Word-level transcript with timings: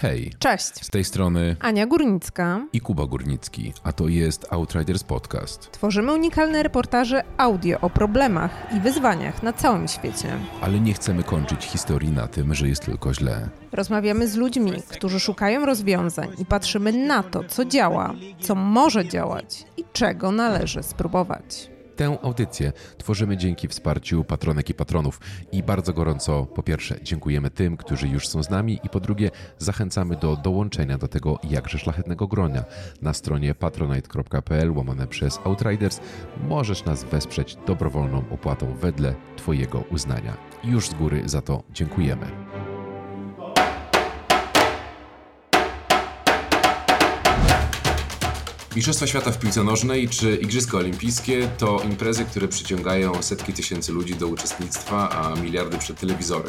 Hej. 0.00 0.32
Cześć. 0.38 0.84
Z 0.84 0.90
tej 0.90 1.04
strony 1.04 1.56
Ania 1.60 1.86
Górnicka 1.86 2.66
i 2.72 2.80
Kuba 2.80 3.06
Górnicki, 3.06 3.72
a 3.84 3.92
to 3.92 4.08
jest 4.08 4.46
Outriders 4.50 5.04
Podcast. 5.04 5.70
Tworzymy 5.72 6.12
unikalne 6.12 6.62
reportaże 6.62 7.22
audio 7.36 7.80
o 7.80 7.90
problemach 7.90 8.50
i 8.76 8.80
wyzwaniach 8.80 9.42
na 9.42 9.52
całym 9.52 9.88
świecie. 9.88 10.28
Ale 10.60 10.80
nie 10.80 10.94
chcemy 10.94 11.22
kończyć 11.22 11.64
historii 11.64 12.10
na 12.10 12.26
tym, 12.26 12.54
że 12.54 12.68
jest 12.68 12.84
tylko 12.84 13.14
źle. 13.14 13.48
Rozmawiamy 13.72 14.28
z 14.28 14.36
ludźmi, 14.36 14.72
którzy 14.88 15.20
szukają 15.20 15.66
rozwiązań 15.66 16.28
i 16.38 16.44
patrzymy 16.44 16.92
na 16.92 17.22
to, 17.22 17.44
co 17.44 17.64
działa, 17.64 18.14
co 18.40 18.54
może 18.54 19.08
działać 19.08 19.64
i 19.76 19.84
czego 19.92 20.32
należy 20.32 20.82
spróbować. 20.82 21.69
Tę 22.00 22.18
audycję 22.22 22.72
tworzymy 22.98 23.36
dzięki 23.36 23.68
wsparciu 23.68 24.24
patronek 24.24 24.70
i 24.70 24.74
patronów 24.74 25.20
i 25.52 25.62
bardzo 25.62 25.92
gorąco 25.92 26.46
po 26.46 26.62
pierwsze 26.62 27.00
dziękujemy 27.02 27.50
tym, 27.50 27.76
którzy 27.76 28.08
już 28.08 28.28
są 28.28 28.42
z 28.42 28.50
nami 28.50 28.80
i 28.84 28.88
po 28.88 29.00
drugie 29.00 29.30
zachęcamy 29.58 30.16
do 30.16 30.36
dołączenia 30.36 30.98
do 30.98 31.08
tego 31.08 31.38
jakże 31.50 31.78
szlachetnego 31.78 32.26
gronia. 32.26 32.64
Na 33.02 33.14
stronie 33.14 33.54
patronite.pl 33.54 34.70
łamane 34.70 35.06
przez 35.06 35.40
Outriders 35.44 36.00
możesz 36.48 36.84
nas 36.84 37.04
wesprzeć 37.04 37.56
dobrowolną 37.66 38.24
opłatą 38.30 38.74
wedle 38.74 39.14
Twojego 39.36 39.80
uznania. 39.80 40.36
Już 40.64 40.88
z 40.88 40.94
góry 40.94 41.22
za 41.26 41.42
to 41.42 41.62
dziękujemy. 41.72 42.49
Mistrzostwa 48.76 49.06
Świata 49.06 49.32
w 49.32 49.38
piłce 49.38 49.64
nożnej 49.64 50.08
czy 50.08 50.36
Igrzyska 50.36 50.78
Olimpijskie 50.78 51.48
to 51.58 51.80
imprezy, 51.80 52.24
które 52.24 52.48
przyciągają 52.48 53.22
setki 53.22 53.52
tysięcy 53.52 53.92
ludzi 53.92 54.14
do 54.14 54.26
uczestnictwa, 54.26 55.10
a 55.10 55.40
miliardy 55.40 55.78
przed 55.78 56.00
telewizory. 56.00 56.48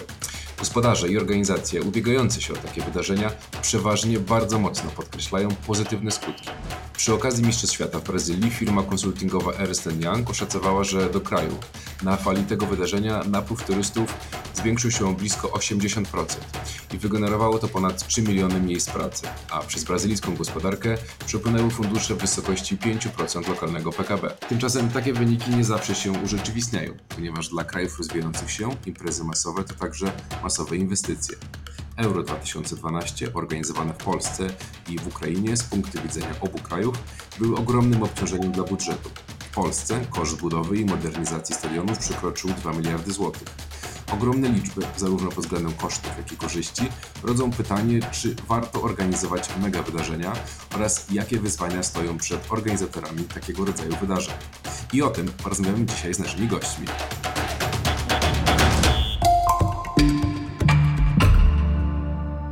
Gospodarze 0.59 1.09
i 1.09 1.17
organizacje 1.17 1.81
ubiegające 1.81 2.41
się 2.41 2.53
o 2.53 2.57
takie 2.57 2.81
wydarzenia 2.81 3.31
przeważnie 3.62 4.20
bardzo 4.20 4.59
mocno 4.59 4.91
podkreślają 4.91 5.49
pozytywne 5.67 6.12
skutki. 6.12 6.49
Przy 6.98 7.13
okazji 7.13 7.46
Mistrzostw 7.46 7.76
Świata 7.76 7.99
w 7.99 8.04
Brazylii 8.04 8.51
firma 8.51 8.84
konsultingowa 8.84 9.53
Ernst 9.53 9.90
Young 9.99 10.29
oszacowała, 10.29 10.84
że 10.84 11.09
do 11.09 11.21
kraju 11.21 11.57
na 12.03 12.18
fali 12.18 12.43
tego 12.43 12.65
wydarzenia 12.65 13.24
napływ 13.24 13.63
turystów 13.63 14.13
zwiększył 14.53 14.91
się 14.91 15.07
o 15.07 15.13
blisko 15.13 15.48
80% 15.48 16.05
i 16.93 16.98
wygenerowało 16.98 17.59
to 17.59 17.68
ponad 17.68 18.07
3 18.07 18.21
miliony 18.21 18.62
miejsc 18.62 18.90
pracy, 18.90 19.27
a 19.49 19.59
przez 19.59 19.84
brazylijską 19.84 20.35
gospodarkę 20.35 20.98
przepłynęły 21.26 21.70
fundusze 21.70 22.10
w 22.15 22.17
wysokości 22.17 22.77
5% 22.77 23.49
lokalnego 23.49 23.91
PKB. 23.91 24.29
Tymczasem 24.49 24.90
takie 24.90 25.13
wyniki 25.13 25.51
nie 25.51 25.63
zawsze 25.63 25.95
się 25.95 26.12
urzeczywistniają, 26.12 26.93
ponieważ 27.09 27.49
dla 27.49 27.63
krajów 27.63 27.98
rozwijających 27.98 28.51
się 28.51 28.70
imprezy 28.85 29.23
masowe 29.23 29.63
to 29.63 29.73
także 29.73 30.12
masowe 30.43 30.77
inwestycje. 30.77 31.37
Euro 31.98 32.23
2012 32.23 33.34
organizowane 33.34 33.93
w 33.93 33.98
Polsce 33.98 34.48
i 34.90 34.99
w 34.99 35.07
Ukrainie 35.07 35.57
z 35.57 35.63
punktu 35.63 36.01
widzenia 36.01 36.35
obu 36.41 36.57
krajów 36.57 36.95
były 37.40 37.57
ogromnym 37.57 38.03
obciążeniem 38.03 38.51
dla 38.51 38.63
budżetu. 38.63 39.09
W 39.40 39.53
Polsce 39.55 40.05
koszt 40.09 40.37
budowy 40.37 40.77
i 40.77 40.85
modernizacji 40.85 41.55
stadionów 41.55 41.98
przekroczył 41.98 42.49
2 42.49 42.73
miliardy 42.73 43.12
złotych. 43.12 43.48
Ogromne 44.13 44.49
liczby, 44.49 44.81
zarówno 44.98 45.29
pod 45.29 45.43
względem 45.43 45.73
kosztów, 45.73 46.17
jak 46.17 46.31
i 46.31 46.37
korzyści, 46.37 46.81
rodzą 47.23 47.51
pytanie, 47.51 47.99
czy 48.12 48.35
warto 48.48 48.81
organizować 48.81 49.49
mega 49.62 49.81
wydarzenia 49.81 50.34
oraz 50.76 51.12
jakie 51.12 51.40
wyzwania 51.40 51.84
stoją 51.84 52.18
przed 52.18 52.51
organizatorami 52.51 53.23
takiego 53.23 53.65
rodzaju 53.65 53.95
wydarzeń. 54.01 54.34
I 54.93 55.01
o 55.01 55.09
tym 55.09 55.27
porozmawiamy 55.43 55.85
dzisiaj 55.85 56.13
z 56.13 56.20
naszymi 56.20 56.48
gośćmi. 56.48 56.85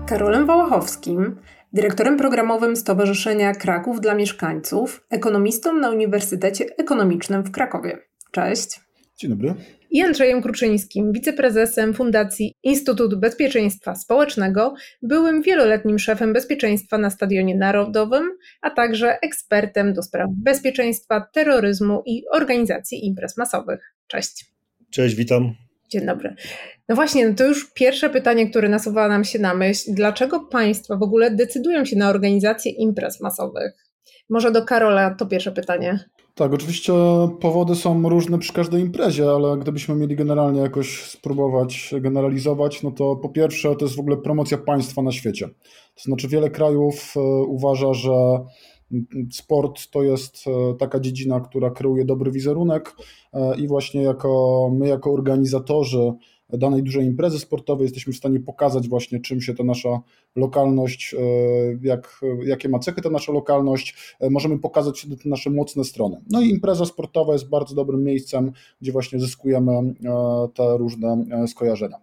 Karolem 0.07 0.45
Wałachowskim, 0.45 1.35
dyrektorem 1.73 2.17
programowym 2.17 2.75
Stowarzyszenia 2.75 3.53
Kraków 3.53 4.01
dla 4.01 4.15
Mieszkańców, 4.15 5.05
ekonomistą 5.09 5.73
na 5.73 5.89
Uniwersytecie 5.89 6.65
Ekonomicznym 6.77 7.43
w 7.43 7.51
Krakowie. 7.51 7.97
Cześć. 8.31 8.81
Dzień 9.17 9.29
dobry. 9.29 9.78
I 9.91 10.01
Andrzejem 10.01 10.41
Kruczyńskim, 10.41 11.11
wiceprezesem 11.11 11.93
Fundacji 11.93 12.55
Instytut 12.63 13.15
Bezpieczeństwa 13.15 13.95
Społecznego, 13.95 14.73
byłym 15.01 15.41
wieloletnim 15.41 15.99
szefem 15.99 16.33
bezpieczeństwa 16.33 16.97
na 16.97 17.09
Stadionie 17.09 17.55
Narodowym, 17.55 18.31
a 18.61 18.69
także 18.69 19.19
ekspertem 19.21 19.93
do 19.93 20.03
spraw 20.03 20.29
bezpieczeństwa, 20.31 21.27
terroryzmu 21.33 22.03
i 22.05 22.23
organizacji 22.31 23.05
imprez 23.05 23.37
masowych. 23.37 23.93
Cześć. 24.07 24.45
Cześć, 24.89 25.15
witam. 25.15 25.55
Dzień 25.89 26.05
dobry. 26.05 26.35
No 26.89 26.95
właśnie, 26.95 27.33
to 27.33 27.45
już 27.45 27.73
pierwsze 27.73 28.09
pytanie, 28.09 28.49
które 28.49 28.69
nasuwa 28.69 29.07
nam 29.07 29.23
się 29.23 29.39
na 29.39 29.53
myśl. 29.53 29.93
Dlaczego 29.93 30.39
państwa 30.39 30.95
w 30.95 31.03
ogóle 31.03 31.31
decydują 31.31 31.85
się 31.85 31.95
na 31.95 32.09
organizację 32.09 32.71
imprez 32.71 33.21
masowych? 33.21 33.73
Może 34.29 34.51
do 34.51 34.65
Karola 34.65 35.15
to 35.15 35.25
pierwsze 35.25 35.51
pytanie. 35.51 35.99
Tak, 36.39 36.53
oczywiście 36.53 36.93
powody 37.39 37.75
są 37.75 38.09
różne 38.09 38.39
przy 38.39 38.53
każdej 38.53 38.81
imprezie, 38.81 39.29
ale 39.29 39.57
gdybyśmy 39.57 39.95
mieli 39.95 40.15
generalnie 40.15 40.61
jakoś 40.61 41.03
spróbować 41.03 41.93
generalizować, 42.01 42.83
no 42.83 42.91
to 42.91 43.15
po 43.15 43.29
pierwsze 43.29 43.75
to 43.75 43.85
jest 43.85 43.95
w 43.95 43.99
ogóle 43.99 44.17
promocja 44.17 44.57
państwa 44.57 45.01
na 45.01 45.11
świecie. 45.11 45.47
To 45.95 46.03
znaczy 46.03 46.27
wiele 46.27 46.49
krajów 46.49 47.13
uważa, 47.47 47.93
że 47.93 48.11
sport 49.31 49.89
to 49.91 50.03
jest 50.03 50.45
taka 50.79 50.99
dziedzina, 50.99 51.39
która 51.39 51.69
kreuje 51.69 52.05
dobry 52.05 52.31
wizerunek 52.31 52.95
i 53.57 53.67
właśnie 53.67 54.01
jako 54.01 54.69
my 54.73 54.87
jako 54.87 55.13
organizatorzy 55.13 56.13
danej 56.49 56.83
dużej 56.83 57.05
imprezy 57.05 57.39
sportowej 57.39 57.83
jesteśmy 57.85 58.13
w 58.13 58.17
stanie 58.17 58.39
pokazać 58.39 58.87
właśnie 58.87 59.19
czym 59.19 59.41
się 59.41 59.53
ta 59.53 59.63
nasza 59.63 59.99
lokalność, 60.35 61.15
jak, 61.81 62.21
jakie 62.45 62.69
ma 62.69 62.79
cechy 62.79 63.01
ta 63.01 63.09
nasza 63.09 63.31
lokalność, 63.31 64.15
możemy 64.29 64.59
pokazać 64.59 65.07
te 65.23 65.29
nasze 65.29 65.49
mocne 65.49 65.83
strony. 65.83 66.21
No 66.29 66.41
i 66.41 66.49
impreza 66.49 66.85
sportowa 66.85 67.33
jest 67.33 67.49
bardzo 67.49 67.75
dobrym 67.75 68.03
miejscem, 68.03 68.51
gdzie 68.81 68.91
właśnie 68.91 69.19
zyskujemy 69.19 69.93
te 70.53 70.77
różne 70.77 71.25
skojarzenia. 71.47 71.97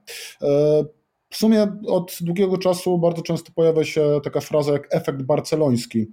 W 1.30 1.36
sumie 1.36 1.66
od 1.86 2.18
długiego 2.20 2.58
czasu 2.58 2.98
bardzo 2.98 3.22
często 3.22 3.52
pojawia 3.54 3.84
się 3.84 4.20
taka 4.24 4.40
fraza 4.40 4.72
jak 4.72 4.88
efekt 4.90 5.22
barceloński, 5.22 6.06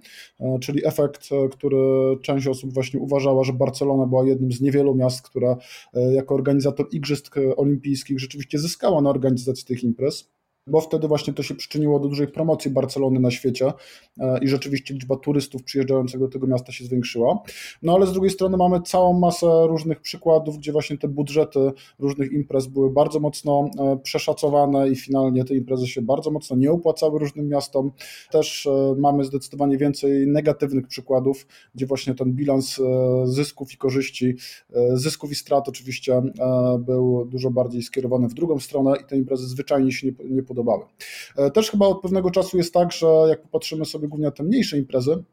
czyli 0.60 0.86
efekt, 0.86 1.28
który 1.52 1.78
część 2.22 2.46
osób 2.46 2.74
właśnie 2.74 3.00
uważała, 3.00 3.44
że 3.44 3.52
Barcelona 3.52 4.06
była 4.06 4.24
jednym 4.24 4.52
z 4.52 4.60
niewielu 4.60 4.94
miast, 4.94 5.22
która 5.22 5.56
jako 6.12 6.34
organizator 6.34 6.86
Igrzysk 6.92 7.36
Olimpijskich 7.56 8.20
rzeczywiście 8.20 8.58
zyskała 8.58 9.02
na 9.02 9.10
organizacji 9.10 9.66
tych 9.66 9.84
imprez 9.84 10.33
bo 10.66 10.80
wtedy 10.80 11.08
właśnie 11.08 11.32
to 11.32 11.42
się 11.42 11.54
przyczyniło 11.54 12.00
do 12.00 12.08
dużej 12.08 12.28
promocji 12.28 12.70
Barcelony 12.70 13.20
na 13.20 13.30
świecie 13.30 13.72
i 14.42 14.48
rzeczywiście 14.48 14.94
liczba 14.94 15.16
turystów 15.16 15.62
przyjeżdżających 15.62 16.20
do 16.20 16.28
tego 16.28 16.46
miasta 16.46 16.72
się 16.72 16.84
zwiększyła. 16.84 17.42
No 17.82 17.94
ale 17.94 18.06
z 18.06 18.12
drugiej 18.12 18.30
strony 18.30 18.56
mamy 18.56 18.82
całą 18.82 19.18
masę 19.18 19.66
różnych 19.66 20.00
przykładów, 20.00 20.58
gdzie 20.58 20.72
właśnie 20.72 20.98
te 20.98 21.08
budżety 21.08 21.72
różnych 21.98 22.32
imprez 22.32 22.66
były 22.66 22.90
bardzo 22.90 23.20
mocno 23.20 23.70
przeszacowane 24.02 24.88
i 24.88 24.96
finalnie 24.96 25.44
te 25.44 25.54
imprezy 25.54 25.86
się 25.86 26.02
bardzo 26.02 26.30
mocno 26.30 26.56
nie 26.56 26.72
opłacały 26.72 27.18
różnym 27.18 27.48
miastom. 27.48 27.90
Też 28.30 28.68
mamy 28.98 29.24
zdecydowanie 29.24 29.78
więcej 29.78 30.26
negatywnych 30.26 30.88
przykładów, 30.88 31.46
gdzie 31.74 31.86
właśnie 31.86 32.14
ten 32.14 32.32
bilans 32.32 32.80
zysków 33.24 33.72
i 33.72 33.76
korzyści, 33.76 34.34
zysków 34.94 35.30
i 35.30 35.34
strat 35.34 35.68
oczywiście 35.68 36.22
był 36.78 37.24
dużo 37.24 37.50
bardziej 37.50 37.82
skierowany 37.82 38.28
w 38.28 38.34
drugą 38.34 38.60
stronę 38.60 38.94
i 39.02 39.04
te 39.04 39.16
imprezy 39.16 39.48
zwyczajnie 39.48 39.92
się 39.92 40.06
nie, 40.06 40.12
nie 40.30 40.42
podobały. 40.54 40.84
Też 41.54 41.70
chyba 41.70 41.86
od 41.86 42.00
pewnego 42.00 42.30
czasu 42.30 42.56
jest 42.56 42.74
tak, 42.74 42.92
że 42.92 43.06
jak 43.28 43.42
popatrzymy 43.42 43.84
sobie 43.84 44.08
głównie 44.08 44.26
na 44.26 44.32
te 44.32 44.42
mniejsze 44.42 44.78
imprezy, 44.78 45.24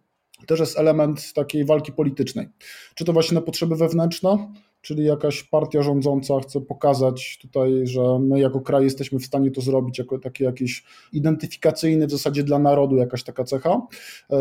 też 0.47 0.59
jest 0.59 0.79
element 0.79 1.33
takiej 1.33 1.65
walki 1.65 1.91
politycznej. 1.91 2.47
Czy 2.95 3.05
to 3.05 3.13
właśnie 3.13 3.35
na 3.35 3.41
potrzeby 3.41 3.75
wewnętrzne, 3.75 4.53
czyli 4.81 5.05
jakaś 5.05 5.43
partia 5.43 5.81
rządząca 5.81 6.39
chce 6.39 6.61
pokazać 6.61 7.39
tutaj, 7.41 7.87
że 7.87 8.19
my 8.19 8.39
jako 8.39 8.61
kraj 8.61 8.83
jesteśmy 8.83 9.19
w 9.19 9.25
stanie 9.25 9.51
to 9.51 9.61
zrobić 9.61 9.99
jako 9.99 10.19
taki 10.19 10.43
jakiś 10.43 10.83
identyfikacyjny 11.13 12.07
w 12.07 12.11
zasadzie 12.11 12.43
dla 12.43 12.59
narodu 12.59 12.95
jakaś 12.95 13.23
taka 13.23 13.43
cecha. 13.43 13.81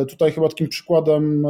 Tutaj 0.08 0.32
chyba 0.32 0.48
takim 0.48 0.68
przykładem 0.68 1.46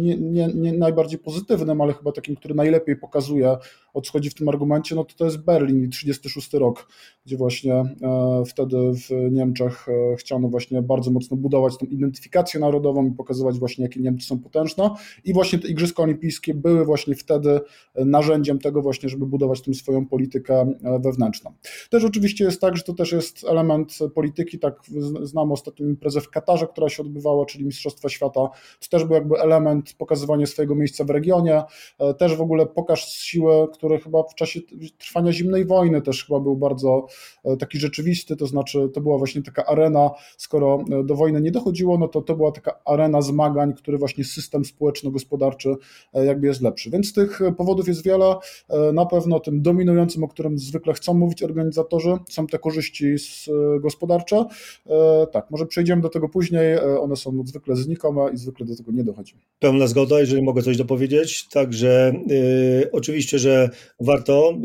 nie, 0.00 0.16
nie, 0.16 0.48
nie, 0.54 0.72
najbardziej 0.72 1.18
pozytywnym, 1.18 1.80
ale 1.80 1.92
chyba 1.92 2.12
takim, 2.12 2.36
który 2.36 2.54
najlepiej 2.54 2.96
pokazuje, 2.96 3.56
o 3.94 4.00
co 4.00 4.12
chodzi 4.12 4.30
w 4.30 4.34
tym 4.34 4.48
argumencie, 4.48 4.94
no 4.94 5.04
to 5.04 5.14
to 5.14 5.24
jest 5.24 5.44
Berlin 5.44 5.84
i 5.84 5.88
36 5.88 6.52
rok, 6.52 6.88
gdzie 7.26 7.36
właśnie 7.36 7.74
e, 7.74 8.42
wtedy 8.46 8.76
w 8.76 9.32
Niemczech 9.32 9.86
e, 9.88 10.16
chciano 10.16 10.48
właśnie 10.48 10.82
bardzo 10.82 11.10
mocno 11.10 11.36
budować 11.36 11.78
tą 11.78 11.86
identyfikację 11.86 12.60
narodową 12.60 13.06
i 13.06 13.10
pokazywać 13.12 13.58
właśnie, 13.58 13.82
jakie 13.82 14.00
Niemcy 14.00 14.26
są 14.26 14.38
potężne. 14.38 14.90
I 15.24 15.32
właśnie 15.32 15.58
te 15.58 15.68
Igrzyska 15.68 16.02
Olimpijskie 16.02 16.54
były 16.54 16.84
właśnie 16.84 17.14
wtedy 17.14 17.60
narzędziem 17.94 18.58
tego 18.58 18.82
właśnie, 18.82 19.08
żeby 19.08 19.26
budować 19.26 19.62
tą 19.62 19.74
swoją 19.74 20.06
politykę 20.06 20.72
wewnętrzną. 21.00 21.52
Też 21.90 22.04
oczywiście 22.04 22.44
jest 22.44 22.60
tak, 22.60 22.76
że 22.76 22.82
to 22.82 22.92
też 22.92 23.12
jest 23.12 23.44
element 23.44 23.98
polityki, 24.14 24.58
tak 24.58 24.80
znam 25.22 25.52
ostatnią 25.52 25.86
imprezę 25.86 26.20
w 26.20 26.30
Katarze, 26.30 26.66
która 26.66 26.88
się 26.88 27.02
odbywała, 27.02 27.46
czyli 27.46 27.64
Mistrzostwa 27.64 28.08
Świata, 28.08 28.40
to 28.80 28.88
też 28.90 29.04
był 29.04 29.14
jakby 29.14 29.36
element 29.36 29.94
pokazywania 29.98 30.46
swojego 30.46 30.74
miejsca 30.74 31.04
w 31.04 31.10
regionie, 31.10 31.62
też 32.18 32.36
w 32.36 32.40
ogóle 32.40 32.66
pokaż 32.66 33.12
siłę, 33.12 33.68
który 33.80 33.98
chyba 33.98 34.22
w 34.22 34.34
czasie 34.34 34.60
trwania 34.98 35.32
zimnej 35.32 35.64
wojny 35.64 36.02
też 36.02 36.24
chyba 36.24 36.40
był 36.40 36.56
bardzo 36.56 37.06
taki 37.58 37.78
rzeczywisty, 37.78 38.36
to 38.36 38.46
znaczy 38.46 38.88
to 38.94 39.00
była 39.00 39.18
właśnie 39.18 39.42
taka 39.42 39.66
arena, 39.66 40.10
skoro 40.36 40.84
do 41.04 41.14
wojny 41.14 41.40
nie 41.40 41.50
dochodziło, 41.50 41.98
no 41.98 42.08
to 42.08 42.22
to 42.22 42.36
była 42.36 42.52
taka 42.52 42.80
arena 42.84 43.22
zmagań, 43.22 43.74
który 43.74 43.98
właśnie 43.98 44.24
system 44.24 44.64
społeczno-gospodarczy 44.64 45.74
jakby 46.14 46.46
jest 46.46 46.60
lepszy. 46.62 46.90
Więc 46.90 47.12
tych 47.12 47.40
powodów 47.56 47.88
jest 47.88 48.04
wiele. 48.04 48.34
Na 48.92 49.06
pewno 49.06 49.40
tym 49.40 49.62
dominującym, 49.62 50.24
o 50.24 50.28
którym 50.28 50.58
zwykle 50.58 50.94
chcą 50.94 51.14
mówić 51.14 51.42
organizatorzy, 51.42 52.16
są 52.28 52.46
te 52.46 52.58
korzyści 52.58 53.14
gospodarcze. 53.80 54.44
Tak, 55.32 55.50
może 55.50 55.66
przejdziemy 55.66 56.02
do 56.02 56.08
tego 56.08 56.28
później. 56.28 56.78
One 57.00 57.16
są 57.16 57.42
zwykle 57.46 57.76
znikome 57.76 58.30
i 58.32 58.36
zwykle 58.36 58.66
do 58.66 58.76
tego 58.76 58.92
nie 58.92 59.04
dochodzi. 59.04 59.34
Pełna 59.58 59.86
zgoda, 59.86 60.20
jeżeli 60.20 60.42
mogę 60.42 60.62
coś 60.62 60.76
dopowiedzieć. 60.76 61.48
Także 61.48 62.12
oczywiście, 62.92 63.38
że 63.38 63.69
warto 64.00 64.58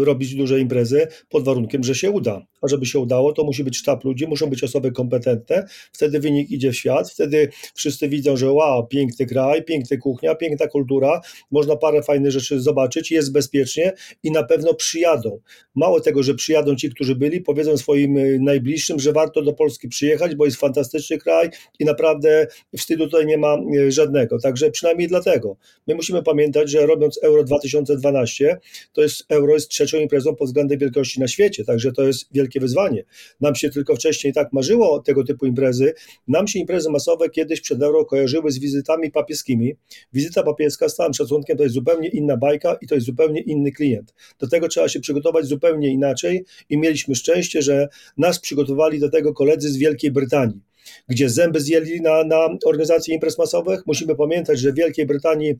y, 0.00 0.04
robić 0.04 0.34
duże 0.34 0.60
imprezy 0.60 1.06
pod 1.28 1.44
warunkiem, 1.44 1.84
że 1.84 1.94
się 1.94 2.10
uda. 2.10 2.46
A 2.64 2.68
żeby 2.68 2.86
się 2.86 2.98
udało, 2.98 3.32
to 3.32 3.44
musi 3.44 3.64
być 3.64 3.76
sztab 3.76 4.04
ludzi, 4.04 4.26
muszą 4.26 4.46
być 4.46 4.64
osoby 4.64 4.92
kompetentne. 4.92 5.66
Wtedy 5.92 6.20
wynik 6.20 6.50
idzie 6.50 6.72
w 6.72 6.76
świat, 6.76 7.10
wtedy 7.10 7.48
wszyscy 7.74 8.08
widzą, 8.08 8.36
że 8.36 8.52
wow, 8.52 8.86
piękny 8.86 9.26
kraj, 9.26 9.64
piękna 9.64 9.96
kuchnia, 9.96 10.34
piękna 10.34 10.66
kultura, 10.66 11.20
można 11.50 11.76
parę 11.76 12.02
fajnych 12.02 12.32
rzeczy 12.32 12.60
zobaczyć, 12.60 13.10
jest 13.10 13.32
bezpiecznie 13.32 13.92
i 14.22 14.30
na 14.30 14.42
pewno 14.44 14.74
przyjadą. 14.74 15.40
Mało 15.74 16.00
tego, 16.00 16.22
że 16.22 16.34
przyjadą 16.34 16.76
ci, 16.76 16.90
którzy 16.90 17.14
byli, 17.14 17.40
powiedzą 17.40 17.76
swoim 17.76 18.16
y, 18.16 18.38
najbliższym, 18.42 18.98
że 18.98 19.12
warto 19.12 19.42
do 19.42 19.52
Polski 19.52 19.88
przyjechać, 19.88 20.34
bo 20.34 20.44
jest 20.44 20.56
fantastyczny 20.56 21.18
kraj 21.18 21.50
i 21.78 21.84
naprawdę 21.84 22.46
wstydu 22.76 23.04
tutaj 23.04 23.26
nie 23.26 23.38
ma 23.38 23.56
y, 23.76 23.92
żadnego. 23.92 24.38
Także 24.38 24.70
przynajmniej 24.70 25.08
dlatego. 25.08 25.56
My 25.86 25.94
musimy 25.94 26.22
pamiętać, 26.22 26.70
że 26.70 26.86
robiąc 26.86 27.18
Euro 27.22 27.44
2012, 27.44 28.58
to 28.92 29.02
jest 29.02 29.24
Euro 29.28 29.54
jest 29.54 29.68
trzecią 29.68 29.98
imprezą 29.98 30.34
pod 30.36 30.48
względem 30.48 30.78
wielkości 30.78 31.20
na 31.20 31.28
świecie, 31.28 31.64
także 31.64 31.92
to 31.92 32.02
jest 32.02 32.28
wielkie 32.32 32.53
wyzwanie. 32.60 33.04
Nam 33.40 33.54
się 33.54 33.70
tylko 33.70 33.96
wcześniej 33.96 34.32
tak 34.32 34.52
marzyło 34.52 34.98
tego 34.98 35.24
typu 35.24 35.46
imprezy. 35.46 35.94
Nam 36.28 36.48
się 36.48 36.58
imprezy 36.58 36.90
masowe 36.90 37.30
kiedyś 37.30 37.60
przed 37.60 37.82
Euro 37.82 38.04
kojarzyły 38.04 38.50
z 38.50 38.58
wizytami 38.58 39.10
papieskimi. 39.10 39.74
Wizyta 40.12 40.42
papieska 40.42 40.88
z 40.88 40.94
całym 40.96 41.14
szacunkiem 41.14 41.56
to 41.56 41.62
jest 41.62 41.74
zupełnie 41.74 42.08
inna 42.08 42.36
bajka 42.36 42.76
i 42.80 42.86
to 42.86 42.94
jest 42.94 43.06
zupełnie 43.06 43.40
inny 43.40 43.72
klient. 43.72 44.14
Do 44.38 44.48
tego 44.48 44.68
trzeba 44.68 44.88
się 44.88 45.00
przygotować 45.00 45.46
zupełnie 45.46 45.88
inaczej 45.88 46.44
i 46.68 46.78
mieliśmy 46.78 47.14
szczęście, 47.14 47.62
że 47.62 47.88
nas 48.16 48.38
przygotowali 48.38 49.00
do 49.00 49.10
tego 49.10 49.34
koledzy 49.34 49.68
z 49.68 49.76
Wielkiej 49.76 50.10
Brytanii 50.10 50.60
gdzie 51.08 51.30
zęby 51.30 51.60
zjeli 51.60 52.00
na, 52.00 52.24
na 52.24 52.48
organizację 52.64 53.14
imprez 53.14 53.38
masowych. 53.38 53.86
Musimy 53.86 54.16
pamiętać, 54.16 54.58
że 54.58 54.72
w 54.72 54.74
Wielkiej 54.74 55.06
Brytanii 55.06 55.54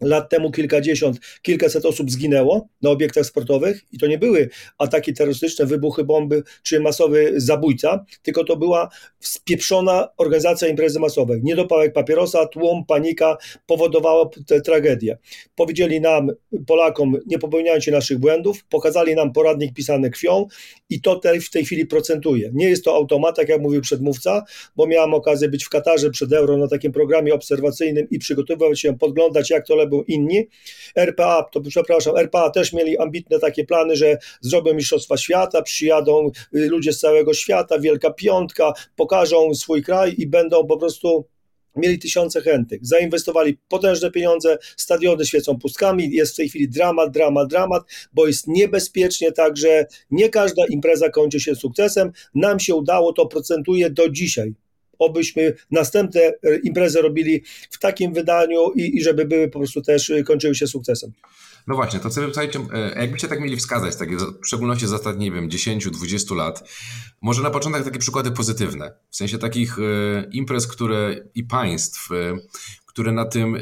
lat 0.00 0.30
temu 0.30 0.50
kilkadziesiąt, 0.50 1.20
kilkaset 1.42 1.84
osób 1.84 2.10
zginęło 2.10 2.68
na 2.82 2.90
obiektach 2.90 3.26
sportowych 3.26 3.82
i 3.92 3.98
to 3.98 4.06
nie 4.06 4.18
były 4.18 4.48
ataki 4.78 5.14
terrorystyczne, 5.14 5.66
wybuchy 5.66 6.04
bomby 6.04 6.42
czy 6.62 6.80
masowy 6.80 7.32
zabójca, 7.36 8.04
tylko 8.22 8.44
to 8.44 8.56
była 8.56 8.88
spieprzona 9.20 10.08
organizacja 10.16 10.68
imprezy 10.68 11.00
masowej. 11.00 11.40
Niedopałek 11.42 11.92
papierosa, 11.92 12.46
tłum, 12.46 12.84
panika 12.88 13.36
powodowała 13.66 14.30
tę 14.46 14.60
tragedię. 14.60 15.18
Powiedzieli 15.54 16.00
nam, 16.00 16.30
Polakom, 16.66 17.16
nie 17.26 17.38
popełniajcie 17.38 17.92
naszych 17.92 18.18
błędów, 18.18 18.64
pokazali 18.64 19.14
nam 19.14 19.32
poradnik 19.32 19.74
pisany 19.74 20.10
krwią 20.10 20.46
i 20.90 21.00
to 21.00 21.20
w 21.46 21.50
tej 21.50 21.64
chwili 21.64 21.86
procentuje. 21.86 22.50
Nie 22.54 22.68
jest 22.68 22.84
to 22.84 22.94
automat, 22.94 23.38
jak 23.48 23.60
mówił 23.60 23.80
przedmówca, 23.80 24.44
bo 24.76 24.86
miałem 24.86 25.14
okazję 25.14 25.48
być 25.48 25.64
w 25.64 25.68
Katarze 25.68 26.10
przed 26.10 26.32
Euro 26.32 26.56
na 26.56 26.68
takim 26.68 26.92
programie 26.92 27.34
obserwacyjnym 27.34 28.06
i 28.10 28.18
przygotowywać 28.18 28.80
się, 28.80 28.98
podglądać 28.98 29.50
jak 29.50 29.66
to 29.66 29.76
był 29.86 30.02
inni. 30.02 30.48
RPA, 30.96 31.42
to 31.52 31.60
przepraszam, 31.60 32.16
RPA 32.16 32.50
też 32.50 32.72
mieli 32.72 32.98
ambitne 32.98 33.38
takie 33.38 33.64
plany, 33.64 33.96
że 33.96 34.18
zrobią 34.40 34.74
Mistrzostwa 34.74 35.16
Świata, 35.16 35.62
przyjadą 35.62 36.30
y, 36.54 36.68
ludzie 36.68 36.92
z 36.92 36.98
całego 36.98 37.34
świata, 37.34 37.78
Wielka 37.78 38.10
Piątka, 38.10 38.72
pokażą 38.96 39.54
swój 39.54 39.82
kraj 39.82 40.14
i 40.18 40.26
będą 40.26 40.66
po 40.66 40.76
prostu 40.76 41.26
mieli 41.76 41.98
tysiące 41.98 42.40
chętnych, 42.40 42.86
zainwestowali 42.86 43.58
potężne 43.68 44.10
pieniądze, 44.10 44.58
stadiony 44.76 45.26
świecą 45.26 45.58
pustkami, 45.58 46.12
jest 46.12 46.32
w 46.32 46.36
tej 46.36 46.48
chwili 46.48 46.68
dramat, 46.68 47.10
dramat, 47.10 47.48
dramat, 47.48 47.82
bo 48.12 48.26
jest 48.26 48.48
niebezpiecznie, 48.48 49.32
także 49.32 49.86
nie 50.10 50.28
każda 50.28 50.62
impreza 50.66 51.10
kończy 51.10 51.40
się 51.40 51.54
sukcesem. 51.54 52.12
Nam 52.34 52.60
się 52.60 52.74
udało, 52.74 53.12
to 53.12 53.26
procentuje 53.26 53.90
do 53.90 54.08
dzisiaj 54.08 54.54
obyśmy 54.98 55.54
następne 55.70 56.20
e, 56.20 56.56
imprezy 56.62 57.02
robili 57.02 57.42
w 57.70 57.78
takim 57.78 58.12
wydaniu 58.12 58.72
i, 58.76 58.96
i 58.96 59.02
żeby 59.02 59.24
były 59.24 59.48
po 59.48 59.58
prostu 59.58 59.82
też 59.82 60.10
e, 60.10 60.22
kończyły 60.22 60.54
się 60.54 60.66
sukcesem. 60.66 61.12
No 61.66 61.74
właśnie, 61.74 62.00
to 62.00 62.10
sobie 62.10 62.26
słuchajcie, 62.26 62.60
e, 62.72 63.00
jakbyście 63.00 63.28
tak 63.28 63.40
mieli 63.40 63.56
wskazać, 63.56 63.96
takie, 63.96 64.16
w 64.16 64.46
szczególności 64.46 64.86
z 64.86 64.92
ostatnich, 64.92 65.32
nie 65.32 65.40
wiem, 65.40 65.48
10-20 65.48 66.36
lat, 66.36 66.70
może 67.22 67.42
na 67.42 67.50
początek 67.50 67.84
takie 67.84 67.98
przykłady 67.98 68.30
pozytywne, 68.30 68.92
w 69.10 69.16
sensie 69.16 69.38
takich 69.38 69.76
imprez, 70.32 70.66
które 70.66 71.16
i 71.34 71.44
państw, 71.44 72.08
które 72.86 73.12
na 73.12 73.24
tym 73.24 73.56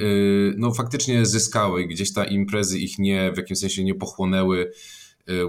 no, 0.56 0.74
faktycznie 0.74 1.26
zyskały, 1.26 1.86
gdzieś 1.86 2.12
ta 2.12 2.24
imprezy 2.24 2.78
ich 2.78 2.98
nie, 2.98 3.32
w 3.32 3.36
jakimś 3.36 3.58
sensie 3.58 3.84
nie 3.84 3.94
pochłonęły, 3.94 4.72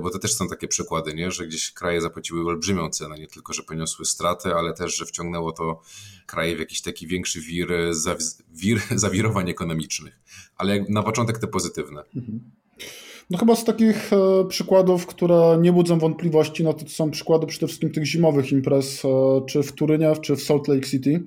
bo 0.02 0.10
to 0.10 0.20
też 0.20 0.34
są 0.34 0.48
takie 0.48 0.68
przykłady, 0.68 1.14
nie? 1.14 1.32
że 1.32 1.48
gdzieś 1.48 1.72
kraje 1.72 2.02
zapłaciły 2.02 2.48
olbrzymią 2.48 2.90
cenę, 2.90 3.20
nie 3.20 3.28
tylko, 3.28 3.54
że 3.54 3.64
poniosły 3.64 4.06
straty, 4.06 4.54
ale 4.54 4.74
też, 4.74 4.98
że 4.98 5.06
wciągnęło 5.06 5.52
to 5.52 5.82
kraje 6.26 6.56
w 6.56 6.60
jakiś 6.60 6.82
taki 6.82 7.08
większy 7.08 7.42
wir, 7.42 7.68
wir 8.50 8.82
zawirowań 8.96 9.50
ekonomicznych. 9.50 10.20
Ale 10.56 10.86
na 10.90 11.04
początek 11.04 11.38
te 11.40 11.48
pozytywne. 11.48 12.04
Mhm. 12.16 12.52
No 13.30 13.38
chyba 13.38 13.56
z 13.56 13.64
takich 13.64 14.14
e, 14.14 14.46
przykładów, 14.48 15.06
które 15.06 15.58
nie 15.62 15.74
budzą 15.74 16.00
wątpliwości, 16.00 16.64
no 16.64 16.74
to 16.74 16.90
są 16.90 17.12
przykłady 17.12 17.48
przede 17.48 17.68
wszystkim 17.68 17.92
tych 17.92 18.06
zimowych 18.06 18.52
imprez, 18.52 19.06
e, 19.06 19.42
czy 19.48 19.64
w 19.64 19.72
Turynie, 19.72 20.14
czy 20.22 20.36
w 20.36 20.44
Salt 20.44 20.68
Lake 20.68 20.88
City. 20.88 21.24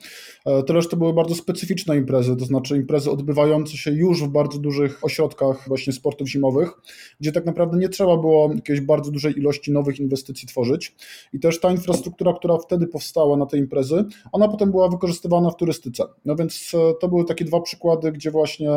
E, 0.46 0.62
te 0.62 0.72
reszty 0.72 0.96
były 0.96 1.12
bardzo 1.12 1.34
specyficzne 1.34 1.96
imprezy, 1.96 2.37
to 2.37 2.44
znaczy 2.44 2.76
imprezy 2.76 3.10
odbywające 3.10 3.76
się 3.76 3.90
już 3.90 4.25
w 4.25 4.28
bardzo 4.28 4.58
dużych 4.58 5.04
ośrodkach 5.04 5.69
właśnie 5.69 5.93
sportów 5.93 6.28
zimowych, 6.28 6.72
gdzie 7.20 7.32
tak 7.32 7.46
naprawdę 7.46 7.78
nie 7.78 7.88
trzeba 7.88 8.16
było 8.16 8.50
jakiejś 8.54 8.81
bardzo 8.81 9.10
dużej 9.10 9.38
ilości 9.38 9.72
nowych 9.72 10.00
inwestycji 10.00 10.48
tworzyć. 10.48 10.94
I 11.32 11.40
też 11.40 11.60
ta 11.60 11.70
infrastruktura, 11.70 12.32
która 12.32 12.58
wtedy 12.58 12.87
powstała 12.87 13.37
na 13.37 13.46
te 13.46 13.58
imprezy, 13.58 14.04
ona 14.32 14.48
potem 14.48 14.70
była 14.70 14.88
wykorzystywana 14.88 15.50
w 15.50 15.56
turystyce. 15.56 16.04
No 16.25 16.37
więc 16.37 16.72
to 17.00 17.08
były 17.08 17.25
takie 17.25 17.44
dwa 17.44 17.60
przykłady, 17.60 18.12
gdzie 18.12 18.31
właśnie 18.31 18.70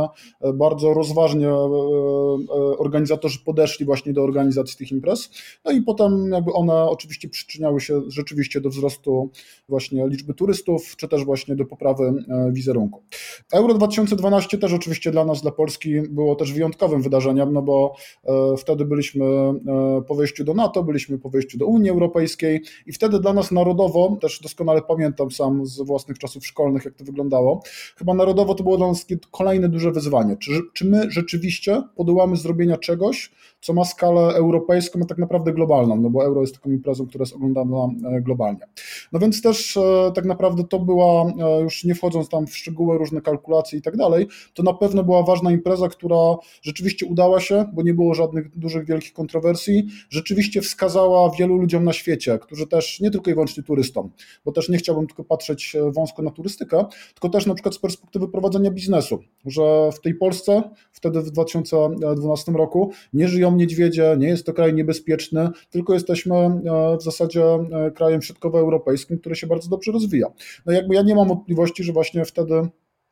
bardzo 0.53 0.93
rozważnie 0.93 1.53
organizatorzy 2.77 3.39
podeszli 3.45 3.85
właśnie 3.85 4.13
do 4.13 4.23
organizacji 4.23 4.77
tych 4.77 4.91
imprez, 4.91 5.29
no 5.65 5.71
i 5.71 5.81
potem 5.81 6.31
jakby 6.31 6.53
one 6.53 6.83
oczywiście 6.83 7.29
przyczyniały 7.29 7.81
się 7.81 8.01
rzeczywiście 8.07 8.61
do 8.61 8.69
wzrostu 8.69 9.29
właśnie 9.69 10.07
liczby 10.07 10.33
turystów, 10.33 10.95
czy 10.95 11.07
też 11.07 11.25
właśnie 11.25 11.55
do 11.59 11.65
poprawy 11.65 12.03
e, 12.03 12.51
wizerunku. 12.51 13.01
Euro 13.53 13.73
2012 13.73 14.57
też 14.57 14.73
oczywiście 14.73 15.11
dla 15.11 15.25
nas, 15.25 15.41
dla 15.41 15.51
Polski 15.51 16.01
było 16.01 16.35
też 16.35 16.53
wyjątkowym 16.53 17.01
wydarzeniem, 17.01 17.53
no 17.53 17.61
bo 17.61 17.95
e, 18.23 18.57
wtedy 18.57 18.85
byliśmy 18.85 19.25
e, 19.25 20.01
po 20.07 20.15
wejściu 20.15 20.43
do 20.43 20.53
NATO, 20.53 20.83
byliśmy 20.83 21.17
po 21.17 21.29
wejściu 21.29 21.57
do 21.57 21.65
Unii 21.65 21.89
Europejskiej 21.89 22.61
i 22.85 22.93
wtedy 22.93 23.19
dla 23.19 23.33
nas 23.33 23.51
narodowo, 23.51 24.17
też 24.21 24.39
doskonale 24.41 24.81
pamiętam 24.81 25.31
sam 25.31 25.65
z 25.65 25.81
własnych 25.81 26.17
czasów 26.17 26.47
szkolnych, 26.47 26.85
jak 26.85 26.93
to 26.93 27.03
wyglądało, 27.03 27.63
chyba 27.97 28.13
narodowo 28.13 28.55
to 28.55 28.63
było 28.63 28.77
dla 28.77 28.87
nas 28.87 29.05
kolejne 29.31 29.69
duże 29.69 29.91
wyzwanie. 29.91 30.37
Czy, 30.37 30.51
czy 30.73 30.85
my 30.85 31.11
rzeczywiście 31.11 31.83
podołamy 31.95 32.37
zrobienia 32.37 32.77
czegoś, 32.77 33.31
co 33.61 33.73
ma 33.73 33.85
skalę 33.85 34.21
europejską, 34.21 34.99
a 35.03 35.05
tak 35.05 35.17
naprawdę 35.17 35.53
globalną, 35.53 35.95
no 35.95 36.09
bo 36.09 36.25
euro 36.25 36.41
jest 36.41 36.53
taką 36.53 36.71
imprezą, 36.71 37.07
która 37.07 37.21
jest 37.21 37.35
oglądana 37.35 37.87
globalnie. 38.21 38.67
No 39.11 39.19
więc 39.19 39.41
też 39.41 39.79
tak 40.15 40.25
naprawdę 40.25 40.63
to 40.63 40.79
była, 40.79 41.33
już 41.61 41.83
nie 41.83 41.95
wchodząc 41.95 42.29
tam 42.29 42.47
w 42.47 42.57
szczegóły, 42.57 42.97
różne 42.97 43.21
kalkulacje 43.21 43.79
i 43.79 43.81
tak 43.81 43.97
dalej, 43.97 44.27
to 44.53 44.63
na 44.63 44.73
pewno 44.73 45.03
była 45.03 45.23
ważna 45.23 45.51
impreza, 45.51 45.87
która 45.87 46.35
rzeczywiście 46.61 47.05
udała 47.05 47.39
się, 47.39 47.65
bo 47.73 47.81
nie 47.81 47.93
było 47.93 48.13
żadnych 48.13 48.57
dużych, 48.57 48.85
wielkich 48.85 49.13
kontrowersji, 49.13 49.87
rzeczywiście 50.09 50.61
wskazała 50.61 51.31
wielu 51.39 51.57
ludziom 51.57 51.83
na 51.83 51.93
świecie, 51.93 52.39
którzy 52.41 52.67
też, 52.67 52.99
nie 52.99 53.11
tylko 53.11 53.31
i 53.31 53.33
wyłącznie 53.33 53.63
turystom, 53.63 54.11
bo 54.45 54.51
też 54.51 54.69
nie 54.69 54.77
chciałbym 54.77 55.07
tylko 55.07 55.23
patrzeć 55.23 55.75
wąsko 55.95 56.21
na 56.21 56.31
turystykę, 56.31 56.85
tylko 57.13 57.29
też 57.29 57.45
na 57.45 57.53
przykład 57.53 57.75
z 57.75 57.79
perspektywy 57.79 58.27
prowadzenia 58.27 58.71
biznesu, 58.71 59.19
że 59.45 59.91
w 59.91 60.01
tej 60.01 60.15
Polsce, 60.15 60.63
wtedy 60.91 61.21
w 61.21 61.31
2012 61.31 62.51
roku, 62.51 62.91
nie 63.13 63.27
żyją 63.27 63.55
niedźwiedzie, 63.55 64.15
nie 64.17 64.27
jest 64.27 64.45
to 64.45 64.53
kraj 64.53 64.73
niebezpieczny, 64.73 65.49
tylko 65.69 65.93
jesteśmy 65.93 66.35
e, 66.35 66.97
w 66.99 67.03
zasadzie 67.03 67.43
e, 67.43 67.91
krajem 67.91 68.21
środkowoeuropejskim, 68.21 69.19
który 69.19 69.35
się 69.35 69.47
bardzo 69.47 69.69
dobrze 69.69 69.91
rozwija. 69.91 70.27
No 70.65 70.73
jakby 70.73 70.95
ja 70.95 71.01
nie 71.01 71.15
mam 71.15 71.31
wątpliwości, 71.39 71.83
że 71.83 71.93
właśnie 71.93 72.25
wtedy 72.25 72.69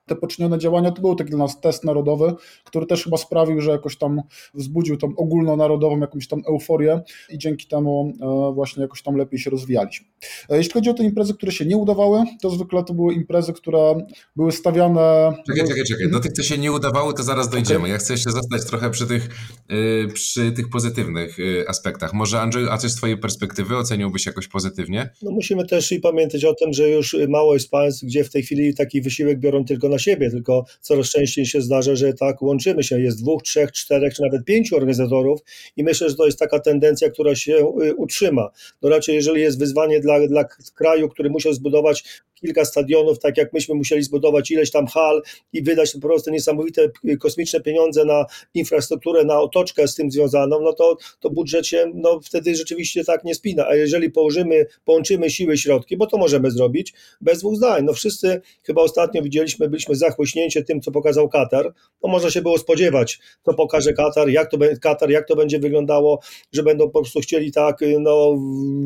te 0.07 0.15
poczynione 0.15 0.59
działania 0.59 0.91
to 0.91 1.01
był 1.01 1.15
taki 1.15 1.29
dla 1.29 1.39
nas 1.39 1.61
test 1.61 1.83
narodowy, 1.83 2.33
który 2.63 2.85
też 2.85 3.03
chyba 3.03 3.17
sprawił, 3.17 3.61
że 3.61 3.71
jakoś 3.71 3.97
tam 3.97 4.21
wzbudził 4.53 4.97
tą 4.97 5.15
ogólnonarodową 5.15 5.99
jakąś 5.99 6.27
tam 6.27 6.41
euforię 6.47 7.01
i 7.29 7.37
dzięki 7.37 7.67
temu 7.67 8.13
e, 8.21 8.53
właśnie 8.53 8.81
jakoś 8.81 9.01
tam 9.01 9.15
lepiej 9.15 9.39
się 9.39 9.49
rozwijaliśmy. 9.49 10.07
E, 10.49 10.57
jeśli 10.57 10.73
chodzi 10.73 10.89
o 10.89 10.93
te 10.93 11.03
imprezy, 11.03 11.33
które 11.33 11.51
się 11.51 11.65
nie 11.65 11.77
udawały, 11.77 12.23
to 12.41 12.49
zwykle 12.49 12.83
to 12.83 12.93
były 12.93 13.13
imprezy, 13.13 13.53
które 13.53 14.07
były 14.35 14.51
stawiane... 14.51 15.33
Czekaj, 15.47 15.67
czekaj, 15.67 15.83
czekaj. 15.83 16.11
Do 16.11 16.19
tych, 16.19 16.31
co 16.31 16.43
się 16.43 16.57
nie 16.57 16.71
udawały, 16.71 17.13
to 17.13 17.23
zaraz 17.23 17.49
dojdziemy. 17.49 17.79
Okay. 17.79 17.89
Ja 17.89 17.97
chcę 17.97 18.13
jeszcze 18.13 18.31
zostać 18.31 18.65
trochę 18.65 18.89
przy 18.89 19.07
tych, 19.07 19.29
y, 19.71 20.07
przy 20.13 20.51
tych 20.51 20.69
pozytywnych 20.69 21.39
y, 21.39 21.65
aspektach. 21.67 22.13
Może 22.13 22.41
Andrzej, 22.41 22.65
a 22.69 22.77
coś 22.77 22.91
z 22.91 22.95
twojej 22.95 23.17
perspektywy 23.17 23.77
oceniłbyś 23.77 24.25
jakoś 24.25 24.47
pozytywnie? 24.47 25.09
No 25.21 25.31
musimy 25.31 25.65
też 25.65 25.91
i 25.91 25.99
pamiętać 25.99 26.45
o 26.45 26.53
tym, 26.53 26.73
że 26.73 26.89
już 26.89 27.15
mało 27.29 27.53
jest 27.53 27.71
państw, 27.71 28.03
gdzie 28.03 28.23
w 28.23 28.29
tej 28.29 28.43
chwili 28.43 28.73
taki 28.75 29.01
wysiłek 29.01 29.39
biorą 29.39 29.65
tylko 29.65 29.89
na 29.89 29.96
siebie, 29.97 30.31
tylko 30.31 30.65
coraz 30.81 31.09
częściej 31.09 31.45
się 31.45 31.61
zdarza, 31.61 31.95
że 31.95 32.13
tak 32.13 32.41
łączymy 32.41 32.83
się. 32.83 33.01
Jest 33.01 33.21
dwóch, 33.21 33.43
trzech, 33.43 33.71
czterech, 33.71 34.13
czy 34.13 34.21
nawet 34.21 34.45
pięciu 34.45 34.75
organizatorów 34.75 35.39
i 35.77 35.83
myślę, 35.83 36.09
że 36.09 36.15
to 36.15 36.25
jest 36.25 36.39
taka 36.39 36.59
tendencja, 36.59 37.09
która 37.09 37.35
się 37.35 37.73
y, 37.81 37.95
utrzyma. 37.95 38.49
No 38.81 38.89
raczej 38.89 39.15
jeżeli 39.15 39.41
jest 39.41 39.59
wyzwanie 39.59 39.99
dla, 39.99 40.27
dla 40.27 40.43
kraju, 40.75 41.09
który 41.09 41.29
musiał 41.29 41.53
zbudować 41.53 42.03
kilka 42.41 42.65
stadionów, 42.65 43.19
tak 43.19 43.37
jak 43.37 43.53
myśmy 43.53 43.75
musieli 43.75 44.03
zbudować 44.03 44.51
ileś 44.51 44.71
tam 44.71 44.87
hal 44.87 45.21
i 45.53 45.63
wydać 45.63 45.93
po 45.93 45.99
prostu 45.99 46.31
niesamowite 46.31 46.89
y, 47.05 47.17
kosmiczne 47.17 47.61
pieniądze 47.61 48.05
na 48.05 48.25
infrastrukturę, 48.53 49.25
na 49.25 49.41
otoczkę 49.41 49.87
z 49.87 49.95
tym 49.95 50.11
związaną, 50.11 50.61
no 50.61 50.73
to, 50.73 50.97
to 51.19 51.29
budżet 51.29 51.67
się 51.67 51.91
no, 51.93 52.19
wtedy 52.23 52.55
rzeczywiście 52.55 53.03
tak 53.03 53.23
nie 53.23 53.35
spina. 53.35 53.67
A 53.67 53.75
jeżeli 53.75 54.11
położymy, 54.11 54.65
połączymy 54.85 55.29
siły, 55.29 55.57
środki, 55.57 55.97
bo 55.97 56.07
to 56.07 56.17
możemy 56.17 56.51
zrobić 56.51 56.93
bez 57.21 57.39
dwóch 57.39 57.55
zdań. 57.55 57.85
No 57.85 57.93
wszyscy 57.93 58.41
chyba 58.63 58.81
ostatnio 58.81 59.21
widzieliśmy, 59.21 59.69
byliśmy 59.69 59.95
zachłyśnięci 59.95 60.65
tym, 60.65 60.81
co 60.81 60.91
pokazał 60.91 61.29
Katar. 61.29 61.73
No 62.03 62.09
można 62.09 62.29
się 62.29 62.41
było 62.41 62.57
spodziewać, 62.57 63.19
co 63.45 63.53
pokaże 63.53 63.93
Katar, 63.93 64.29
jak 64.29 64.51
to, 64.51 64.57
Katar, 64.81 65.09
jak 65.09 65.27
to 65.27 65.35
będzie 65.35 65.59
wyglądało, 65.59 66.19
że 66.53 66.63
będą 66.63 66.89
po 66.89 67.01
prostu 67.01 67.19
chcieli 67.19 67.51
tak 67.51 67.81
y, 67.81 67.99
no, 67.99 68.35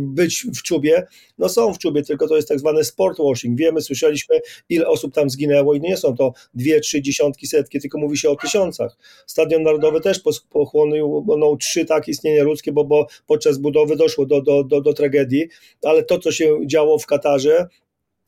być 0.07 0.45
w 0.59 0.63
czubie. 0.63 1.07
No 1.37 1.49
są 1.49 1.73
w 1.73 1.77
czubie, 1.77 2.03
tylko 2.03 2.27
to 2.27 2.35
jest 2.35 2.47
tak 2.47 2.59
zwany 2.59 2.83
sport 2.83 3.19
washing. 3.41 3.59
Wiemy, 3.59 3.81
słyszeliśmy, 3.81 4.41
ile 4.69 4.87
osób 4.87 5.13
tam 5.13 5.29
zginęło 5.29 5.73
i 5.73 5.81
nie 5.81 5.97
są 5.97 6.15
to 6.15 6.33
dwie, 6.53 6.79
trzy 6.79 7.01
dziesiątki, 7.01 7.47
setki, 7.47 7.79
tylko 7.79 7.97
mówi 7.97 8.17
się 8.17 8.29
o 8.29 8.35
tysiącach. 8.35 8.97
Stadion 9.27 9.63
Narodowy 9.63 10.01
też 10.01 10.21
pochłonął 10.49 11.25
no, 11.37 11.55
trzy 11.55 11.85
tak 11.85 12.07
istnienia 12.07 12.43
ludzkie, 12.43 12.71
bo, 12.71 12.83
bo 12.83 13.07
podczas 13.27 13.57
budowy 13.57 13.95
doszło 13.95 14.25
do, 14.25 14.41
do, 14.41 14.63
do, 14.63 14.81
do 14.81 14.93
tragedii, 14.93 15.47
ale 15.83 16.03
to, 16.03 16.19
co 16.19 16.31
się 16.31 16.57
działo 16.65 16.99
w 16.99 17.05
Katarze, 17.05 17.67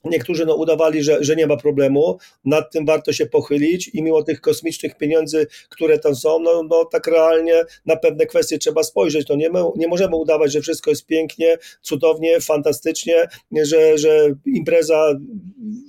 Niektórzy 0.03 0.45
no, 0.45 0.55
udawali, 0.55 1.03
że, 1.03 1.23
że 1.23 1.35
nie 1.35 1.47
ma 1.47 1.57
problemu, 1.57 2.17
nad 2.45 2.71
tym 2.71 2.85
warto 2.85 3.13
się 3.13 3.25
pochylić 3.25 3.87
i 3.93 4.03
mimo 4.03 4.23
tych 4.23 4.41
kosmicznych 4.41 4.97
pieniędzy, 4.97 5.47
które 5.69 5.99
tam 5.99 6.15
są, 6.15 6.39
no, 6.39 6.63
no 6.63 6.85
tak 6.85 7.07
realnie 7.07 7.63
na 7.85 7.95
pewne 7.95 8.25
kwestie 8.25 8.57
trzeba 8.57 8.83
spojrzeć. 8.83 9.27
No, 9.29 9.35
nie, 9.35 9.49
nie 9.75 9.87
możemy 9.87 10.15
udawać, 10.15 10.51
że 10.51 10.61
wszystko 10.61 10.89
jest 10.89 11.05
pięknie, 11.05 11.57
cudownie, 11.81 12.39
fantastycznie, 12.41 13.27
że, 13.51 13.97
że 13.97 14.35
impreza 14.45 15.19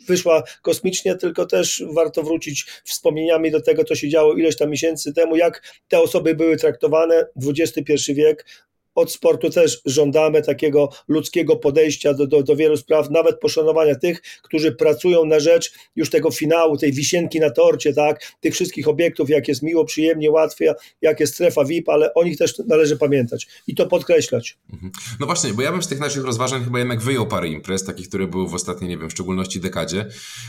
wyszła 0.08 0.42
kosmicznie, 0.62 1.14
tylko 1.14 1.46
też 1.46 1.84
warto 1.92 2.22
wrócić 2.22 2.66
wspomnieniami 2.84 3.50
do 3.50 3.62
tego, 3.62 3.84
co 3.84 3.94
się 3.94 4.08
działo 4.08 4.34
ileś 4.34 4.56
tam 4.56 4.70
miesięcy 4.70 5.12
temu, 5.12 5.36
jak 5.36 5.62
te 5.88 6.00
osoby 6.00 6.34
były 6.34 6.56
traktowane. 6.56 7.26
XXI 7.46 8.14
wiek, 8.14 8.46
od 8.94 9.12
sportu 9.12 9.50
też 9.50 9.80
żądamy 9.86 10.42
takiego 10.42 10.88
ludzkiego 11.08 11.56
podejścia 11.56 12.14
do, 12.14 12.26
do, 12.26 12.42
do 12.42 12.56
wielu 12.56 12.76
spraw, 12.76 13.10
nawet 13.10 13.40
poszanowania 13.40 13.94
tych, 13.94 14.22
którzy 14.42 14.72
pracują 14.72 15.24
na 15.24 15.40
rzecz 15.40 15.72
już 15.96 16.10
tego 16.10 16.30
finału, 16.30 16.76
tej 16.76 16.92
wisienki 16.92 17.40
na 17.40 17.50
torcie, 17.50 17.92
tak, 17.92 18.32
tych 18.40 18.54
wszystkich 18.54 18.88
obiektów, 18.88 19.30
jak 19.30 19.48
jest 19.48 19.62
miło, 19.62 19.84
przyjemnie, 19.84 20.30
łatwiej, 20.30 20.68
jak 21.02 21.20
jest 21.20 21.34
strefa 21.34 21.64
VIP, 21.64 21.88
ale 21.88 22.14
o 22.14 22.24
nich 22.24 22.38
też 22.38 22.58
należy 22.58 22.96
pamiętać 22.96 23.46
i 23.66 23.74
to 23.74 23.86
podkreślać. 23.86 24.58
Mhm. 24.72 24.92
No 25.20 25.26
właśnie, 25.26 25.54
bo 25.54 25.62
ja 25.62 25.72
bym 25.72 25.82
z 25.82 25.88
tych 25.88 26.00
naszych 26.00 26.24
rozważań 26.24 26.64
chyba 26.64 26.78
jednak 26.78 27.00
wyjął 27.00 27.26
parę 27.26 27.48
imprez, 27.48 27.84
takich, 27.84 28.08
które 28.08 28.26
były 28.26 28.48
w 28.48 28.54
ostatniej, 28.54 28.90
nie 28.90 28.98
wiem, 28.98 29.08
w 29.08 29.12
szczególności 29.12 29.60
dekadzie, 29.60 30.06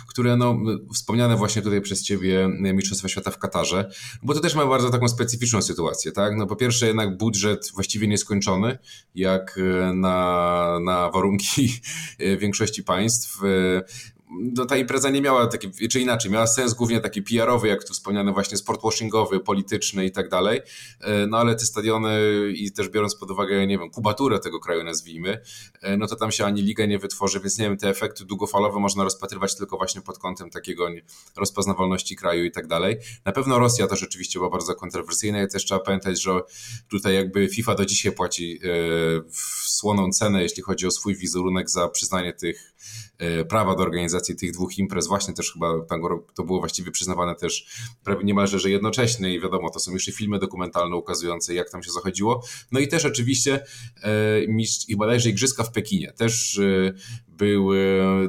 które, 0.08 0.38
no, 0.38 0.58
wspomniane 0.94 1.36
właśnie 1.36 1.62
tutaj 1.62 1.82
przez 1.82 2.04
Ciebie 2.04 2.50
Mistrzostwa 2.50 3.08
Świata 3.08 3.32
w 3.32 3.38
Katarze, 3.38 3.90
bo 4.24 4.34
to 4.34 4.40
też 4.40 4.56
ma 4.56 4.66
bardzo 4.66 4.90
taką 4.90 5.08
specyficzną 5.08 5.62
sytuację, 5.62 6.12
tak, 6.12 6.36
no 6.38 6.48
po 6.48 6.56
pierwsze 6.56 6.88
jednak 6.88 7.18
budżet 7.18 7.72
właściwie 7.74 8.08
nie 8.08 8.18
skończył 8.18 8.35
skończony, 8.36 8.78
jak 9.16 9.58
e, 9.58 9.94
na, 9.94 10.80
na 10.84 11.10
warunki 11.10 11.82
e, 12.20 12.38
większości 12.44 12.84
państw. 12.84 13.40
No, 14.30 14.66
ta 14.66 14.78
impreza 14.78 15.10
nie 15.10 15.22
miała 15.22 15.48
taki, 15.48 15.72
czy 15.90 16.00
inaczej, 16.00 16.32
miała 16.32 16.48
sens 16.48 16.74
głównie 16.74 17.00
taki 17.00 17.22
PR-owy, 17.22 17.68
jak 17.68 17.84
tu 17.84 17.94
wspomniany 17.94 18.34
właśnie 18.34 18.58
sportwashingowy, 18.58 19.40
polityczny 19.40 20.06
i 20.06 20.12
tak 20.12 20.30
dalej, 20.30 20.62
e, 21.02 21.28
no 21.28 21.38
ale 21.38 21.56
te 21.56 21.66
stadiony 21.66 22.20
i 22.56 22.72
też 22.72 22.90
biorąc 22.90 23.16
pod 23.16 23.32
uwagę, 23.32 23.68
nie 23.68 23.78
wiem, 23.78 23.90
kubaturę 23.90 24.40
tego 24.40 24.60
kraju 24.60 24.84
nazwijmy, 24.84 25.42
e, 25.82 25.98
no 25.98 26.08
to 26.08 26.16
tam 26.16 26.32
się 26.32 26.46
ani 26.46 26.62
liga 26.62 26.86
nie 26.86 27.00
wytworzy, 27.00 27.40
więc 27.40 27.58
nie 27.58 27.66
wiem, 27.66 27.78
te 27.78 27.90
efekty 27.90 28.26
długofalowe 28.26 28.80
można 28.80 29.04
rozpatrywać 29.04 29.56
tylko 29.56 29.78
właśnie 29.78 30.02
pod 30.02 30.18
kątem 30.18 30.50
takiego 30.50 30.88
rozpoznawalności 31.38 32.16
kraju 32.16 32.46
i 32.46 32.52
tak 32.52 32.68
dalej. 32.68 32.98
Na 33.26 33.32
pewno 33.32 33.60
Rosja 33.60 33.88
to 33.88 33.96
rzeczywiście 33.96 34.40
była 34.40 34.50
bardzo 34.50 34.76
kontrowersyjna 34.76 35.44
i 35.44 35.48
też 35.48 35.66
trzeba 35.66 35.80
pamiętać, 35.80 36.22
że 36.22 36.42
tutaj 36.90 37.16
jakby 37.16 37.48
FIFA 37.48 37.76
do 37.76 37.86
dzisiaj 37.86 38.12
płaci 38.12 38.60
e, 38.64 38.70
słoną 39.66 40.12
cenę, 40.12 40.44
jeśli 40.44 40.64
chodzi 40.64 40.88
o 40.88 40.92
swój 40.92 41.16
wizerunek 41.16 41.70
za 41.70 41.88
przyznanie 41.88 42.34
tych 42.34 42.76
prawa 43.50 43.76
do 43.76 43.84
organizacji 43.84 44.36
tych 44.36 44.52
dwóch 44.52 44.78
imprez, 44.78 45.08
właśnie 45.08 45.34
też 45.34 45.54
chyba 45.54 45.74
to 46.36 46.44
było 46.44 46.60
właściwie 46.60 46.92
przyznawane 46.92 47.36
też 47.36 47.66
prawie 48.04 48.24
niemalże, 48.24 48.60
że 48.60 48.70
jednocześnie 48.70 49.36
i 49.36 49.42
wiadomo, 49.42 49.70
to 49.70 49.80
są 49.80 49.94
jeszcze 49.94 50.12
filmy 50.12 50.40
dokumentalne 50.40 50.96
ukazujące 50.96 51.54
jak 51.54 51.70
tam 51.70 51.84
się 51.84 51.92
zachodziło. 51.92 52.44
No 52.72 52.80
i 52.80 52.88
też 52.88 53.06
oczywiście 53.06 53.66
e, 54.04 54.48
mistrz, 54.48 54.90
i 54.90 54.96
bodajże 54.96 55.30
Igrzyska 55.30 55.64
w 55.64 55.72
Pekinie 55.72 56.14
też 56.14 56.60
e, 56.60 56.94
były 57.38 57.80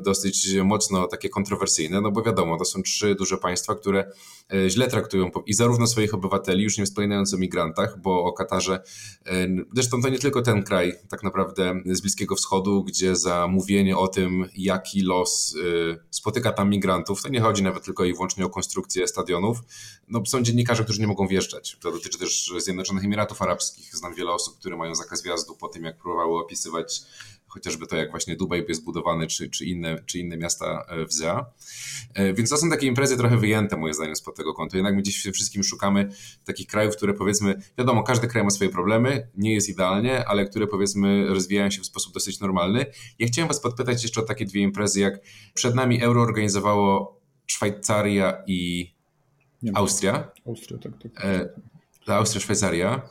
dosyć 0.05 0.57
mocno 0.65 1.07
takie 1.07 1.29
kontrowersyjne, 1.29 2.01
no 2.01 2.11
bo 2.11 2.23
wiadomo, 2.23 2.59
to 2.59 2.65
są 2.65 2.83
trzy 2.83 3.15
duże 3.15 3.39
państwa, 3.39 3.75
które 3.75 4.13
e, 4.53 4.71
źle 4.71 4.89
traktują 4.89 5.31
i 5.47 5.55
zarówno 5.55 5.87
swoich 5.87 6.15
obywateli, 6.15 6.63
już 6.63 6.79
nie 6.79 6.85
wspominając 6.85 7.35
o 7.35 7.39
migrantach, 7.39 8.01
bo 8.03 8.25
o 8.25 8.33
Katarze, 8.33 8.83
e, 9.27 9.49
zresztą 9.75 10.03
to 10.03 10.09
nie 10.09 10.19
tylko 10.19 10.43
ten 10.43 10.63
kraj 10.63 10.93
tak 11.11 11.23
naprawdę 11.23 11.81
z 11.87 12.01
Bliskiego 12.01 12.37
Wschodu, 12.37 12.85
gdzie 12.85 13.17
za 13.17 13.47
mówienie 13.49 13.97
o 13.97 14.09
tym, 14.09 14.45
jaki 14.77 15.03
los 15.03 15.57
e, 15.93 15.99
spotyka 16.11 16.53
tam 16.53 16.71
migrantów, 16.71 17.23
to 17.23 17.29
nie 17.29 17.41
chodzi 17.41 17.63
nawet 17.63 17.85
tylko 17.85 18.05
i 18.05 18.13
wyłącznie 18.13 18.47
o 18.47 18.51
konstrukcję 18.51 19.09
stadionów, 19.09 19.59
no 20.09 20.27
są 20.27 20.43
dziennikarze, 20.43 20.85
którzy 20.85 21.01
nie 21.01 21.07
mogą 21.07 21.29
wjeżdżać. 21.29 21.77
To 21.81 21.93
dotyczy 21.93 22.19
też 22.19 22.53
Zjednoczonych 22.59 23.05
Emiratów 23.05 23.43
Arabskich. 23.43 23.97
Znam 23.97 24.15
wiele 24.15 24.33
osób, 24.33 24.59
które 24.59 24.77
mają 24.77 24.95
zakaz 24.95 25.23
wjazdu 25.23 25.55
po 25.55 25.69
tym, 25.69 25.85
jak 25.85 25.99
próbowały 25.99 26.41
opisywać 26.41 27.03
chociażby 27.57 27.87
to 27.87 27.97
jak 27.97 28.11
właśnie 28.11 28.37
Dubaj 28.37 28.65
jest 28.69 28.85
budowany, 28.85 29.27
czy, 29.27 29.51
czy, 29.51 29.65
inne, 29.65 30.03
czy 30.07 30.19
inne 30.19 30.37
miasta 30.37 30.85
e, 30.89 31.07
w 31.07 31.13
ZEA. 31.13 31.45
E, 32.15 32.33
więc 32.33 32.51
to 32.51 32.57
są 32.57 32.71
takie 32.71 32.87
imprezy 32.87 33.17
trochę 33.17 33.37
wyjęte 33.37 33.77
moim 33.77 33.95
zdaniem 33.95 34.17
spod 34.17 34.37
tego 34.37 34.55
kątu. 34.55 34.77
Jednak 34.77 34.95
my 34.95 35.03
gdzieś 35.03 35.19
przede 35.19 35.33
wszystkim 35.33 35.63
szukamy 35.63 36.09
takich 36.45 36.67
krajów, 36.67 36.97
które 36.97 37.15
powiedzmy, 37.15 37.63
wiadomo, 37.79 38.03
każdy 38.03 38.29
kraj 38.29 38.45
ma 38.45 38.51
swoje 38.51 38.71
problemy, 38.71 39.29
nie 39.37 39.55
jest 39.55 39.69
idealnie, 39.69 40.29
ale 40.29 40.47
które 40.47 40.67
powiedzmy 40.67 41.27
rozwijają 41.27 41.71
się 41.71 41.83
w 41.83 41.87
sposób 41.87 42.15
dosyć 42.15 42.41
normalny. 42.41 42.87
Ja 43.19 43.27
chciałem 43.27 43.49
was 43.49 43.61
podpytać 43.61 44.03
jeszcze 44.03 44.21
o 44.21 44.25
takie 44.25 44.45
dwie 44.45 44.61
imprezy, 44.61 45.01
jak 45.01 45.21
przed 45.55 45.75
nami 45.75 46.03
Euro 46.03 46.23
organizowało 46.23 47.21
Szwajcaria 47.47 48.43
i 48.47 48.91
Austria. 49.75 50.31
Austria, 50.47 50.79
tak, 50.79 50.93
tak. 51.03 51.25
E, 51.25 51.49
Austria, 52.15 52.41
Szwajcaria, 52.41 53.03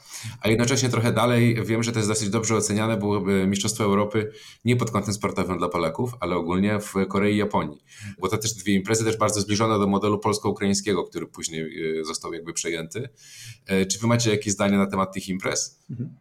a 0.42 0.50
jednocześnie 0.50 0.90
trochę 0.90 1.14
dalej 1.14 1.66
wiem, 1.66 1.84
że 1.84 1.92
to 1.92 2.00
jest 2.00 2.10
dosyć 2.10 2.30
dobrze 2.30 2.56
oceniane 2.56 2.98
byłoby 2.98 3.48
Mistrzostwo 3.48 3.84
Europy 3.84 4.32
nie 4.66 4.75
pod 4.75 4.92
kątem 4.92 5.14
sportowym 5.14 5.58
dla 5.58 5.70
Polaków, 5.70 6.12
ale 6.20 6.36
ogólnie 6.36 6.80
w 6.80 6.94
Korei 7.08 7.34
i 7.34 7.38
Japonii, 7.38 7.78
bo 8.20 8.28
to 8.28 8.38
też 8.38 8.54
dwie 8.54 8.74
imprezy 8.74 9.06
też 9.06 9.18
bardzo 9.18 9.42
zbliżone 9.42 9.80
do 9.80 9.88
modelu 9.88 10.20
polsko-ukraińskiego, 10.20 11.04
który 11.04 11.28
później 11.28 11.62
e, 12.00 12.06
został 12.06 12.34
jakby 12.34 12.54
przejęty. 12.54 13.10
E, 13.68 13.86
czy 13.86 14.00
wy 14.00 14.08
macie 14.08 14.32
jakieś 14.32 14.54
zdanie 14.54 14.78
na 14.78 14.86
temat 14.86 15.14
tych 15.14 15.30
imprez? 15.30 15.80
Mhm. 15.90 16.16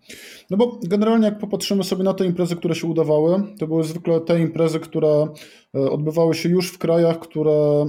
No 0.50 0.56
bo 0.56 0.80
generalnie 0.82 1.26
jak 1.26 1.38
popatrzymy 1.38 1.84
sobie 1.84 2.04
na 2.04 2.14
te 2.14 2.26
imprezy, 2.26 2.56
które 2.56 2.74
się 2.74 2.86
udawały, 2.86 3.42
to 3.58 3.66
były 3.66 3.84
zwykle 3.84 4.20
te 4.20 4.40
imprezy, 4.40 4.80
które 4.80 5.28
e, 5.74 5.90
odbywały 5.90 6.34
się 6.34 6.48
już 6.48 6.72
w 6.72 6.78
krajach, 6.78 7.18
które 7.18 7.86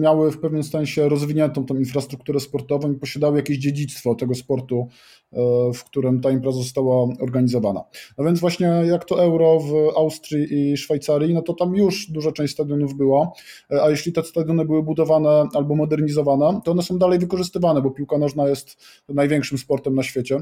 miały 0.00 0.32
w 0.32 0.38
pewnym 0.38 0.62
sensie 0.62 1.08
rozwiniętą 1.08 1.66
tą 1.66 1.76
infrastrukturę 1.76 2.40
sportową 2.40 2.92
i 2.92 2.96
posiadały 2.96 3.36
jakieś 3.36 3.58
dziedzictwo 3.58 4.13
tego 4.14 4.34
sportu, 4.34 4.88
e, 5.32 5.36
w 5.74 5.84
którym 5.84 6.20
ta 6.20 6.30
impreza 6.30 6.58
została 6.58 7.06
organizowana. 7.20 7.84
No 8.18 8.24
więc 8.24 8.40
właśnie 8.40 8.66
jak 8.66 9.04
to 9.04 9.22
Euro 9.22 9.60
w 9.60 9.96
Austrii 9.96 10.72
i 10.72 10.76
Szwajcarii, 10.76 11.34
no 11.34 11.42
to 11.42 11.54
tam 11.54 11.76
już 11.76 12.10
duża 12.10 12.32
część 12.32 12.52
stadionów 12.52 12.94
była, 12.94 13.32
e, 13.70 13.82
a 13.82 13.90
jeśli 13.90 14.12
te 14.12 14.22
stadiony 14.22 14.64
były 14.64 14.82
budowane 14.82 15.48
albo 15.54 15.74
modernizowane, 15.74 16.60
to 16.64 16.70
one 16.70 16.82
są 16.82 16.98
dalej 16.98 17.18
wykorzystywane, 17.18 17.82
bo 17.82 17.90
piłka 17.90 18.18
nożna 18.18 18.48
jest 18.48 18.76
największym 19.08 19.58
sportem 19.58 19.94
na 19.94 20.02
świecie. 20.02 20.40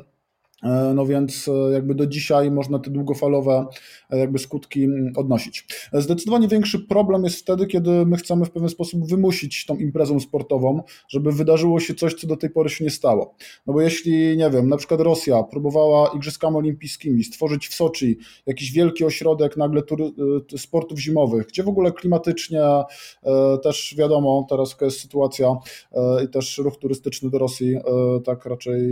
E, 0.62 0.92
no 0.94 1.06
więc 1.06 1.48
e, 1.48 1.72
jakby 1.72 1.94
do 1.94 2.06
dzisiaj 2.06 2.50
można 2.50 2.78
te 2.78 2.90
długofalowe 2.90 3.66
e, 4.10 4.18
jakby 4.18 4.38
skutki 4.38 4.84
mm, 4.84 5.12
odnosić. 5.16 5.64
Zdecydowanie 5.92 6.48
większy 6.48 6.78
problem 6.78 7.24
jest 7.24 7.38
wtedy, 7.38 7.66
kiedy 7.66 8.06
my 8.06 8.16
chcemy 8.16 8.44
w 8.44 8.50
pewien 8.50 8.68
sposób 8.68 9.08
wymusić 9.08 9.66
tą 9.66 9.76
imprezą 9.76 10.20
sportową, 10.20 10.82
żeby 11.08 11.32
wydarzyło 11.32 11.80
się 11.80 11.94
coś, 11.94 12.14
co 12.14 12.26
do 12.26 12.36
tej 12.36 12.50
pory 12.50 12.70
się 12.70 12.84
nie 12.84 12.90
stało. 12.90 13.34
No 13.66 13.72
bo 13.72 13.80
jeśli, 13.80 14.36
nie 14.36 14.50
wiem, 14.50 14.68
na 14.68 14.76
przykład 14.76 15.00
Rosja 15.00 15.42
próbowała 15.42 16.10
Igrzyskami 16.14 16.56
Olimpijskimi 16.56 17.24
stworzyć 17.24 17.68
w 17.68 17.74
Soczi 17.74 18.18
jakiś 18.46 18.72
wielki 18.72 19.04
ośrodek 19.04 19.56
nagle 19.56 19.82
tury, 19.82 20.10
sportów 20.56 20.98
zimowych, 20.98 21.46
gdzie 21.46 21.62
w 21.62 21.68
ogóle 21.68 21.92
klimatycznie 21.92 22.62
też 23.62 23.94
wiadomo 23.98 24.46
teraz 24.48 24.70
jaka 24.70 24.84
jest 24.84 25.00
sytuacja 25.00 25.56
i 26.24 26.28
też 26.28 26.58
ruch 26.58 26.76
turystyczny 26.76 27.30
do 27.30 27.38
Rosji 27.38 27.76
tak 28.24 28.46
raczej 28.46 28.82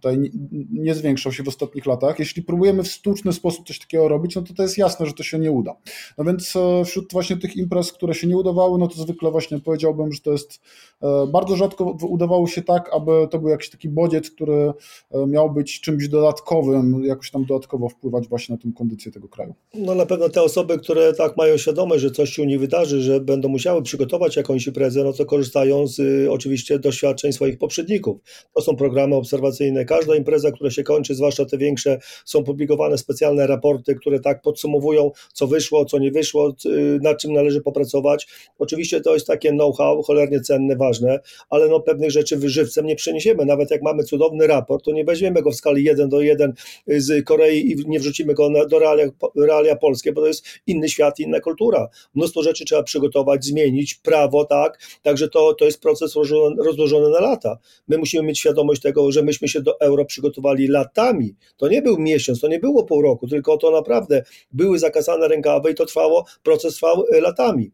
tutaj 0.00 0.30
nie 0.72 0.94
zwiększał 0.94 1.32
się 1.32 1.42
w 1.42 1.48
ostatnich 1.48 1.86
latach. 1.86 2.18
Jeśli 2.18 2.42
próbujemy 2.42 2.82
w 2.82 2.88
sztuczny 2.88 3.32
sposób 3.32 3.66
coś 3.66 3.78
takiego 3.78 4.08
robić, 4.08 4.36
no 4.36 4.42
to 4.42 4.54
to 4.54 4.62
jest 4.62 4.78
jasne, 4.78 5.06
że 5.06 5.12
to 5.12 5.22
się 5.22 5.38
nie 5.38 5.52
uda. 5.52 5.76
No 6.18 6.24
więc 6.24 6.56
e, 6.56 6.84
wśród 6.84 7.12
właśnie 7.12 7.36
tych 7.36 7.56
imprez, 7.56 7.92
które 7.92 8.14
się 8.14 8.26
nie 8.26 8.36
udawały, 8.36 8.78
no 8.78 8.88
to 8.88 8.94
zwykle 8.94 9.30
właśnie 9.30 9.60
powiedziałbym, 9.60 10.12
że 10.12 10.20
to 10.20 10.32
jest 10.32 10.60
e, 11.02 11.26
bardzo 11.26 11.56
rzadko 11.56 11.96
udawało 12.02 12.46
się 12.46 12.62
tak, 12.62 12.90
aby 12.92 13.28
to 13.30 13.38
był 13.38 13.48
jakiś 13.48 13.70
taki 13.70 13.88
bodziec, 13.88 14.30
który 14.30 14.72
e, 15.10 15.26
miał 15.26 15.50
być 15.50 15.80
czymś 15.80 16.08
dodatkowym, 16.08 17.04
jakoś 17.04 17.30
tam 17.30 17.44
dodatkowo 17.44 17.88
wpływać 17.88 18.28
właśnie 18.28 18.54
na 18.54 18.62
tę 18.62 18.68
kondycję 18.76 19.12
tego 19.12 19.28
kraju. 19.28 19.54
No 19.74 19.94
na 19.94 20.06
pewno 20.06 20.28
te 20.28 20.42
osoby, 20.42 20.78
które 20.78 21.14
tak 21.14 21.36
mają 21.36 21.56
świadomość, 21.56 22.02
że 22.02 22.10
coś 22.10 22.30
się 22.30 22.46
nie 22.46 22.58
wydarzy, 22.58 23.02
że 23.02 23.20
będą 23.20 23.48
musiały 23.48 23.82
przygotować 23.82 24.36
jakąś 24.36 24.66
imprezę, 24.66 25.04
no 25.04 25.12
to 25.12 25.24
korzystają 25.24 25.86
z 25.86 26.28
oczywiście 26.28 26.78
doświadczeń 26.78 27.32
swoich 27.32 27.58
poprzedników. 27.58 28.18
To 28.54 28.60
są 28.60 28.76
programy 28.76 29.14
obserwacyjne 29.14 29.84
Każda 29.90 30.16
impreza, 30.16 30.52
która 30.52 30.70
się 30.70 30.82
kończy, 30.82 31.14
zwłaszcza 31.14 31.44
te 31.44 31.58
większe, 31.58 31.98
są 32.24 32.44
publikowane 32.44 32.98
specjalne 32.98 33.46
raporty, 33.46 33.94
które 33.94 34.20
tak 34.20 34.42
podsumowują, 34.42 35.10
co 35.32 35.46
wyszło, 35.46 35.84
co 35.84 35.98
nie 35.98 36.10
wyszło, 36.10 36.54
nad 37.02 37.18
czym 37.18 37.32
należy 37.32 37.60
popracować. 37.60 38.28
Oczywiście 38.58 39.00
to 39.00 39.14
jest 39.14 39.26
takie 39.26 39.50
know-how, 39.50 40.02
cholernie 40.02 40.40
cenne, 40.40 40.76
ważne, 40.76 41.20
ale 41.50 41.68
no 41.68 41.80
pewnych 41.80 42.10
rzeczy 42.10 42.36
wyżywcem 42.36 42.86
nie 42.86 42.96
przeniesiemy. 42.96 43.44
Nawet 43.44 43.70
jak 43.70 43.82
mamy 43.82 44.04
cudowny 44.04 44.46
raport, 44.46 44.84
to 44.84 44.92
nie 44.92 45.04
weźmiemy 45.04 45.42
go 45.42 45.50
w 45.50 45.54
skali 45.54 45.84
1 45.84 46.08
do 46.08 46.20
1 46.20 46.52
z 46.86 47.24
Korei 47.24 47.72
i 47.72 47.76
nie 47.86 48.00
wrzucimy 48.00 48.34
go 48.34 48.66
do 48.68 48.78
realia, 48.78 49.06
realia 49.36 49.76
polskie, 49.76 50.12
bo 50.12 50.20
to 50.20 50.26
jest 50.26 50.44
inny 50.66 50.88
świat, 50.88 51.18
inna 51.18 51.40
kultura. 51.40 51.88
Mnóstwo 52.14 52.42
rzeczy 52.42 52.64
trzeba 52.64 52.82
przygotować, 52.82 53.44
zmienić, 53.44 53.94
prawo, 53.94 54.44
tak, 54.44 54.78
także 55.02 55.28
to, 55.28 55.54
to 55.54 55.64
jest 55.64 55.80
proces 55.80 56.16
rozłożony, 56.16 56.64
rozłożony 56.64 57.10
na 57.10 57.20
lata. 57.20 57.58
My 57.88 57.98
musimy 57.98 58.22
mieć 58.22 58.38
świadomość 58.38 58.82
tego, 58.82 59.12
że 59.12 59.22
myśmy 59.22 59.48
się 59.48 59.60
do 59.60 59.79
euro 59.80 60.04
przygotowali 60.04 60.68
latami. 60.68 61.34
To 61.56 61.68
nie 61.68 61.82
był 61.82 61.98
miesiąc, 61.98 62.40
to 62.40 62.48
nie 62.48 62.58
było 62.58 62.84
pół 62.84 63.02
roku, 63.02 63.28
tylko 63.28 63.56
to 63.56 63.70
naprawdę 63.70 64.22
były 64.52 64.78
zakasane 64.78 65.28
rękawy 65.28 65.70
i 65.70 65.74
to 65.74 65.86
trwało, 65.86 66.24
proces 66.42 66.76
trwał 66.76 67.04
e, 67.12 67.20
latami 67.20 67.70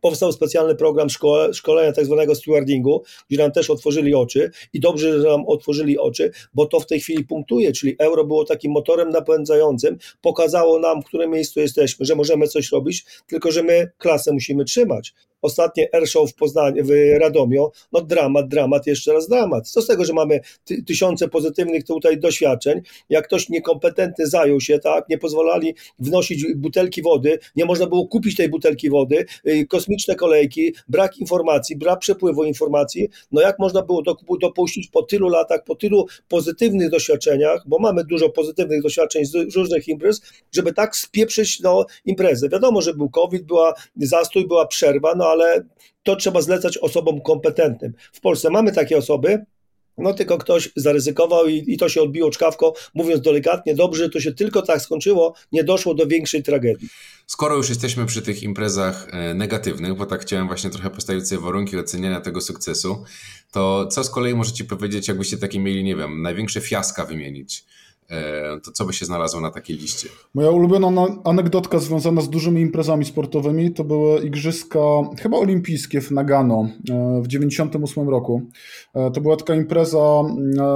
powstał 0.00 0.32
specjalny 0.32 0.74
program 0.74 1.10
szkole, 1.10 1.54
szkolenia 1.54 1.92
tak 1.92 2.04
zwanego 2.04 2.34
stewardingu, 2.34 3.02
gdzie 3.28 3.38
nam 3.38 3.52
też 3.52 3.70
otworzyli 3.70 4.14
oczy 4.14 4.50
i 4.72 4.80
dobrze, 4.80 5.20
że 5.20 5.28
nam 5.28 5.44
otworzyli 5.46 5.98
oczy, 5.98 6.30
bo 6.54 6.66
to 6.66 6.80
w 6.80 6.86
tej 6.86 7.00
chwili 7.00 7.24
punktuje, 7.24 7.72
czyli 7.72 7.96
euro 7.98 8.24
było 8.24 8.44
takim 8.44 8.72
motorem 8.72 9.10
napędzającym, 9.10 9.96
pokazało 10.20 10.78
nam, 10.78 11.02
w 11.02 11.04
którym 11.04 11.30
miejscu 11.30 11.60
jesteśmy, 11.60 12.06
że 12.06 12.14
możemy 12.14 12.48
coś 12.48 12.72
robić, 12.72 13.04
tylko 13.26 13.52
że 13.52 13.62
my 13.62 13.90
klasę 13.98 14.32
musimy 14.32 14.64
trzymać 14.64 15.14
ostatnie 15.42 15.88
airshow 15.92 16.30
w 16.30 16.34
Poznaniu, 16.34 16.84
w 16.84 16.90
Radomiu, 17.20 17.70
no 17.92 18.00
dramat, 18.00 18.48
dramat, 18.48 18.86
jeszcze 18.86 19.12
raz 19.12 19.28
dramat. 19.28 19.68
Co 19.68 19.82
z 19.82 19.86
tego, 19.86 20.04
że 20.04 20.12
mamy 20.12 20.40
ty 20.64 20.82
tysiące 20.82 21.28
pozytywnych 21.28 21.84
tutaj 21.84 22.18
doświadczeń, 22.18 22.80
jak 23.08 23.26
ktoś 23.26 23.48
niekompetentny 23.48 24.26
zajął 24.26 24.60
się, 24.60 24.78
tak, 24.78 25.08
nie 25.08 25.18
pozwalali 25.18 25.74
wnosić 25.98 26.46
butelki 26.56 27.02
wody, 27.02 27.38
nie 27.56 27.64
można 27.64 27.86
było 27.86 28.08
kupić 28.08 28.36
tej 28.36 28.48
butelki 28.48 28.90
wody, 28.90 29.26
yy, 29.44 29.66
kosmiczne 29.66 30.14
kolejki, 30.14 30.74
brak 30.88 31.18
informacji, 31.18 31.76
brak 31.76 31.98
przepływu 31.98 32.44
informacji, 32.44 33.08
no 33.32 33.40
jak 33.40 33.58
można 33.58 33.82
było 33.82 34.02
dopuścić 34.40 34.88
po 34.88 35.02
tylu 35.02 35.28
latach, 35.28 35.64
po 35.64 35.74
tylu 35.74 36.06
pozytywnych 36.28 36.90
doświadczeniach, 36.90 37.62
bo 37.66 37.78
mamy 37.78 38.04
dużo 38.04 38.28
pozytywnych 38.28 38.82
doświadczeń 38.82 39.24
z 39.24 39.54
różnych 39.56 39.88
imprez, 39.88 40.20
żeby 40.52 40.72
tak 40.72 40.96
spieprzyć 40.96 41.60
no, 41.60 41.86
imprezę. 42.04 42.48
Wiadomo, 42.48 42.82
że 42.82 42.94
był 42.94 43.10
COVID, 43.10 43.42
była 43.42 43.74
zastój, 43.96 44.46
była 44.46 44.66
przerwa, 44.66 45.14
no 45.14 45.25
ale 45.28 45.64
to 46.02 46.16
trzeba 46.16 46.42
zlecać 46.42 46.78
osobom 46.78 47.20
kompetentnym. 47.20 47.92
W 48.12 48.20
Polsce 48.20 48.50
mamy 48.50 48.72
takie 48.72 48.98
osoby, 48.98 49.44
no 49.98 50.14
tylko 50.14 50.38
ktoś 50.38 50.70
zaryzykował 50.76 51.46
i, 51.48 51.64
i, 51.66 51.76
to 51.76 51.88
się 51.88 52.02
odbiło 52.02 52.30
czkawko, 52.30 52.74
mówiąc 52.94 53.22
delikatnie, 53.22 53.74
dobrze, 53.74 54.10
to 54.10 54.20
się 54.20 54.32
tylko 54.32 54.62
tak 54.62 54.82
skończyło, 54.82 55.34
nie 55.52 55.64
doszło 55.64 55.94
do 55.94 56.06
większej 56.06 56.42
tragedii. 56.42 56.88
Skoro 57.26 57.56
już 57.56 57.68
jesteśmy 57.68 58.06
przy 58.06 58.22
tych 58.22 58.42
imprezach 58.42 59.08
e, 59.12 59.34
negatywnych, 59.34 59.94
bo 59.94 60.06
tak 60.06 60.22
chciałem 60.22 60.46
właśnie 60.46 60.70
trochę 60.70 60.90
postawić 60.90 61.28
sobie 61.28 61.40
warunki 61.40 61.78
oceniania 61.78 62.20
tego 62.20 62.40
sukcesu, 62.40 63.04
to 63.52 63.86
co 63.86 64.04
z 64.04 64.10
kolei 64.10 64.34
możecie 64.34 64.64
powiedzieć, 64.64 65.08
jakbyście 65.08 65.38
takie 65.38 65.60
mieli, 65.60 65.84
nie 65.84 65.96
wiem, 65.96 66.22
największe 66.22 66.60
fiaska 66.60 67.04
wymienić? 67.04 67.64
E, 68.10 68.60
to 68.60 68.72
co 68.72 68.84
by 68.84 68.92
się 68.92 69.06
znalazło 69.06 69.40
na 69.40 69.50
takiej 69.50 69.76
liście? 69.76 70.08
Moja 70.34 70.50
ulubiona 70.50 71.06
anegdotka 71.24 71.78
związana 71.78 72.20
z 72.20 72.30
dużymi 72.30 72.60
imprezami 72.60 73.04
sportowymi 73.04 73.72
to 73.72 73.84
były 73.84 74.20
igrzyska 74.20 74.80
chyba 75.18 75.38
olimpijskie 75.38 76.00
w 76.00 76.10
Nagano 76.10 76.68
e, 76.90 77.20
w 77.22 77.26
98 77.26 78.08
roku. 78.08 78.42
E, 78.94 79.10
to 79.10 79.20
była 79.20 79.36
taka 79.36 79.54
impreza, 79.54 80.22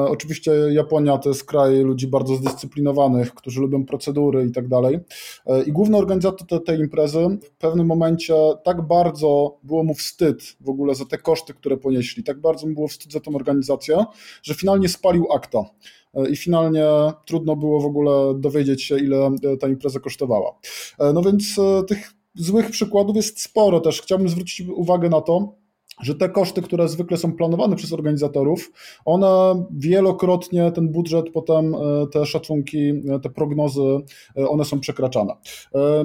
oczywiście 0.09 0.53
Japonia 0.71 1.19
to 1.19 1.29
jest 1.29 1.45
kraj 1.45 1.81
ludzi 1.83 2.07
bardzo 2.07 2.37
zdyscyplinowanych, 2.37 3.35
którzy 3.35 3.61
lubią 3.61 3.85
procedury 3.85 4.47
i 4.47 4.53
tak 4.53 4.69
dalej. 4.69 4.99
I 5.67 5.73
główny 5.73 5.97
organizator 5.97 6.65
tej, 6.65 6.81
imprezy 6.81 7.39
w 7.43 7.51
pewnym 7.51 7.87
momencie 7.87 8.35
tak 8.65 8.83
bardzo 8.83 9.59
było 9.63 9.85
mu 9.85 9.95
wstyd 9.95 10.57
w 10.61 10.69
ogóle 10.69 10.95
za 10.95 11.05
te 11.05 11.19
koszty, 11.19 11.55
które 11.55 11.77
ponieśli, 11.77 12.25
tak 12.25 12.41
bardzo 12.41 12.67
mu 12.67 12.75
było 12.75 12.89
wstyd 12.89 13.13
za 13.13 13.21
tą 13.21 13.35
organizację, 13.35 14.05
że 14.43 14.55
finalnie 14.55 14.89
spalił 14.89 15.33
akta 15.33 15.65
i 16.31 16.37
finalnie 16.37 16.87
trudno 17.27 17.57
było 17.57 17.81
w 17.81 17.87
ogóle 17.87 18.35
dowiedzieć 18.41 18.83
się, 18.83 18.99
ile 18.99 19.17
e, 19.27 19.57
ta 19.57 19.69
impreza 19.69 20.01
kosztowała. 20.01 20.59
E, 20.99 21.13
no 21.13 21.23
więc 21.23 21.59
e, 21.59 21.83
tych 21.85 22.13
złych 22.35 22.71
przykładów 22.71 23.17
jest 23.17 23.43
sporo 23.43 23.81
też. 23.81 24.03
Chciałbym 24.03 24.29
zwrócić 24.29 24.69
uwagę 24.69 25.09
na 25.09 25.21
to, 25.21 25.55
że 26.03 26.15
te 26.15 26.29
koszty, 26.29 26.63
które 26.63 26.89
zwykle 26.89 27.17
są 27.17 27.33
planowane 27.33 27.77
przez 27.77 27.93
organizatorów, 27.93 28.73
one 29.05 29.65
wielokrotnie 29.71 30.73
ten 30.73 30.89
budżet, 30.89 31.31
potem 31.33 31.75
e, 31.75 31.79
te 32.13 32.27
szacunki, 32.27 32.89
e, 32.89 33.21
te 33.23 33.31
prognozy, 33.31 33.99
e, 34.37 34.49
one 34.49 34.65
są 34.65 34.81
przekraczane. 34.81 35.35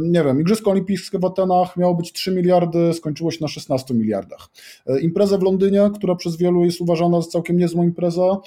Nie 0.02 0.24
wiem, 0.24 0.42
Igrzyska 0.42 0.72
Olimpijskie 0.72 1.20
w 1.20 1.26
Atenach 1.26 1.78
miało 1.78 1.96
być 1.96 2.14
3 2.14 2.32
miliardy, 2.32 2.94
skończyło 2.94 3.32
się 3.32 3.38
na 3.42 3.48
16 3.48 3.94
miliardach. 3.94 4.50
Impreza 5.02 5.38
w 5.38 5.44
Londynie, 5.44 5.90
która 5.96 6.16
przez 6.16 6.38
wielu 6.38 6.66
jest 6.66 6.82
uważana 6.82 7.22
za 7.22 7.28
całkiem 7.28 7.58
niezłą 7.58 7.84
imprezę, 7.84 8.38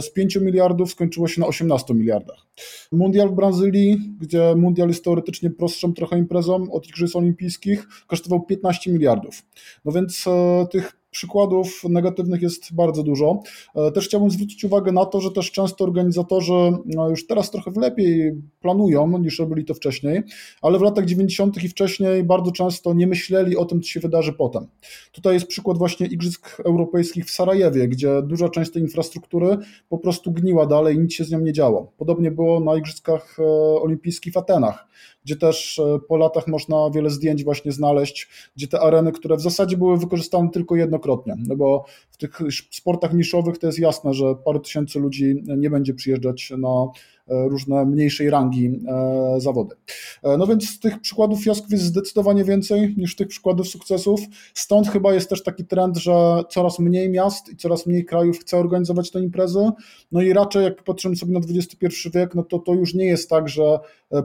z 0.00 0.10
5 0.10 0.36
miliardów 0.36 0.90
skończyło 0.90 1.28
się 1.28 1.40
na 1.40 1.46
18 1.46 1.94
miliardach. 1.94 2.46
Mundial 2.92 3.28
w 3.28 3.32
Brazylii, 3.32 4.16
gdzie 4.20 4.54
mundial 4.56 4.88
jest 4.88 5.04
teoretycznie 5.04 5.50
prostszą 5.50 5.94
trochę 5.94 6.18
imprezą 6.18 6.72
od 6.72 6.88
Igrzysk 6.88 7.16
Olimpijskich, 7.16 7.86
kosztował 8.06 8.42
15 8.42 8.92
miliardów. 8.92 9.42
No 9.84 9.92
więc 9.92 10.24
tych 10.70 10.83
przykładów 11.14 11.84
negatywnych 11.88 12.42
jest 12.42 12.74
bardzo 12.74 13.02
dużo. 13.02 13.40
E, 13.74 13.90
też 13.90 14.04
chciałbym 14.04 14.30
zwrócić 14.30 14.64
uwagę 14.64 14.92
na 14.92 15.06
to, 15.06 15.20
że 15.20 15.30
też 15.30 15.50
często 15.50 15.84
organizatorzy 15.84 16.72
no, 16.86 17.08
już 17.08 17.26
teraz 17.26 17.50
trochę 17.50 17.70
lepiej 17.76 18.32
planują 18.60 19.18
niż 19.18 19.38
robili 19.38 19.64
to 19.64 19.74
wcześniej, 19.74 20.22
ale 20.62 20.78
w 20.78 20.82
latach 20.82 21.04
90. 21.04 21.64
i 21.64 21.68
wcześniej 21.68 22.24
bardzo 22.24 22.52
często 22.52 22.94
nie 22.94 23.06
myśleli 23.06 23.56
o 23.56 23.64
tym, 23.64 23.82
co 23.82 23.88
się 23.88 24.00
wydarzy 24.00 24.32
potem. 24.32 24.66
Tutaj 25.12 25.34
jest 25.34 25.46
przykład 25.46 25.78
właśnie 25.78 26.06
Igrzysk 26.06 26.60
Europejskich 26.64 27.24
w 27.26 27.30
Sarajewie, 27.30 27.88
gdzie 27.88 28.22
duża 28.22 28.48
część 28.48 28.72
tej 28.72 28.82
infrastruktury 28.82 29.58
po 29.88 29.98
prostu 29.98 30.32
gniła 30.32 30.66
dalej 30.66 30.98
nic 30.98 31.14
się 31.14 31.24
z 31.24 31.30
nią 31.30 31.40
nie 31.40 31.52
działo. 31.52 31.92
Podobnie 31.96 32.30
było 32.30 32.60
na 32.60 32.76
Igrzyskach 32.76 33.36
e, 33.38 33.42
Olimpijskich 33.82 34.32
w 34.32 34.36
Atenach, 34.36 34.86
gdzie 35.24 35.36
też 35.36 35.78
e, 35.78 35.98
po 36.08 36.16
latach 36.16 36.46
można 36.46 36.90
wiele 36.90 37.10
zdjęć 37.10 37.44
właśnie 37.44 37.72
znaleźć, 37.72 38.28
gdzie 38.56 38.68
te 38.68 38.80
areny, 38.80 39.12
które 39.12 39.36
w 39.36 39.40
zasadzie 39.40 39.76
były 39.76 39.98
wykorzystane 39.98 40.50
tylko 40.50 40.76
jednokrotnie, 40.76 41.36
no 41.38 41.56
bo 41.56 41.84
w 42.14 42.16
tych 42.16 42.38
sportach 42.70 43.14
niszowych 43.14 43.58
to 43.58 43.66
jest 43.66 43.78
jasne, 43.78 44.14
że 44.14 44.34
parę 44.44 44.60
tysięcy 44.60 44.98
ludzi 44.98 45.42
nie 45.56 45.70
będzie 45.70 45.94
przyjeżdżać 45.94 46.52
na 46.58 46.86
E, 47.28 47.48
różne 47.48 47.86
mniejszej 47.86 48.30
rangi 48.30 48.80
e, 48.88 49.40
zawody. 49.40 49.74
E, 50.22 50.36
no 50.36 50.46
więc 50.46 50.80
tych 50.80 51.00
przykładów 51.00 51.44
fiasków 51.44 51.70
jest 51.70 51.84
zdecydowanie 51.84 52.44
więcej 52.44 52.94
niż 52.96 53.16
tych 53.16 53.28
przykładów 53.28 53.68
sukcesów. 53.68 54.20
Stąd 54.54 54.88
chyba 54.88 55.14
jest 55.14 55.28
też 55.28 55.42
taki 55.42 55.64
trend, 55.64 55.96
że 55.96 56.42
coraz 56.50 56.78
mniej 56.78 57.10
miast 57.10 57.48
i 57.52 57.56
coraz 57.56 57.86
mniej 57.86 58.04
krajów 58.04 58.38
chce 58.38 58.56
organizować 58.56 59.10
te 59.10 59.20
imprezy. 59.20 59.70
No 60.12 60.22
i 60.22 60.32
raczej 60.32 60.64
jak 60.64 60.82
patrzymy 60.82 61.16
sobie 61.16 61.32
na 61.32 61.40
XXI 61.40 62.10
wiek, 62.14 62.34
no 62.34 62.42
to 62.42 62.58
to 62.58 62.74
już 62.74 62.94
nie 62.94 63.06
jest 63.06 63.30
tak, 63.30 63.48
że 63.48 63.78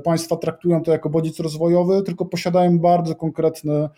państwa 0.03 0.35
traktują 0.35 0.83
to 0.83 0.91
jako 0.91 1.09
bodziec 1.09 1.39
rozwojowy, 1.39 2.03
tylko 2.03 2.25
posiadają 2.25 2.79
bardzo 2.79 3.15
konkretny 3.15 3.89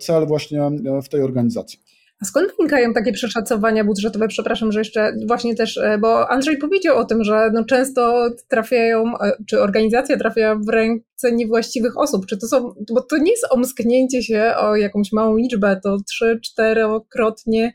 cel 0.00 0.26
właśnie 0.26 0.60
w 1.02 1.08
tej 1.08 1.22
organizacji. 1.22 1.78
A 2.22 2.24
skąd 2.24 2.52
wynikają 2.58 2.92
takie 2.92 3.12
przeszacowania 3.12 3.84
budżetowe? 3.84 4.28
Przepraszam, 4.28 4.72
że 4.72 4.80
jeszcze 4.80 5.12
właśnie 5.26 5.54
też, 5.54 5.76
e, 5.76 5.98
bo 5.98 6.30
Andrzej 6.30 6.58
powiedział 6.58 6.96
o 6.98 7.04
tym, 7.04 7.24
że 7.24 7.50
no 7.52 7.64
często 7.64 8.30
trafiają, 8.48 9.18
e, 9.18 9.32
czy 9.48 9.60
organizacja 9.60 10.16
trafia 10.16 10.54
w 10.54 10.68
ręce 10.68 11.32
niewłaściwych 11.32 11.98
osób. 11.98 12.26
Czy 12.26 12.38
to 12.38 12.46
są, 12.46 12.74
bo 12.94 13.02
to 13.02 13.18
nie 13.18 13.30
jest 13.30 13.46
omsknięcie 13.50 14.22
się 14.22 14.52
o 14.56 14.76
jakąś 14.76 15.12
małą 15.12 15.36
liczbę, 15.36 15.80
to 15.82 15.96
trzy, 16.08 16.40
czterokrotnie 16.44 17.72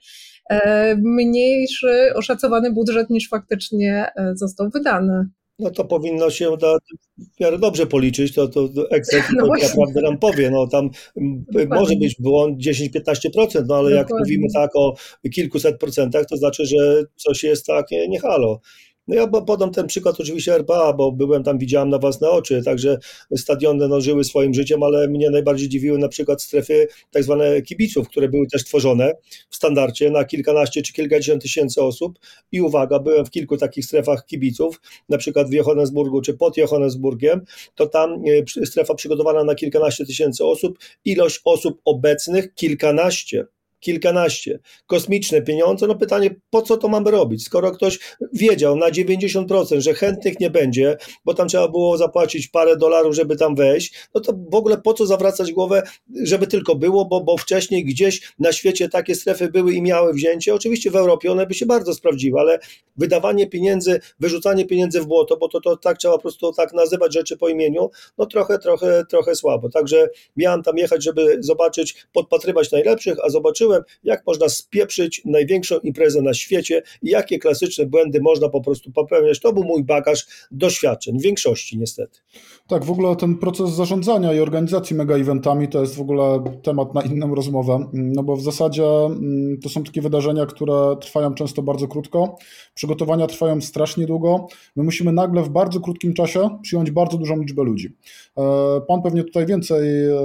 e, 0.49 0.95
mniejszy 0.95 2.13
oszacowany 2.15 2.73
budżet 2.73 3.09
niż 3.09 3.29
faktycznie 3.29 4.11
został 4.33 4.69
wydany. 4.69 5.29
No 5.59 5.69
to 5.69 5.85
powinno 5.85 6.29
się 6.29 6.57
da, 6.57 6.77
w 7.17 7.39
miarę 7.39 7.59
dobrze 7.59 7.87
policzyć, 7.87 8.33
to, 8.33 8.47
to 8.47 8.69
Excel 8.91 9.21
no 9.37 9.47
tak 9.47 9.61
naprawdę 9.63 10.01
nam 10.01 10.17
powie, 10.17 10.49
no 10.49 10.67
tam 10.67 10.89
Dokładnie. 11.15 11.75
może 11.79 11.95
być 11.95 12.15
błąd 12.19 12.59
10-15%, 12.59 13.63
no 13.67 13.75
ale 13.75 13.89
Dokładnie. 13.89 13.95
jak 13.95 14.09
mówimy 14.19 14.47
tak 14.53 14.75
o 14.75 14.95
kilkuset 15.33 15.79
procentach, 15.79 16.25
to 16.25 16.37
znaczy, 16.37 16.65
że 16.65 17.03
coś 17.15 17.43
jest 17.43 17.65
takie 17.65 18.07
nie 18.07 18.19
halo. 18.19 18.59
No 19.07 19.15
ja 19.15 19.27
podam 19.27 19.71
ten 19.71 19.87
przykład 19.87 20.19
oczywiście 20.19 20.55
RPA, 20.55 20.93
bo 20.93 21.11
byłem 21.11 21.43
tam, 21.43 21.57
widziałem 21.57 21.89
na 21.89 21.97
własne 21.97 22.29
oczy, 22.29 22.61
także 22.63 22.97
stadiony 23.37 23.87
no, 23.87 24.01
żyły 24.01 24.23
swoim 24.23 24.53
życiem, 24.53 24.83
ale 24.83 25.07
mnie 25.07 25.29
najbardziej 25.29 25.69
dziwiły 25.69 25.97
na 25.97 26.07
przykład 26.07 26.41
strefy 26.41 26.87
tak 27.11 27.23
zwane 27.23 27.61
kibiców, 27.61 28.09
które 28.09 28.29
były 28.29 28.47
też 28.47 28.63
tworzone 28.63 29.13
w 29.49 29.55
standardzie 29.55 30.11
na 30.11 30.25
kilkanaście 30.25 30.81
czy 30.81 30.93
kilkadziesiąt 30.93 31.41
tysięcy 31.41 31.81
osób. 31.81 32.19
I 32.51 32.61
uwaga, 32.61 32.99
byłem 32.99 33.25
w 33.25 33.29
kilku 33.29 33.57
takich 33.57 33.85
strefach 33.85 34.25
kibiców, 34.25 34.81
na 35.09 35.17
przykład 35.17 35.49
w 35.49 35.53
Johannesburgu 35.53 36.21
czy 36.21 36.33
pod 36.33 36.57
Johannesburgiem, 36.57 37.41
to 37.75 37.87
tam 37.87 38.21
e, 38.61 38.65
strefa 38.65 38.95
przygotowana 38.95 39.43
na 39.43 39.55
kilkanaście 39.55 40.05
tysięcy 40.05 40.45
osób, 40.45 40.79
ilość 41.05 41.41
osób 41.45 41.81
obecnych 41.85 42.53
kilkanaście 42.53 43.45
kilkanaście. 43.79 44.59
Kosmiczne 44.87 45.41
pieniądze, 45.41 45.87
no 45.87 45.95
pytanie, 45.95 46.35
po 46.49 46.61
co 46.61 46.77
to 46.77 46.87
mamy 46.87 47.11
robić? 47.11 47.43
Skoro 47.43 47.71
ktoś 47.71 47.99
wiedział 48.33 48.75
na 48.75 48.91
90%, 48.91 49.79
że 49.79 49.93
chętnych 49.93 50.39
nie 50.39 50.49
będzie, 50.49 50.97
bo 51.25 51.33
tam 51.33 51.47
trzeba 51.47 51.67
było 51.67 51.97
zapłacić 51.97 52.47
parę 52.47 52.77
dolarów, 52.77 53.15
żeby 53.15 53.37
tam 53.37 53.55
wejść, 53.55 53.93
no 54.15 54.21
to 54.21 54.33
w 54.51 54.55
ogóle 54.55 54.77
po 54.77 54.93
co 54.93 55.05
zawracać 55.05 55.51
głowę, 55.51 55.83
żeby 56.23 56.47
tylko 56.47 56.75
było, 56.75 57.05
bo, 57.05 57.21
bo 57.21 57.37
wcześniej 57.37 57.85
gdzieś 57.85 58.33
na 58.39 58.51
świecie 58.51 58.89
takie 58.89 59.15
strefy 59.15 59.51
były 59.51 59.73
i 59.73 59.81
miały 59.81 60.13
wzięcie. 60.13 60.53
Oczywiście 60.53 60.91
w 60.91 60.95
Europie 60.95 61.31
one 61.31 61.47
by 61.47 61.53
się 61.53 61.65
bardzo 61.65 61.93
sprawdziły, 61.93 62.39
ale 62.39 62.59
wydawanie 62.97 63.47
pieniędzy, 63.47 63.99
wyrzucanie 64.19 64.65
pieniędzy 64.65 65.01
w 65.01 65.05
błoto, 65.05 65.37
bo 65.37 65.47
to, 65.47 65.61
to 65.61 65.77
tak 65.77 65.97
trzeba 65.97 66.13
po 66.13 66.21
prostu 66.21 66.53
tak 66.53 66.73
nazywać 66.73 67.13
rzeczy 67.13 67.37
po 67.37 67.49
imieniu, 67.49 67.89
no 68.17 68.25
trochę, 68.25 68.59
trochę, 68.59 69.03
trochę 69.09 69.35
słabo. 69.35 69.69
Także 69.69 70.09
miałem 70.35 70.63
tam 70.63 70.77
jechać, 70.77 71.03
żeby 71.03 71.37
zobaczyć, 71.39 72.05
podpatrywać 72.13 72.71
najlepszych, 72.71 73.17
a 73.25 73.29
zobaczyłem, 73.29 73.64
jak 74.03 74.23
można 74.27 74.49
spieprzyć 74.49 75.21
największą 75.25 75.79
imprezę 75.79 76.21
na 76.21 76.33
świecie 76.33 76.81
i 77.01 77.09
jakie 77.09 77.39
klasyczne 77.39 77.85
błędy 77.85 78.21
można 78.21 78.49
po 78.49 78.61
prostu 78.61 78.91
popełniać. 78.91 79.39
To 79.39 79.53
był 79.53 79.63
mój 79.63 79.83
bagaż 79.83 80.25
doświadczeń, 80.51 81.19
w 81.19 81.21
większości 81.21 81.77
niestety. 81.77 82.19
Tak, 82.67 82.85
w 82.85 82.91
ogóle 82.91 83.15
ten 83.15 83.37
proces 83.37 83.69
zarządzania 83.69 84.33
i 84.33 84.39
organizacji 84.39 84.95
mega 84.95 85.15
eventami 85.15 85.67
to 85.67 85.81
jest 85.81 85.95
w 85.95 86.01
ogóle 86.01 86.43
temat 86.63 86.93
na 86.93 87.01
inną 87.01 87.35
rozmowę, 87.35 87.89
no 87.93 88.23
bo 88.23 88.35
w 88.35 88.41
zasadzie 88.41 88.85
mm, 88.85 89.59
to 89.63 89.69
są 89.69 89.83
takie 89.83 90.01
wydarzenia, 90.01 90.45
które 90.45 90.95
trwają 91.01 91.33
często 91.33 91.61
bardzo 91.61 91.87
krótko, 91.87 92.37
przygotowania 92.73 93.27
trwają 93.27 93.61
strasznie 93.61 94.05
długo, 94.05 94.47
my 94.75 94.83
musimy 94.83 95.11
nagle 95.11 95.41
w 95.41 95.49
bardzo 95.49 95.79
krótkim 95.79 96.13
czasie 96.13 96.59
przyjąć 96.61 96.91
bardzo 96.91 97.17
dużą 97.17 97.37
liczbę 97.41 97.63
ludzi. 97.63 97.95
E, 98.37 98.81
pan 98.87 99.01
pewnie 99.01 99.23
tutaj 99.23 99.45
więcej 99.45 100.05
e, 100.05 100.17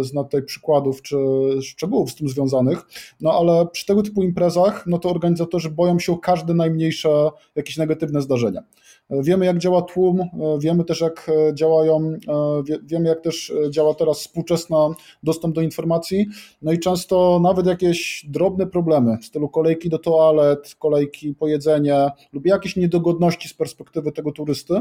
zna 0.00 0.24
tutaj 0.24 0.42
przykładów 0.42 1.02
czy 1.02 1.16
szczegółów 1.62 2.10
z 2.10 2.14
tym 2.14 2.28
związanych, 2.28 2.71
no 3.20 3.32
ale 3.32 3.66
przy 3.66 3.86
tego 3.86 4.02
typu 4.02 4.22
imprezach, 4.22 4.84
no 4.86 4.98
to 4.98 5.10
organizatorzy 5.10 5.70
boją 5.70 5.98
się 5.98 6.12
o 6.12 6.18
każde 6.18 6.54
najmniejsze 6.54 7.30
jakieś 7.54 7.76
negatywne 7.76 8.22
zdarzenia. 8.22 8.62
Wiemy, 9.10 9.46
jak 9.46 9.58
działa 9.58 9.82
tłum, 9.82 10.20
wiemy 10.58 10.84
też, 10.84 11.00
jak 11.00 11.30
działają, 11.54 12.12
wiemy, 12.84 13.08
jak 13.08 13.20
też 13.20 13.52
działa 13.70 13.94
teraz 13.94 14.18
współczesny 14.18 14.76
dostęp 15.22 15.54
do 15.54 15.60
informacji. 15.60 16.26
No 16.62 16.72
i 16.72 16.78
często 16.78 17.40
nawet 17.42 17.66
jakieś 17.66 18.26
drobne 18.28 18.66
problemy 18.66 19.18
w 19.18 19.24
stylu 19.24 19.48
kolejki 19.48 19.88
do 19.88 19.98
toalet, 19.98 20.74
kolejki 20.78 21.34
po 21.34 21.48
jedzenie 21.48 22.10
lub 22.32 22.46
jakieś 22.46 22.76
niedogodności 22.76 23.48
z 23.48 23.54
perspektywy 23.54 24.12
tego 24.12 24.32
turysty, 24.32 24.74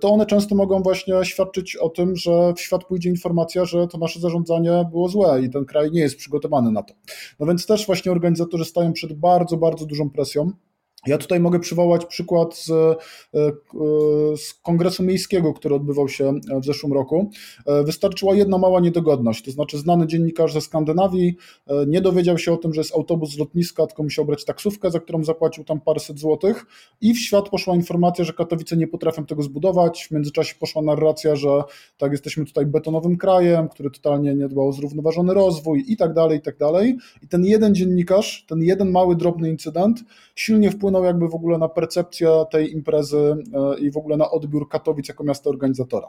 to 0.00 0.10
one 0.10 0.26
często 0.26 0.54
mogą 0.54 0.82
właśnie 0.82 1.24
świadczyć 1.24 1.76
o 1.76 1.88
tym, 1.88 2.16
że 2.16 2.52
w 2.56 2.60
świat 2.60 2.84
pójdzie 2.84 3.10
informacja, 3.10 3.64
że 3.64 3.86
to 3.86 3.98
nasze 3.98 4.20
zarządzanie 4.20 4.84
było 4.90 5.08
złe 5.08 5.42
i 5.42 5.50
ten 5.50 5.64
kraj 5.64 5.90
nie 5.90 6.00
jest 6.00 6.16
przygotowany 6.16 6.72
na 6.72 6.82
to. 6.82 6.94
No 7.40 7.46
więc 7.46 7.66
też 7.66 7.86
właśnie 7.86 8.12
organizatorzy 8.12 8.64
stają 8.64 8.92
przed 8.92 9.12
bardzo, 9.12 9.56
bardzo 9.56 9.86
dużą 9.86 10.10
presją. 10.10 10.52
Ja 11.06 11.18
tutaj 11.18 11.40
mogę 11.40 11.60
przywołać 11.60 12.06
przykład 12.06 12.56
z, 12.56 12.70
e, 12.70 12.96
e, 13.34 13.48
z 14.36 14.54
kongresu 14.54 15.02
miejskiego, 15.02 15.52
który 15.52 15.74
odbywał 15.74 16.08
się 16.08 16.40
w 16.60 16.64
zeszłym 16.64 16.92
roku. 16.92 17.30
E, 17.66 17.84
wystarczyła 17.84 18.34
jedna 18.34 18.58
mała 18.58 18.80
niedogodność, 18.80 19.44
to 19.44 19.50
znaczy 19.50 19.78
znany 19.78 20.06
dziennikarz 20.06 20.52
ze 20.52 20.60
Skandynawii 20.60 21.36
nie 21.86 22.00
dowiedział 22.00 22.38
się 22.38 22.52
o 22.52 22.56
tym, 22.56 22.74
że 22.74 22.80
jest 22.80 22.94
autobus 22.94 23.30
z 23.30 23.38
lotniska, 23.38 23.86
tylko 23.86 24.02
musiał 24.02 24.24
brać 24.24 24.44
taksówkę, 24.44 24.90
za 24.90 25.00
którą 25.00 25.24
zapłacił 25.24 25.64
tam 25.64 25.80
paręset 25.80 26.18
złotych 26.18 26.66
i 27.00 27.14
w 27.14 27.18
świat 27.18 27.48
poszła 27.48 27.74
informacja, 27.74 28.24
że 28.24 28.32
Katowice 28.32 28.76
nie 28.76 28.88
potrafią 28.88 29.26
tego 29.26 29.42
zbudować. 29.42 30.06
W 30.06 30.10
międzyczasie 30.10 30.54
poszła 30.60 30.82
narracja, 30.82 31.36
że 31.36 31.62
tak, 31.98 32.12
jesteśmy 32.12 32.44
tutaj 32.44 32.66
betonowym 32.66 33.16
krajem, 33.16 33.68
który 33.68 33.90
totalnie 33.90 34.34
nie 34.34 34.48
dbał 34.48 34.68
o 34.68 34.72
zrównoważony 34.72 35.34
rozwój 35.34 35.84
i 35.88 35.96
tak 35.96 36.14
dalej, 36.14 36.38
i 36.38 36.42
tak 36.42 36.56
dalej. 36.56 36.96
I 37.22 37.28
ten 37.28 37.44
jeden 37.44 37.74
dziennikarz, 37.74 38.44
ten 38.48 38.62
jeden 38.62 38.90
mały, 38.90 39.16
drobny 39.16 39.48
incydent 39.48 40.04
silnie 40.34 40.70
wpłynął 40.70 40.89
wpłynął 40.90 41.04
jakby 41.04 41.28
w 41.28 41.34
ogóle 41.34 41.58
na 41.58 41.68
percepcję 41.68 42.44
tej 42.50 42.72
imprezy 42.72 43.36
e, 43.54 43.78
i 43.78 43.90
w 43.90 43.96
ogóle 43.96 44.16
na 44.16 44.30
odbiór 44.30 44.68
Katowic 44.68 45.08
jako 45.08 45.24
miasta 45.24 45.50
organizatora. 45.50 46.06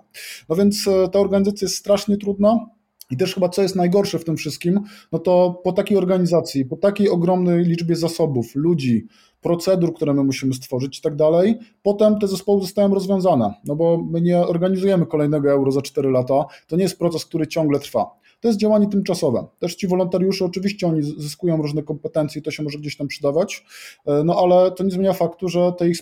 No 0.49 0.55
więc 0.55 0.87
e, 0.87 1.09
ta 1.09 1.19
organizacja 1.19 1.65
jest 1.65 1.77
strasznie 1.77 2.17
trudna. 2.17 2.65
I 3.11 3.17
też 3.17 3.33
chyba 3.33 3.49
co 3.49 3.61
jest 3.61 3.75
najgorsze 3.75 4.19
w 4.19 4.25
tym 4.25 4.37
wszystkim, 4.37 4.79
no 5.11 5.19
to 5.19 5.61
po 5.63 5.71
takiej 5.71 5.97
organizacji, 5.97 6.65
po 6.65 6.77
takiej 6.77 7.09
ogromnej 7.09 7.65
liczbie 7.65 7.95
zasobów, 7.95 8.55
ludzi, 8.55 9.07
procedur, 9.41 9.93
które 9.93 10.13
my 10.13 10.23
musimy 10.23 10.53
stworzyć 10.53 10.99
i 10.99 11.01
tak 11.01 11.15
dalej, 11.15 11.59
potem 11.83 12.19
te 12.19 12.27
zespoły 12.27 12.61
zostają 12.61 12.93
rozwiązane, 12.93 13.53
no 13.65 13.75
bo 13.75 14.03
my 14.11 14.21
nie 14.21 14.39
organizujemy 14.39 15.05
kolejnego 15.05 15.51
euro 15.51 15.71
za 15.71 15.81
4 15.81 16.11
lata, 16.11 16.45
to 16.67 16.75
nie 16.75 16.83
jest 16.83 16.99
proces, 16.99 17.25
który 17.25 17.47
ciągle 17.47 17.79
trwa. 17.79 18.20
To 18.41 18.47
jest 18.47 18.59
działanie 18.59 18.87
tymczasowe. 18.87 19.45
Też 19.59 19.75
ci 19.75 19.87
wolontariusze, 19.87 20.45
oczywiście 20.45 20.87
oni 20.87 21.03
zyskują 21.03 21.57
różne 21.57 21.83
kompetencje, 21.83 22.41
to 22.41 22.51
się 22.51 22.63
może 22.63 22.79
gdzieś 22.79 22.97
tam 22.97 23.07
przydawać, 23.07 23.65
e, 24.05 24.23
no 24.23 24.35
ale 24.43 24.71
to 24.71 24.83
nie 24.83 24.91
zmienia 24.91 25.13
faktu, 25.13 25.49
że 25.49 25.73
ta 25.77 25.85
ich 25.85 25.97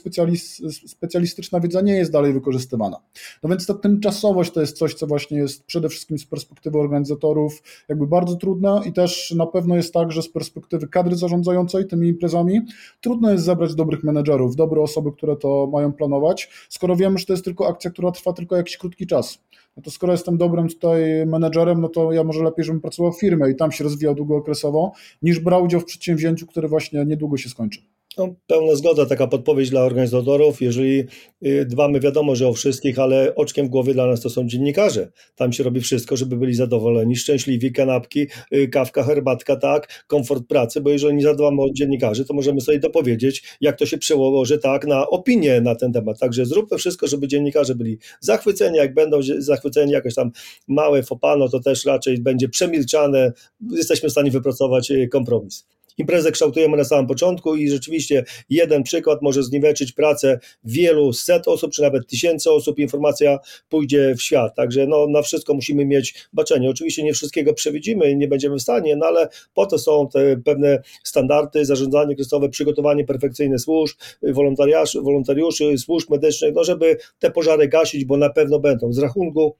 specjalistyczna 0.87 1.59
wiedza 1.59 1.81
nie 1.81 1.93
jest 1.93 2.11
dalej 2.11 2.33
wykorzystywana. 2.33 2.97
No 3.43 3.49
więc 3.49 3.65
ta 3.65 3.73
tymczasowość 3.73 4.51
to 4.51 4.61
jest 4.61 4.77
coś, 4.77 4.93
co 4.93 5.07
właśnie 5.07 5.37
jest 5.37 5.63
przede 5.63 5.89
wszystkim 5.89 6.19
z 6.19 6.25
perspektywy 6.25 6.79
organizatorów 6.79 7.63
jakby 7.89 8.07
bardzo 8.07 8.35
trudne 8.35 8.81
i 8.85 8.93
też 8.93 9.33
na 9.37 9.45
pewno 9.45 9.75
jest 9.75 9.93
tak, 9.93 10.11
że 10.11 10.21
z 10.21 10.29
perspektywy 10.29 10.87
kadry 10.87 11.15
zarządzającej 11.15 11.87
tymi 11.87 12.07
imprezami 12.07 12.61
trudno 13.01 13.31
jest 13.31 13.45
zebrać 13.45 13.75
dobrych 13.75 14.03
menedżerów, 14.03 14.55
dobre 14.55 14.81
osoby, 14.81 15.11
które 15.11 15.35
to 15.35 15.69
mają 15.71 15.93
planować, 15.93 16.49
skoro 16.69 16.95
wiemy, 16.95 17.17
że 17.17 17.25
to 17.25 17.33
jest 17.33 17.45
tylko 17.45 17.67
akcja, 17.67 17.91
która 17.91 18.11
trwa 18.11 18.33
tylko 18.33 18.55
jakiś 18.55 18.77
krótki 18.77 19.07
czas 19.07 19.39
no 19.77 19.83
to 19.83 19.91
skoro 19.91 20.13
jestem 20.13 20.37
dobrym 20.37 20.67
tutaj 20.67 21.25
menedżerem, 21.25 21.81
no 21.81 21.89
to 21.89 22.11
ja 22.11 22.23
może 22.23 22.43
lepiej, 22.43 22.65
żebym 22.65 22.81
pracował 22.81 23.13
w 23.13 23.19
firmie 23.19 23.51
i 23.51 23.55
tam 23.55 23.71
się 23.71 23.83
rozwijał 23.83 24.15
długookresowo, 24.15 24.91
niż 25.21 25.39
brał 25.39 25.63
udział 25.63 25.81
w 25.81 25.85
przedsięwzięciu, 25.85 26.47
które 26.47 26.67
właśnie 26.67 27.05
niedługo 27.05 27.37
się 27.37 27.49
skończy. 27.49 27.81
No, 28.19 28.35
pełna 28.47 28.75
zgoda, 28.75 29.05
taka 29.05 29.27
podpowiedź 29.27 29.69
dla 29.69 29.81
organizatorów. 29.81 30.61
Jeżeli 30.61 31.03
y, 31.45 31.65
dbamy, 31.65 31.99
wiadomo, 31.99 32.35
że 32.35 32.47
o 32.47 32.53
wszystkich, 32.53 32.99
ale 32.99 33.35
oczkiem 33.35 33.67
w 33.67 33.69
głowie 33.69 33.93
dla 33.93 34.07
nas 34.07 34.21
to 34.21 34.29
są 34.29 34.47
dziennikarze. 34.47 35.11
Tam 35.35 35.53
się 35.53 35.63
robi 35.63 35.81
wszystko, 35.81 36.17
żeby 36.17 36.37
byli 36.37 36.53
zadowoleni, 36.53 37.15
szczęśliwi, 37.15 37.71
kanapki, 37.71 38.27
y, 38.53 38.67
kawka, 38.67 39.03
herbatka, 39.03 39.55
tak, 39.55 40.03
komfort 40.07 40.47
pracy, 40.47 40.81
bo 40.81 40.89
jeżeli 40.89 41.15
nie 41.15 41.23
zadbamy 41.23 41.61
o 41.61 41.69
dziennikarzy, 41.73 42.25
to 42.25 42.33
możemy 42.33 42.61
sobie 42.61 42.79
dopowiedzieć, 42.79 43.43
jak 43.61 43.79
to 43.79 43.85
się 43.85 43.97
przełoży 43.97 44.57
tak 44.57 44.87
na 44.87 45.07
opinię 45.07 45.61
na 45.61 45.75
ten 45.75 45.93
temat. 45.93 46.19
Także 46.19 46.45
zróbmy 46.45 46.77
wszystko, 46.77 47.07
żeby 47.07 47.27
dziennikarze 47.27 47.75
byli 47.75 47.97
zachwyceni. 48.19 48.77
Jak 48.77 48.93
będą 48.93 49.19
zachwyceni 49.37 49.91
jakieś 49.91 50.15
tam 50.15 50.31
małe 50.67 51.03
fopano, 51.03 51.49
to 51.49 51.59
też 51.59 51.85
raczej 51.85 52.17
będzie 52.17 52.49
przemilczane. 52.49 53.33
Jesteśmy 53.71 54.09
w 54.09 54.11
stanie 54.11 54.31
wypracować 54.31 54.91
y, 54.91 55.07
kompromis. 55.07 55.65
Imprezę 55.99 56.31
kształtujemy 56.31 56.77
na 56.77 56.83
samym 56.83 57.07
początku 57.07 57.55
i 57.55 57.69
rzeczywiście 57.69 58.23
jeden 58.49 58.83
przykład 58.83 59.21
może 59.21 59.43
zniweczyć 59.43 59.91
pracę 59.91 60.39
wielu 60.63 61.13
set 61.13 61.47
osób, 61.47 61.71
czy 61.71 61.81
nawet 61.81 62.07
tysięcy 62.07 62.51
osób. 62.51 62.79
Informacja 62.79 63.39
pójdzie 63.69 64.15
w 64.17 64.21
świat. 64.21 64.55
Także 64.55 64.87
no, 64.87 65.07
na 65.07 65.21
wszystko 65.21 65.53
musimy 65.53 65.85
mieć 65.85 66.27
baczenie. 66.33 66.69
Oczywiście 66.69 67.03
nie 67.03 67.13
wszystkiego 67.13 67.53
przewidzimy 67.53 68.15
nie 68.15 68.27
będziemy 68.27 68.55
w 68.55 68.61
stanie, 68.61 68.95
no 68.95 69.05
ale 69.05 69.29
po 69.53 69.65
to 69.65 69.79
są 69.79 70.07
te 70.07 70.37
pewne 70.45 70.81
standardy, 71.03 71.65
zarządzanie 71.65 72.15
kryzysowe, 72.15 72.49
przygotowanie 72.49 73.05
perfekcyjne 73.05 73.59
służb, 73.59 73.97
wolontariuszy, 74.23 75.01
wolontariuszy 75.01 75.77
służb 75.77 76.09
medycznych, 76.09 76.53
no 76.55 76.63
żeby 76.63 76.97
te 77.19 77.31
pożary 77.31 77.67
gasić, 77.67 78.05
bo 78.05 78.17
na 78.17 78.29
pewno 78.29 78.59
będą. 78.59 78.93
Z 78.93 78.99
rachunku 78.99 79.55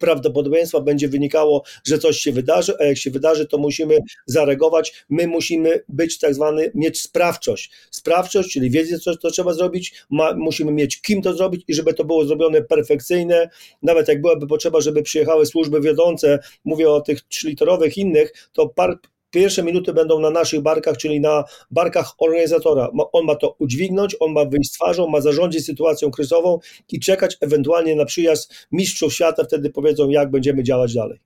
prawdopodobieństwa 0.00 0.80
będzie 0.80 1.08
wynikało, 1.08 1.62
że 1.84 1.98
coś 1.98 2.18
się 2.18 2.32
wydarzy, 2.32 2.74
a 2.80 2.84
jak 2.84 2.98
się 2.98 3.10
wydarzy, 3.10 3.46
to 3.46 3.58
musimy 3.58 3.98
zareagować. 4.26 5.04
My 5.08 5.26
musimy 5.26 5.82
być 5.88 6.18
tak 6.18 6.34
zwany, 6.34 6.70
mieć 6.74 7.00
sprawczość. 7.00 7.70
Sprawczość, 7.90 8.52
czyli 8.52 8.70
wiedzieć, 8.70 9.02
co 9.02 9.16
to 9.16 9.30
trzeba 9.30 9.52
zrobić, 9.52 9.94
ma, 10.10 10.34
musimy 10.36 10.72
mieć 10.72 11.00
kim 11.00 11.22
to 11.22 11.34
zrobić 11.34 11.64
i 11.68 11.74
żeby 11.74 11.94
to 11.94 12.04
było 12.04 12.24
zrobione 12.24 12.62
perfekcyjne. 12.62 13.50
Nawet 13.82 14.08
jak 14.08 14.20
byłaby 14.20 14.46
potrzeba, 14.46 14.80
żeby 14.80 15.02
przyjechały 15.02 15.46
służby 15.46 15.80
wiodące, 15.80 16.38
mówię 16.64 16.90
o 16.90 17.00
tych 17.00 17.20
trzyliterowych 17.20 17.98
innych, 17.98 18.32
to 18.52 18.68
par, 18.68 18.98
Pierwsze 19.36 19.62
minuty 19.62 19.92
będą 19.92 20.20
na 20.20 20.30
naszych 20.30 20.60
barkach, 20.60 20.96
czyli 20.96 21.20
na 21.20 21.44
barkach 21.70 22.14
organizatora. 22.18 22.90
On 23.12 23.24
ma 23.24 23.34
to 23.34 23.56
udźwignąć, 23.58 24.16
on 24.20 24.32
ma 24.32 24.44
wyjść 24.44 24.70
z 24.70 24.72
twarzą, 24.72 25.08
ma 25.08 25.20
zarządzić 25.20 25.66
sytuacją 25.66 26.10
kryzową 26.10 26.58
i 26.92 27.00
czekać 27.00 27.36
ewentualnie 27.40 27.96
na 27.96 28.04
przyjazd 28.04 28.54
mistrzów 28.72 29.14
świata, 29.14 29.44
wtedy 29.44 29.70
powiedzą, 29.70 30.08
jak 30.08 30.30
będziemy 30.30 30.62
działać 30.62 30.94
dalej. 30.94 31.25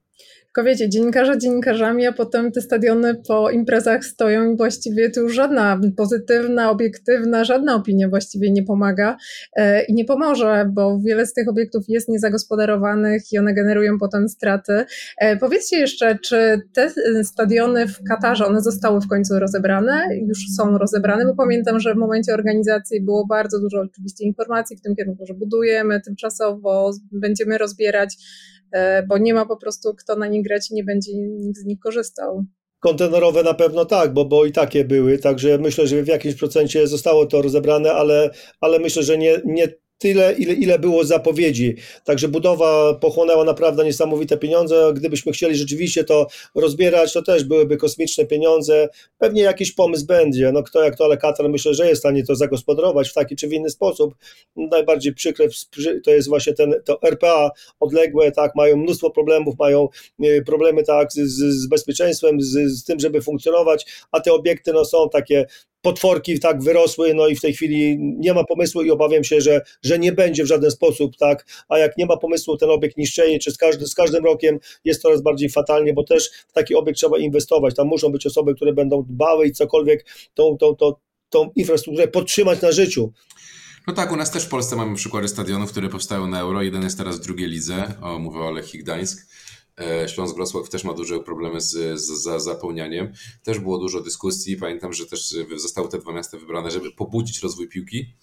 Tylko 0.55 0.69
wiecie, 0.69 0.89
dziennikarze 0.89 1.37
dziennikarzami, 1.37 2.07
a 2.07 2.11
potem 2.11 2.51
te 2.51 2.61
stadiony 2.61 3.15
po 3.27 3.49
imprezach 3.49 4.05
stoją 4.05 4.53
i 4.53 4.57
właściwie 4.57 5.09
tu 5.09 5.19
już 5.19 5.33
żadna 5.33 5.79
pozytywna, 5.97 6.71
obiektywna, 6.71 7.43
żadna 7.43 7.75
opinia 7.75 8.09
właściwie 8.09 8.51
nie 8.51 8.63
pomaga 8.63 9.17
e, 9.55 9.83
i 9.83 9.93
nie 9.93 10.05
pomoże, 10.05 10.69
bo 10.73 10.99
wiele 11.05 11.25
z 11.25 11.33
tych 11.33 11.49
obiektów 11.49 11.83
jest 11.87 12.09
niezagospodarowanych 12.09 13.21
i 13.31 13.37
one 13.37 13.53
generują 13.53 13.97
potem 13.99 14.29
straty. 14.29 14.85
E, 15.17 15.37
powiedzcie 15.37 15.79
jeszcze, 15.79 16.19
czy 16.19 16.61
te 16.73 16.91
stadiony 17.23 17.87
w 17.87 18.03
Katarze, 18.03 18.45
one 18.45 18.61
zostały 18.61 19.01
w 19.01 19.07
końcu 19.07 19.39
rozebrane? 19.39 20.07
Już 20.27 20.39
są 20.57 20.77
rozebrane, 20.77 21.25
bo 21.25 21.35
pamiętam, 21.35 21.79
że 21.79 21.93
w 21.93 21.97
momencie 21.97 22.33
organizacji 22.33 23.01
było 23.01 23.27
bardzo 23.27 23.59
dużo 23.59 23.79
oczywiście 23.79 24.25
informacji 24.25 24.77
w 24.77 24.81
tym 24.81 24.95
kierunku, 24.95 25.25
że 25.25 25.33
budujemy 25.33 26.01
tymczasowo, 26.01 26.91
będziemy 27.11 27.57
rozbierać 27.57 28.17
E, 28.60 28.60
bo 29.07 29.17
nie 29.17 29.33
ma 29.33 29.45
po 29.45 29.57
prostu 29.57 29.93
kto 29.95 30.15
na 30.15 30.27
nich 30.27 30.43
grać 30.43 30.71
i 30.71 30.73
nie 30.73 30.83
będzie 30.83 31.11
nikt 31.15 31.59
z 31.59 31.65
nich 31.65 31.79
korzystał. 31.79 32.45
Kontenerowe 32.79 33.43
na 33.43 33.53
pewno 33.53 33.85
tak, 33.85 34.13
bo, 34.13 34.25
bo 34.25 34.45
i 34.45 34.51
takie 34.51 34.85
były, 34.85 35.17
także 35.17 35.57
myślę, 35.57 35.87
że 35.87 36.03
w 36.03 36.07
jakimś 36.07 36.35
procencie 36.35 36.87
zostało 36.87 37.25
to 37.25 37.41
rozebrane, 37.41 37.93
ale, 37.93 38.29
ale 38.61 38.79
myślę, 38.79 39.03
że 39.03 39.17
nie, 39.17 39.41
nie 39.45 39.67
tyle, 40.01 40.33
ile, 40.33 40.53
ile 40.53 40.79
było 40.79 41.03
zapowiedzi. 41.03 41.75
Także 42.03 42.27
budowa 42.27 42.93
pochłonęła 42.93 43.43
naprawdę 43.43 43.85
niesamowite 43.85 44.37
pieniądze. 44.37 44.91
Gdybyśmy 44.93 45.31
chcieli 45.31 45.55
rzeczywiście 45.55 46.03
to 46.03 46.27
rozbierać, 46.55 47.13
to 47.13 47.21
też 47.21 47.43
byłyby 47.43 47.77
kosmiczne 47.77 48.25
pieniądze. 48.25 48.89
Pewnie 49.17 49.41
jakiś 49.41 49.71
pomysł 49.71 50.05
będzie. 50.05 50.51
No 50.51 50.63
kto 50.63 50.83
jak 50.83 50.95
to, 50.95 51.05
ale 51.05 51.17
Katar 51.17 51.49
myślę, 51.49 51.73
że 51.73 51.87
jest 51.87 51.99
w 51.99 52.03
stanie 52.03 52.23
to 52.23 52.35
zagospodarować 52.35 53.09
w 53.09 53.13
taki 53.13 53.35
czy 53.35 53.47
w 53.47 53.53
inny 53.53 53.69
sposób. 53.69 54.15
Najbardziej 54.55 55.13
przykre 55.13 55.47
to 56.03 56.11
jest 56.11 56.29
właśnie 56.29 56.53
ten, 56.53 56.75
to 56.85 57.01
RPA 57.01 57.51
odległe, 57.79 58.31
tak, 58.31 58.55
mają 58.55 58.77
mnóstwo 58.77 59.09
problemów, 59.09 59.55
mają 59.59 59.87
y, 60.23 60.43
problemy 60.45 60.83
tak 60.83 61.13
z, 61.13 61.19
z 61.61 61.67
bezpieczeństwem, 61.67 62.41
z, 62.41 62.71
z 62.71 62.83
tym, 62.83 62.99
żeby 62.99 63.21
funkcjonować, 63.21 63.85
a 64.11 64.19
te 64.19 64.33
obiekty 64.33 64.73
no, 64.73 64.85
są 64.85 65.09
takie 65.09 65.45
potworki 65.81 66.39
tak 66.39 66.63
wyrosły, 66.63 67.13
no 67.13 67.27
i 67.27 67.35
w 67.35 67.41
tej 67.41 67.53
chwili 67.53 67.97
nie 67.99 68.33
ma 68.33 68.43
pomysłu 68.43 68.81
i 68.81 68.91
obawiam 68.91 69.23
się, 69.23 69.41
że, 69.41 69.61
że 69.83 69.99
nie 69.99 70.11
będzie 70.11 70.43
w 70.43 70.47
żaden 70.47 70.71
sposób, 70.71 71.17
tak, 71.17 71.45
a 71.69 71.77
jak 71.77 71.97
nie 71.97 72.05
ma 72.05 72.17
pomysłu, 72.17 72.57
ten 72.57 72.69
obiekt 72.69 72.97
niszczeje, 72.97 73.39
czy 73.39 73.51
z, 73.51 73.57
każdy, 73.57 73.87
z 73.87 73.95
każdym 73.95 74.25
rokiem 74.25 74.59
jest 74.83 75.01
coraz 75.01 75.21
bardziej 75.21 75.49
fatalnie, 75.49 75.93
bo 75.93 76.03
też 76.03 76.31
w 76.47 76.51
taki 76.51 76.75
obiekt 76.75 76.97
trzeba 76.97 77.17
inwestować, 77.17 77.75
tam 77.75 77.87
muszą 77.87 78.09
być 78.09 78.25
osoby, 78.25 78.55
które 78.55 78.73
będą 78.73 79.03
dbały 79.03 79.47
i 79.47 79.51
cokolwiek 79.51 80.05
tą, 80.33 80.57
tą, 80.57 80.75
tą, 80.75 80.93
tą 81.29 81.51
infrastrukturę 81.55 82.07
podtrzymać 82.07 82.61
na 82.61 82.71
życiu. 82.71 83.11
No 83.87 83.93
tak, 83.93 84.11
u 84.11 84.15
nas 84.15 84.31
też 84.31 84.43
w 84.43 84.49
Polsce 84.49 84.75
mamy 84.75 84.95
przykłady 84.95 85.27
stadionów, 85.27 85.71
które 85.71 85.89
powstają 85.89 86.27
na 86.27 86.39
euro. 86.39 86.61
Jeden 86.61 86.83
jest 86.83 86.97
teraz 86.97 87.17
w 87.17 87.23
drugiej 87.23 87.49
lidze, 87.49 87.93
o, 88.01 88.19
mówię 88.19 88.39
o 88.39 88.51
Lechii 88.51 88.79
Gdańsk. 88.79 89.27
E, 89.79 90.09
Śląsk 90.09 90.35
Wrocław 90.35 90.69
też 90.69 90.83
ma 90.83 90.93
duże 90.93 91.19
problemy 91.19 91.61
z, 91.61 91.99
z, 91.99 92.23
z 92.23 92.43
zapełnianiem. 92.43 93.13
Też 93.43 93.59
było 93.59 93.77
dużo 93.77 94.01
dyskusji. 94.01 94.57
Pamiętam, 94.57 94.93
że 94.93 95.05
też 95.05 95.35
zostały 95.55 95.89
te 95.89 95.97
dwa 95.97 96.13
miasta 96.13 96.37
wybrane, 96.37 96.71
żeby 96.71 96.91
pobudzić 96.91 97.39
rozwój 97.39 97.69
piłki, 97.69 98.13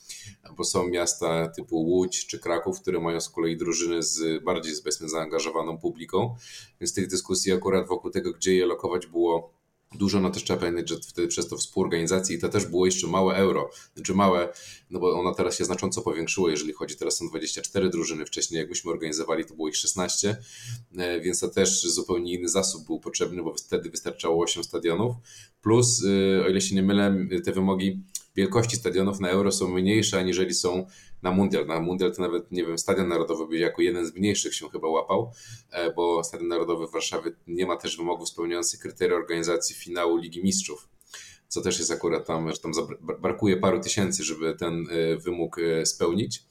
bo 0.56 0.64
są 0.64 0.88
miasta 0.88 1.48
typu 1.48 1.76
Łódź 1.76 2.26
czy 2.26 2.38
Kraków, 2.38 2.80
które 2.80 3.00
mają 3.00 3.20
z 3.20 3.28
kolei 3.28 3.56
drużyny 3.56 4.02
z 4.02 4.44
bardziej 4.44 4.74
zaangażowaną 5.00 5.78
publiką. 5.78 6.36
Więc 6.80 6.94
tych 6.94 7.06
dyskusji 7.06 7.52
akurat 7.52 7.88
wokół 7.88 8.10
tego, 8.10 8.32
gdzie 8.32 8.54
je 8.54 8.66
lokować 8.66 9.06
było 9.06 9.57
dużo, 9.94 10.20
no 10.20 10.30
też 10.30 10.44
trzeba 10.44 10.60
pamiętać, 10.60 10.88
że 10.88 10.96
wtedy 10.96 11.28
przez 11.28 11.48
to 11.48 11.56
współorganizacji 11.56 12.38
to 12.38 12.48
też 12.48 12.66
było 12.66 12.86
jeszcze 12.86 13.06
małe 13.06 13.36
euro, 13.36 13.70
znaczy 13.94 14.14
małe, 14.14 14.52
no 14.90 15.00
bo 15.00 15.20
ono 15.20 15.34
teraz 15.34 15.58
się 15.58 15.64
znacząco 15.64 16.02
powiększyło, 16.02 16.50
jeżeli 16.50 16.72
chodzi, 16.72 16.96
teraz 16.96 17.16
są 17.16 17.28
24 17.28 17.90
drużyny, 17.90 18.26
wcześniej 18.26 18.58
jakbyśmy 18.58 18.90
organizowali, 18.90 19.44
to 19.44 19.54
było 19.54 19.68
ich 19.68 19.76
16, 19.76 20.36
e, 20.96 21.20
więc 21.20 21.40
to 21.40 21.48
też 21.48 21.82
zupełnie 21.82 22.34
inny 22.34 22.48
zasób 22.48 22.86
był 22.86 23.00
potrzebny, 23.00 23.42
bo 23.42 23.54
wtedy 23.54 23.90
wystarczało 23.90 24.44
8 24.44 24.64
stadionów, 24.64 25.16
plus, 25.62 26.04
e, 26.04 26.44
o 26.44 26.48
ile 26.48 26.60
się 26.60 26.74
nie 26.74 26.82
mylę, 26.82 27.26
te 27.44 27.52
wymogi 27.52 28.02
wielkości 28.36 28.76
stadionów 28.76 29.20
na 29.20 29.30
euro 29.30 29.52
są 29.52 29.68
mniejsze, 29.68 30.18
aniżeli 30.18 30.54
są 30.54 30.86
na 31.22 31.30
mundial. 31.30 31.66
Na 31.66 31.80
mundial 31.80 32.14
to 32.14 32.22
nawet, 32.22 32.52
nie 32.52 32.66
wiem, 32.66 32.78
Stadion 32.78 33.08
Narodowy 33.08 33.46
by 33.46 33.56
jako 33.56 33.82
jeden 33.82 34.06
z 34.06 34.14
mniejszych 34.14 34.54
się 34.54 34.68
chyba 34.68 34.88
łapał, 34.88 35.32
e, 35.70 35.92
bo 35.92 36.24
Stadion 36.24 36.48
Narodowy 36.48 36.86
w 36.86 36.92
Warszawie 36.92 37.30
nie 37.46 37.66
ma 37.66 37.76
też 37.76 37.96
wymogów 37.96 38.28
spełniających 38.28 38.80
kryteria 38.80 39.16
organizacji 39.16 39.76
finału 39.76 40.16
Ligi 40.16 40.42
Mistrzów 40.42 40.88
co 41.48 41.60
też 41.60 41.78
jest 41.78 41.90
akurat 41.90 42.26
tam, 42.26 42.52
że 42.52 42.58
tam 42.58 42.72
brakuje 43.20 43.56
paru 43.56 43.80
tysięcy, 43.80 44.24
żeby 44.24 44.54
ten 44.54 44.86
e, 44.90 45.16
wymóg 45.16 45.58
e, 45.58 45.86
spełnić. 45.86 46.42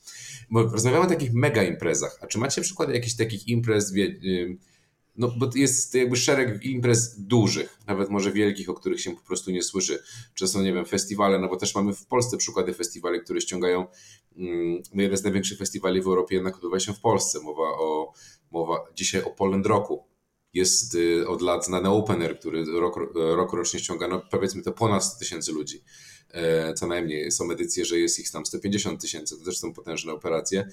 Bo 0.49 0.63
rozmawiamy 0.63 1.05
o 1.05 1.09
takich 1.09 1.33
mega 1.33 1.63
imprezach. 1.63 2.17
A 2.21 2.27
czy 2.27 2.37
macie 2.37 2.61
przykłady 2.61 2.93
jakichś 2.93 3.15
takich 3.15 3.47
imprez, 3.47 3.93
no 5.17 5.31
bo 5.37 5.49
jest 5.55 5.95
jakby 5.95 6.17
szereg 6.17 6.65
imprez 6.65 7.21
dużych, 7.21 7.79
nawet 7.87 8.09
może 8.09 8.31
wielkich, 8.31 8.69
o 8.69 8.73
których 8.73 9.01
się 9.01 9.15
po 9.15 9.21
prostu 9.21 9.51
nie 9.51 9.63
słyszy. 9.63 10.03
Czy 10.33 10.47
są, 10.47 10.61
nie 10.61 10.73
wiem, 10.73 10.85
festiwale, 10.85 11.39
no 11.39 11.47
bo 11.47 11.57
też 11.57 11.75
mamy 11.75 11.93
w 11.93 12.05
Polsce 12.05 12.37
przykłady 12.37 12.73
festiwali, 12.73 13.21
które 13.21 13.41
ściągają, 13.41 13.87
mm, 14.37 14.81
jeden 14.93 15.17
z 15.17 15.23
największych 15.23 15.57
festiwali 15.57 16.01
w 16.01 16.07
Europie 16.07 16.35
jednak 16.35 16.55
odbywa 16.55 16.79
się 16.79 16.93
w 16.93 16.99
Polsce. 16.99 17.39
Mowa 17.39 17.63
o, 17.63 18.13
mowa 18.51 18.85
dzisiaj 18.95 19.23
o 19.23 19.29
Poland 19.29 19.65
Rocku. 19.65 20.03
Jest 20.53 20.95
y, 20.95 21.27
od 21.27 21.41
lat 21.41 21.65
znany 21.65 21.89
Open 21.89 22.21
Air, 22.21 22.39
który 22.39 22.65
rok, 22.65 22.95
rok 23.15 23.53
rocznie 23.53 23.79
ściąga, 23.79 24.07
no 24.07 24.21
powiedzmy 24.31 24.61
to 24.61 24.71
ponad 24.71 25.03
100 25.03 25.19
tysięcy 25.19 25.51
ludzi. 25.51 25.83
E, 26.31 26.73
co 26.73 26.87
najmniej. 26.87 27.31
Są 27.31 27.51
edycje, 27.51 27.85
że 27.85 27.99
jest 27.99 28.19
ich 28.19 28.31
tam 28.31 28.45
150 28.45 29.01
tysięcy, 29.01 29.37
to 29.37 29.45
też 29.45 29.57
są 29.57 29.73
potężne 29.73 30.13
operacje. 30.13 30.67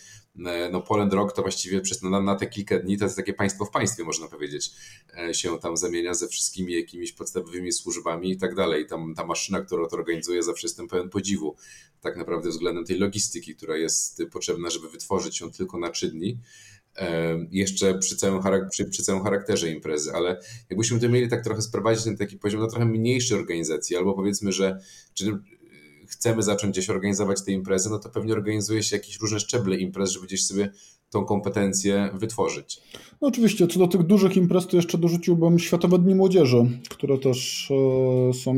E, 0.47 0.71
no 0.71 0.81
Poland 0.81 1.13
Rock 1.13 1.33
to 1.33 1.43
właściwie 1.43 1.81
przez, 1.81 2.03
na, 2.03 2.21
na 2.21 2.37
te 2.37 2.47
kilka 2.47 2.79
dni 2.79 2.99
to 2.99 3.05
jest 3.05 3.17
takie 3.17 3.35
państwo 3.35 3.65
w 3.65 3.71
państwie, 3.71 4.05
można 4.05 4.29
powiedzieć, 4.29 4.71
e, 5.19 5.35
się 5.35 5.59
tam 5.59 5.77
zamienia 5.77 6.15
ze 6.15 6.29
wszystkimi 6.29 6.73
jakimiś 6.73 7.13
podstawowymi 7.13 7.73
służbami 7.73 8.31
i 8.31 8.37
tak 8.37 8.55
dalej. 8.55 8.87
Tam 8.87 9.15
ta 9.15 9.27
maszyna, 9.27 9.61
która 9.61 9.89
to 9.89 9.97
organizuje, 9.97 10.43
zawsze 10.43 10.67
jestem 10.67 10.89
pełen 10.89 11.11
podziwu, 11.11 11.57
tak 12.01 12.17
naprawdę 12.17 12.51
względem 12.51 12.85
tej 12.85 12.99
logistyki, 12.99 13.57
która 13.57 13.77
jest 13.77 14.23
potrzebna, 14.33 14.71
żeby 14.71 14.89
wytworzyć 14.89 15.41
ją 15.41 15.51
tylko 15.51 15.79
na 15.79 15.91
trzy 15.91 16.09
dni 16.09 16.39
jeszcze 17.51 17.99
przy 17.99 18.17
całym, 18.17 18.43
przy, 18.71 18.85
przy 18.85 19.03
całym 19.03 19.23
charakterze 19.23 19.71
imprezy, 19.71 20.13
ale 20.15 20.41
jakbyśmy 20.71 21.01
to 21.01 21.09
mieli 21.09 21.29
tak 21.29 21.45
trochę 21.45 21.63
sprowadzić 21.63 22.07
na 22.07 22.17
taki 22.17 22.39
poziom 22.39 22.61
na 22.61 22.69
trochę 22.69 22.85
mniejszej 22.85 23.39
organizacji, 23.39 23.97
albo 23.97 24.15
powiedzmy, 24.15 24.53
że 24.53 24.81
czy 25.15 25.39
chcemy 26.09 26.43
zacząć 26.43 26.73
gdzieś 26.73 26.91
organizować 26.91 27.45
te 27.45 27.53
imprezy, 27.53 27.91
no 27.91 27.99
to 27.99 28.09
pewnie 28.09 28.33
organizuje 28.33 28.83
się 28.83 28.97
jakieś 28.97 29.21
różne 29.21 29.41
szczeble 29.41 29.77
imprez, 29.77 30.11
żeby 30.11 30.27
gdzieś 30.27 30.47
sobie 30.47 30.71
tą 31.11 31.25
kompetencję 31.25 32.11
wytworzyć. 32.15 32.81
No 33.21 33.29
oczywiście, 33.29 33.67
co 33.67 33.79
do 33.79 33.89
tych 33.89 34.03
dużych 34.03 34.37
imprez, 34.37 34.67
to 34.67 34.77
jeszcze 34.77 34.99
dorzuciłbym 34.99 35.59
Światowe 35.59 35.99
Dni 35.99 36.15
Młodzieży, 36.15 36.81
które 36.91 37.19
też 37.19 37.71
e, 37.71 38.35
są 38.35 38.55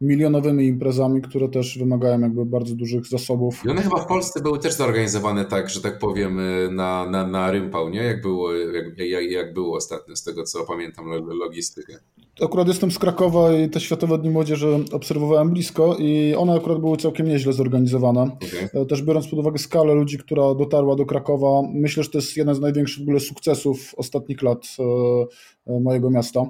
milionowymi 0.00 0.66
imprezami, 0.66 1.22
które 1.22 1.48
też 1.48 1.78
wymagają 1.78 2.20
jakby 2.20 2.46
bardzo 2.46 2.74
dużych 2.74 3.06
zasobów. 3.06 3.62
I 3.64 3.68
one 3.68 3.82
chyba 3.82 3.96
w 3.96 4.06
Polsce 4.06 4.42
były 4.42 4.58
też 4.58 4.74
zorganizowane 4.74 5.44
tak, 5.44 5.70
że 5.70 5.80
tak 5.80 5.98
powiem, 5.98 6.40
na, 6.70 7.10
na, 7.10 7.26
na 7.26 7.50
rympał, 7.50 7.88
nie? 7.88 8.02
Jak 8.02 8.22
było, 8.22 8.54
jak, 8.54 8.98
jak, 8.98 9.30
jak 9.30 9.54
było 9.54 9.76
ostatnio, 9.76 10.16
z 10.16 10.22
tego 10.22 10.44
co 10.44 10.64
pamiętam, 10.64 11.06
logistykę. 11.26 11.98
Akurat 12.44 12.68
jestem 12.68 12.90
z 12.90 12.98
Krakowa 12.98 13.52
i 13.52 13.70
te 13.70 13.80
Światowe 13.80 14.18
Dni 14.18 14.30
Młodzieży 14.30 14.84
obserwowałem 14.92 15.50
blisko 15.50 15.96
i 15.98 16.34
one 16.34 16.54
akurat 16.54 16.78
były 16.80 16.96
całkiem 16.96 17.28
nieźle 17.28 17.52
zorganizowane. 17.52 18.22
Okay. 18.22 18.82
E, 18.82 18.86
też 18.86 19.02
biorąc 19.02 19.28
pod 19.28 19.38
uwagę 19.38 19.58
skalę 19.58 19.94
ludzi, 19.94 20.18
która 20.18 20.54
dotarła 20.54 20.96
do 20.96 21.06
Krakowa, 21.06 21.62
myślę, 21.74 22.02
że 22.02 22.10
to 22.10 22.18
jest 22.18 22.36
jeden 22.36 22.54
z 22.54 22.60
największych 22.60 22.98
w 22.98 23.02
ogóle 23.02 23.20
sukcesów 23.20 23.94
ostatnich 23.96 24.42
lat 24.42 24.66
e, 24.78 24.82
mojego 25.80 26.10
miasta, 26.10 26.40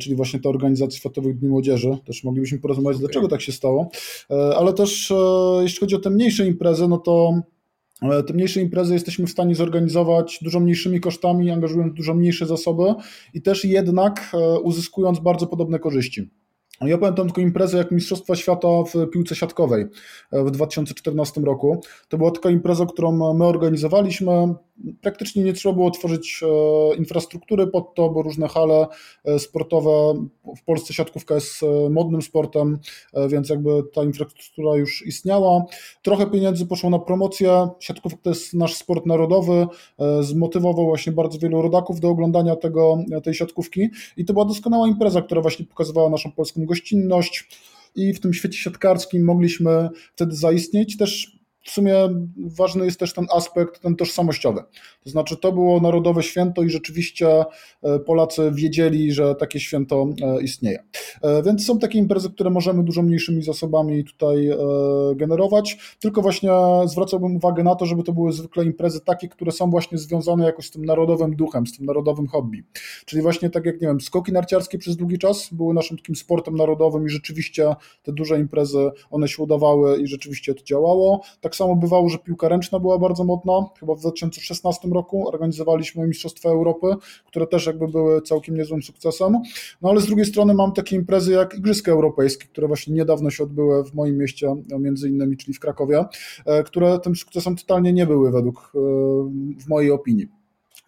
czyli 0.00 0.16
właśnie 0.16 0.40
ta 0.40 0.48
organizacja 0.48 0.98
Światowych 0.98 1.38
Dni 1.38 1.48
Młodzieży. 1.48 1.96
Też 2.06 2.24
moglibyśmy 2.24 2.58
porozmawiać, 2.58 2.96
okay. 2.96 3.06
dlaczego 3.06 3.28
tak 3.28 3.40
się 3.40 3.52
stało. 3.52 3.88
Ale 4.56 4.72
też 4.72 5.12
jeśli 5.62 5.80
chodzi 5.80 5.94
o 5.94 5.98
te 5.98 6.10
mniejsze 6.10 6.46
imprezy, 6.46 6.88
no 6.88 6.98
to 6.98 7.34
te 8.26 8.34
mniejsze 8.34 8.60
imprezy 8.60 8.94
jesteśmy 8.94 9.26
w 9.26 9.30
stanie 9.30 9.54
zorganizować 9.54 10.38
dużo 10.42 10.60
mniejszymi 10.60 11.00
kosztami, 11.00 11.50
angażując 11.50 11.94
dużo 11.94 12.14
mniejsze 12.14 12.46
zasoby 12.46 12.94
i 13.34 13.42
też 13.42 13.64
jednak 13.64 14.30
e, 14.34 14.60
uzyskując 14.60 15.20
bardzo 15.20 15.46
podobne 15.46 15.78
korzyści. 15.78 16.30
Ja 16.80 16.98
pamiętam 16.98 17.26
tylko 17.26 17.40
imprezę 17.40 17.78
jak 17.78 17.90
Mistrzostwa 17.90 18.36
Świata 18.36 18.68
w 18.68 19.10
piłce 19.10 19.34
siatkowej 19.34 19.84
e, 20.32 20.44
w 20.44 20.50
2014 20.50 21.40
roku. 21.40 21.80
To 22.08 22.18
była 22.18 22.30
taka 22.30 22.50
impreza, 22.50 22.86
którą 22.86 23.34
my 23.34 23.44
organizowaliśmy. 23.44 24.54
Praktycznie 25.02 25.44
nie 25.44 25.52
trzeba 25.52 25.74
było 25.74 25.90
tworzyć 25.90 26.40
e, 26.42 26.96
infrastruktury 26.96 27.66
pod 27.66 27.94
to, 27.94 28.10
bo 28.10 28.22
różne 28.22 28.48
hale 28.48 28.86
e, 29.24 29.38
sportowe, 29.38 30.24
w 30.56 30.64
Polsce 30.64 30.94
siatkówka 30.94 31.34
jest 31.34 31.60
modnym 31.90 32.22
sportem, 32.22 32.78
więc 33.28 33.48
jakby 33.48 33.82
ta 33.94 34.04
infrastruktura 34.04 34.76
już 34.76 35.06
istniała. 35.06 35.64
Trochę 36.02 36.26
pieniędzy 36.26 36.66
poszło 36.66 36.90
na 36.90 36.98
promocję, 36.98 37.68
siatkówka 37.80 38.18
to 38.22 38.30
jest 38.30 38.54
nasz 38.54 38.74
sport 38.74 39.06
narodowy, 39.06 39.66
zmotywował 40.20 40.86
właśnie 40.86 41.12
bardzo 41.12 41.38
wielu 41.38 41.62
rodaków 41.62 42.00
do 42.00 42.08
oglądania 42.08 42.56
tego, 42.56 42.98
tej 43.24 43.34
siatkówki 43.34 43.88
i 44.16 44.24
to 44.24 44.32
była 44.32 44.44
doskonała 44.44 44.88
impreza, 44.88 45.22
która 45.22 45.40
właśnie 45.40 45.66
pokazywała 45.66 46.10
naszą 46.10 46.32
polską 46.32 46.66
gościnność, 46.66 47.48
i 47.96 48.12
w 48.12 48.20
tym 48.20 48.34
świecie 48.34 48.58
siatkarskim 48.58 49.24
mogliśmy 49.24 49.88
wtedy 50.14 50.36
zaistnieć. 50.36 50.96
Też 50.96 51.38
w 51.64 51.70
sumie 51.70 51.94
ważny 52.36 52.84
jest 52.84 53.00
też 53.00 53.12
ten 53.12 53.26
aspekt, 53.32 53.80
ten 53.80 53.96
tożsamościowy. 53.96 54.62
To 55.04 55.10
znaczy, 55.10 55.36
to 55.36 55.52
było 55.52 55.80
narodowe 55.80 56.22
święto 56.22 56.62
i 56.62 56.70
rzeczywiście 56.70 57.44
e, 57.82 57.98
Polacy 57.98 58.50
wiedzieli, 58.54 59.12
że 59.12 59.34
takie 59.34 59.60
święto 59.60 60.06
e, 60.22 60.42
istnieje. 60.42 60.84
E, 61.22 61.42
więc 61.42 61.66
są 61.66 61.78
takie 61.78 61.98
imprezy, 61.98 62.30
które 62.30 62.50
możemy 62.50 62.84
dużo 62.84 63.02
mniejszymi 63.02 63.42
zasobami 63.42 64.04
tutaj 64.04 64.50
generować, 65.16 65.96
tylko 66.00 66.22
właśnie 66.22 66.50
zwracałbym 66.86 67.36
uwagę 67.36 67.62
na 67.62 67.74
to, 67.74 67.86
żeby 67.86 68.02
to 68.02 68.12
były 68.12 68.32
zwykle 68.32 68.64
imprezy 68.64 69.00
takie, 69.00 69.28
które 69.28 69.52
są 69.52 69.70
właśnie 69.70 69.98
związane 69.98 70.44
jakoś 70.44 70.66
z 70.66 70.70
tym 70.70 70.84
narodowym 70.84 71.36
duchem, 71.36 71.66
z 71.66 71.76
tym 71.76 71.86
narodowym 71.86 72.26
hobby. 72.26 72.64
Czyli 73.04 73.22
właśnie 73.22 73.50
tak 73.50 73.66
jak, 73.66 73.80
nie 73.80 73.88
wiem, 73.88 74.00
skoki 74.00 74.32
narciarskie 74.32 74.78
przez 74.78 74.96
długi 74.96 75.18
czas 75.18 75.48
były 75.52 75.74
naszym 75.74 75.96
takim 75.96 76.16
sportem 76.16 76.56
narodowym 76.56 77.06
i 77.06 77.08
rzeczywiście 77.08 77.74
te 78.02 78.12
duże 78.12 78.38
imprezy, 78.38 78.90
one 79.10 79.28
się 79.28 79.42
udawały 79.42 79.98
i 80.00 80.06
rzeczywiście 80.06 80.54
to 80.54 80.64
działało. 80.64 81.20
Tak 81.40 81.53
tak 81.54 81.58
samo 81.58 81.76
bywało, 81.76 82.08
że 82.08 82.18
piłka 82.18 82.48
ręczna 82.48 82.78
była 82.78 82.98
bardzo 82.98 83.24
modna. 83.24 83.52
Chyba 83.80 83.94
w 83.94 84.00
2016 84.00 84.88
roku 84.88 85.28
organizowaliśmy 85.28 86.06
Mistrzostwa 86.06 86.48
Europy, 86.48 86.86
które 87.26 87.46
też 87.46 87.66
jakby 87.66 87.88
były 87.88 88.22
całkiem 88.22 88.56
niezłym 88.56 88.82
sukcesem. 88.82 89.38
No 89.82 89.90
ale 89.90 90.00
z 90.00 90.06
drugiej 90.06 90.26
strony 90.26 90.54
mam 90.54 90.72
takie 90.72 90.96
imprezy 90.96 91.32
jak 91.32 91.54
Igrzyska 91.58 91.92
Europejskie, 91.92 92.46
które 92.46 92.68
właśnie 92.68 92.94
niedawno 92.94 93.30
się 93.30 93.44
odbyły 93.44 93.84
w 93.84 93.94
moim 93.94 94.18
mieście, 94.18 94.56
między 94.78 95.08
innymi, 95.08 95.36
czyli 95.36 95.54
w 95.54 95.60
Krakowie, 95.60 96.04
e, 96.46 96.62
które 96.62 96.98
tym 96.98 97.16
sukcesem 97.16 97.56
totalnie 97.56 97.92
nie 97.92 98.06
były 98.06 98.30
według, 98.30 98.72
e, 98.74 98.78
w 99.58 99.68
mojej 99.68 99.90
opinii. 99.90 100.28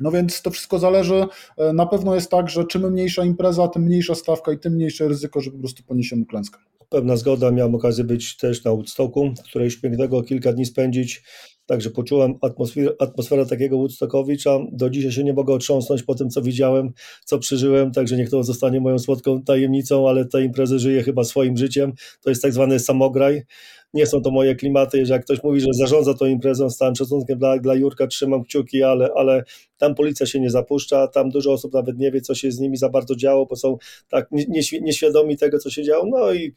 No 0.00 0.10
więc 0.10 0.42
to 0.42 0.50
wszystko 0.50 0.78
zależy. 0.78 1.26
E, 1.56 1.72
na 1.72 1.86
pewno 1.86 2.14
jest 2.14 2.30
tak, 2.30 2.50
że 2.50 2.64
czym 2.64 2.92
mniejsza 2.92 3.24
impreza, 3.24 3.68
tym 3.68 3.82
mniejsza 3.82 4.14
stawka 4.14 4.52
i 4.52 4.58
tym 4.58 4.72
mniejsze 4.72 5.08
ryzyko, 5.08 5.40
że 5.40 5.50
po 5.50 5.58
prostu 5.58 5.82
poniesiemy 5.82 6.26
klęskę. 6.26 6.58
Pewna 6.88 7.16
zgoda, 7.16 7.50
miałem 7.50 7.74
okazję 7.74 8.04
być 8.04 8.36
też 8.36 8.64
na 8.64 8.70
Woodstocku, 8.70 9.34
którejś 9.44 9.76
pięknego 9.76 10.22
kilka 10.22 10.52
dni 10.52 10.66
spędzić. 10.66 11.22
Także 11.66 11.90
poczułem 11.90 12.34
atmosferę, 12.42 12.90
atmosferę 12.98 13.46
takiego 13.46 13.76
Woodstockowicza. 13.76 14.58
Do 14.72 14.90
dzisiaj 14.90 15.12
się 15.12 15.24
nie 15.24 15.32
mogę 15.32 15.54
otrząsnąć 15.54 16.02
po 16.02 16.14
tym, 16.14 16.30
co 16.30 16.42
widziałem, 16.42 16.92
co 17.24 17.38
przeżyłem, 17.38 17.92
także 17.92 18.16
niech 18.16 18.30
to 18.30 18.42
zostanie 18.42 18.80
moją 18.80 18.98
słodką 18.98 19.42
tajemnicą, 19.42 20.08
ale 20.08 20.24
ta 20.24 20.40
impreza 20.40 20.78
żyje 20.78 21.02
chyba 21.02 21.24
swoim 21.24 21.56
życiem. 21.56 21.92
To 22.20 22.30
jest 22.30 22.42
tak 22.42 22.52
zwany 22.52 22.80
samograj 22.80 23.42
nie 23.96 24.06
są 24.06 24.22
to 24.22 24.30
moje 24.30 24.54
klimaty, 24.54 25.06
że 25.06 25.12
jak 25.14 25.24
ktoś 25.24 25.42
mówi, 25.42 25.60
że 25.60 25.68
zarządza 25.72 26.14
tą 26.14 26.26
imprezą, 26.26 26.70
z 26.70 26.76
całym 26.76 26.94
szacunkiem 26.94 27.38
dla, 27.38 27.58
dla 27.58 27.74
Jurka 27.74 28.06
trzymam 28.06 28.44
kciuki, 28.44 28.82
ale, 28.82 29.10
ale 29.16 29.44
tam 29.78 29.94
policja 29.94 30.26
się 30.26 30.40
nie 30.40 30.50
zapuszcza, 30.50 31.08
tam 31.08 31.30
dużo 31.30 31.52
osób 31.52 31.72
nawet 31.72 31.98
nie 31.98 32.10
wie, 32.10 32.20
co 32.20 32.34
się 32.34 32.50
z 32.50 32.58
nimi 32.58 32.76
za 32.76 32.88
bardzo 32.88 33.16
działo, 33.16 33.46
bo 33.46 33.56
są 33.56 33.78
tak 34.08 34.28
nieświadomi 34.80 35.36
tego, 35.36 35.58
co 35.58 35.70
się 35.70 35.82
działo, 35.82 36.06
no 36.06 36.32
i 36.32 36.54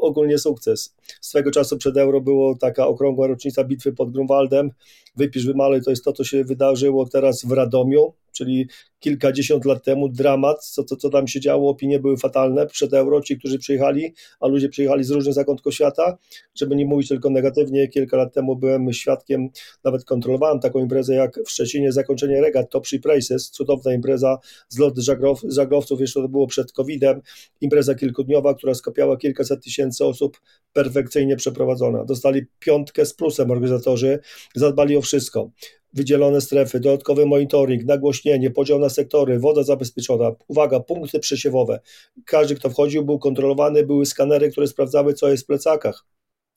ogólnie 0.00 0.38
sukces. 0.38 0.94
Swego 1.20 1.50
czasu 1.50 1.76
przed 1.78 1.96
Euro 1.96 2.20
było 2.20 2.56
taka 2.60 2.86
okrągła 2.86 3.26
rocznica 3.26 3.64
bitwy 3.64 3.92
pod 3.92 4.10
Grunwaldem, 4.10 4.70
wypisz, 5.16 5.46
wymaluj, 5.46 5.82
to 5.82 5.90
jest 5.90 6.04
to, 6.04 6.12
co 6.12 6.24
się 6.24 6.44
wydarzyło 6.44 7.08
teraz 7.08 7.44
w 7.44 7.52
Radomiu, 7.52 8.12
czyli 8.34 8.68
kilkadziesiąt 9.04 9.64
lat 9.64 9.84
temu 9.84 10.08
dramat, 10.08 10.64
co, 10.64 10.84
co, 10.84 10.96
co 10.96 11.10
tam 11.10 11.28
się 11.28 11.40
działo, 11.40 11.70
opinie 11.70 11.98
były 11.98 12.16
fatalne 12.16 12.66
przed 12.66 12.94
euro, 12.94 13.20
ci, 13.20 13.38
którzy 13.38 13.58
przyjechali, 13.58 14.14
a 14.40 14.46
ludzie 14.46 14.68
przyjechali 14.68 15.04
z 15.04 15.10
różnych 15.10 15.34
zakątków 15.34 15.74
świata, 15.74 16.18
żeby 16.54 16.76
nie 16.76 16.86
mówić 16.86 17.08
tylko 17.08 17.30
negatywnie, 17.30 17.88
kilka 17.88 18.16
lat 18.16 18.34
temu 18.34 18.56
byłem 18.56 18.92
świadkiem, 18.92 19.48
nawet 19.84 20.04
kontrolowałem 20.04 20.60
taką 20.60 20.78
imprezę 20.78 21.14
jak 21.14 21.40
w 21.46 21.50
Szczecinie 21.50 21.92
zakończenie 21.92 22.40
regat 22.40 22.70
Top 22.70 22.86
Ship 22.86 23.06
Races, 23.06 23.50
cudowna 23.50 23.94
impreza, 23.94 24.38
zlot 24.68 24.98
żagrow, 24.98 25.40
żaglowców, 25.48 26.00
jeszcze 26.00 26.20
to 26.20 26.28
było 26.28 26.46
przed 26.46 26.72
COVID-em, 26.72 27.20
impreza 27.60 27.94
kilkudniowa, 27.94 28.54
która 28.54 28.74
skupiała 28.74 29.16
kilkaset 29.16 29.64
tysięcy 29.64 30.04
osób, 30.04 30.40
perfekcyjnie 30.72 31.36
przeprowadzona. 31.36 32.04
Dostali 32.04 32.42
piątkę 32.58 33.06
z 33.06 33.14
plusem 33.14 33.50
organizatorzy, 33.50 34.18
zadbali 34.54 34.96
o 34.96 35.00
wszystko 35.00 35.50
wydzielone 35.94 36.40
strefy, 36.40 36.80
dodatkowy 36.80 37.26
monitoring, 37.26 37.84
nagłośnienie, 37.84 38.50
podział 38.50 38.78
na 38.78 38.88
sektory, 38.88 39.38
woda 39.38 39.62
zabezpieczona, 39.62 40.32
uwaga, 40.48 40.80
punkty 40.80 41.18
przesiewowe. 41.18 41.80
Każdy, 42.26 42.54
kto 42.54 42.70
wchodził, 42.70 43.04
był 43.04 43.18
kontrolowany, 43.18 43.86
były 43.86 44.06
skanery, 44.06 44.50
które 44.50 44.66
sprawdzały, 44.66 45.14
co 45.14 45.28
jest 45.28 45.44
w 45.44 45.46
plecakach. 45.46 46.04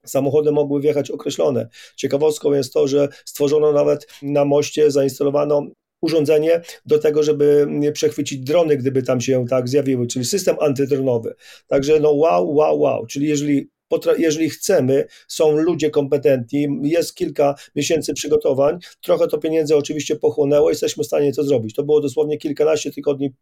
Samochody 0.05 0.51
mogły 0.51 0.81
wjechać 0.81 1.11
określone. 1.11 1.67
Ciekawostką 1.95 2.53
jest 2.53 2.73
to, 2.73 2.87
że 2.87 3.07
stworzono 3.25 3.71
nawet 3.71 4.07
na 4.21 4.45
moście, 4.45 4.91
zainstalowano 4.91 5.67
urządzenie 6.01 6.61
do 6.85 6.99
tego, 6.99 7.23
żeby 7.23 7.67
przechwycić 7.93 8.39
drony, 8.39 8.77
gdyby 8.77 9.03
tam 9.03 9.21
się 9.21 9.45
tak 9.49 9.69
zjawiły, 9.69 10.07
czyli 10.07 10.25
system 10.25 10.55
antydronowy. 10.59 11.35
Także 11.67 11.99
no 11.99 12.11
wow, 12.11 12.55
wow, 12.55 12.79
wow. 12.79 13.05
Czyli 13.05 13.27
jeżeli 13.27 13.69
jeżeli 14.17 14.49
chcemy, 14.49 15.05
są 15.27 15.57
ludzie 15.57 15.89
kompetentni, 15.89 16.67
jest 16.83 17.15
kilka 17.15 17.55
miesięcy 17.75 18.13
przygotowań, 18.13 18.79
trochę 19.01 19.27
to 19.27 19.37
pieniędzy 19.37 19.75
oczywiście 19.75 20.15
pochłonęło, 20.15 20.69
jesteśmy 20.69 21.03
w 21.03 21.07
stanie 21.07 21.33
to 21.33 21.43
zrobić. 21.43 21.75
To 21.75 21.83
było 21.83 22.01
dosłownie 22.01 22.37
kilkanaście 22.37 22.91
tygodni 22.91 23.33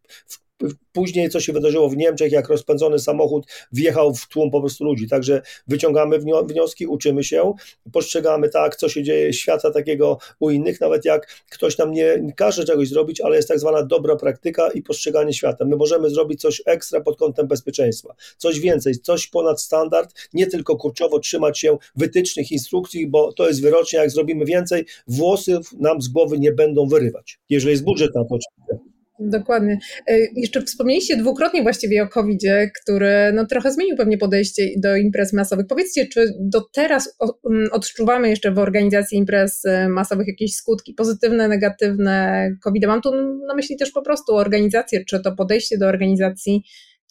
Później, 0.94 1.30
co 1.30 1.40
się 1.40 1.54
wydarzyło 1.54 1.90
w 1.90 1.98
Niemczech, 1.98 2.32
jak 2.32 2.50
rozpędzony 2.50 3.00
samochód 3.00 3.46
wjechał 3.72 4.14
w 4.14 4.28
tłum 4.28 4.52
po 4.52 4.60
prostu 4.60 4.84
ludzi. 4.84 5.08
Także 5.08 5.42
wyciągamy 5.68 6.20
wnioski, 6.44 6.88
uczymy 6.88 7.24
się, 7.24 7.54
postrzegamy 7.94 8.50
tak, 8.50 8.76
co 8.76 8.90
się 8.90 9.04
dzieje, 9.04 9.34
świata 9.34 9.72
takiego 9.72 10.18
u 10.40 10.50
innych, 10.50 10.82
nawet 10.82 11.06
jak 11.06 11.28
ktoś 11.52 11.78
nam 11.78 11.92
nie 11.92 12.34
każe 12.36 12.66
czegoś 12.66 12.90
zrobić, 12.90 13.22
ale 13.22 13.36
jest 13.36 13.48
tak 13.48 13.60
zwana 13.60 13.84
dobra 13.84 14.16
praktyka 14.16 14.72
i 14.72 14.82
postrzeganie 14.82 15.34
świata. 15.34 15.66
My 15.66 15.76
możemy 15.76 16.10
zrobić 16.10 16.42
coś 16.42 16.62
ekstra 16.66 17.02
pod 17.02 17.18
kątem 17.18 17.48
bezpieczeństwa, 17.48 18.16
coś 18.38 18.60
więcej, 18.60 18.96
coś 18.96 19.28
ponad 19.28 19.62
standard, 19.62 20.14
nie 20.34 20.48
tylko 20.48 20.76
kurczowo 20.76 21.20
trzymać 21.20 21.60
się 21.60 21.78
wytycznych, 21.96 22.52
instrukcji, 22.52 23.08
bo 23.08 23.34
to 23.34 23.48
jest 23.48 23.62
wyrocznie, 23.62 24.00
jak 24.00 24.12
zrobimy 24.12 24.46
więcej, 24.46 24.86
włosy 25.08 25.60
nam 25.80 26.02
z 26.02 26.08
głowy 26.08 26.40
nie 26.40 26.52
będą 26.52 26.88
wyrywać. 26.88 27.40
Jeżeli 27.50 27.72
jest 27.72 27.84
budżet 27.84 28.16
na 28.16 28.26
to 28.26 28.36
oczywiście. 28.36 28.95
Dokładnie. 29.20 29.80
E, 30.08 30.18
jeszcze 30.36 30.62
wspomnieliście 30.62 31.18
dwukrotnie 31.18 31.64
właściwie 31.64 32.04
o 32.04 32.08
COVID-zie, 32.08 32.72
który 32.82 33.34
no, 33.34 33.46
trochę 33.46 33.72
zmienił 33.72 33.98
pewnie 33.98 34.18
podejście 34.18 34.64
do 34.78 34.96
imprez 34.96 35.34
masowych. 35.34 35.68
Powiedzcie, 35.68 36.08
czy 36.08 36.34
do 36.40 36.62
teraz 36.74 37.18
mm, 37.50 37.68
odczuwamy 37.72 38.30
jeszcze 38.30 38.52
w 38.52 38.60
organizacji 38.60 39.18
imprez 39.18 39.66
e, 39.66 39.90
masowych 39.90 40.28
jakieś 40.28 40.56
skutki 40.56 40.94
pozytywne, 40.94 41.48
negatywne 41.48 42.50
COVID-a? 42.64 42.88
Mam 42.88 43.02
tu 43.02 43.12
na 43.48 43.56
myśli 43.56 43.78
też 43.78 43.92
po 43.92 44.02
prostu 44.02 44.36
organizację, 44.36 45.06
czy 45.06 45.20
to 45.20 45.36
podejście 45.36 45.78
do 45.78 45.88
organizacji 45.88 46.64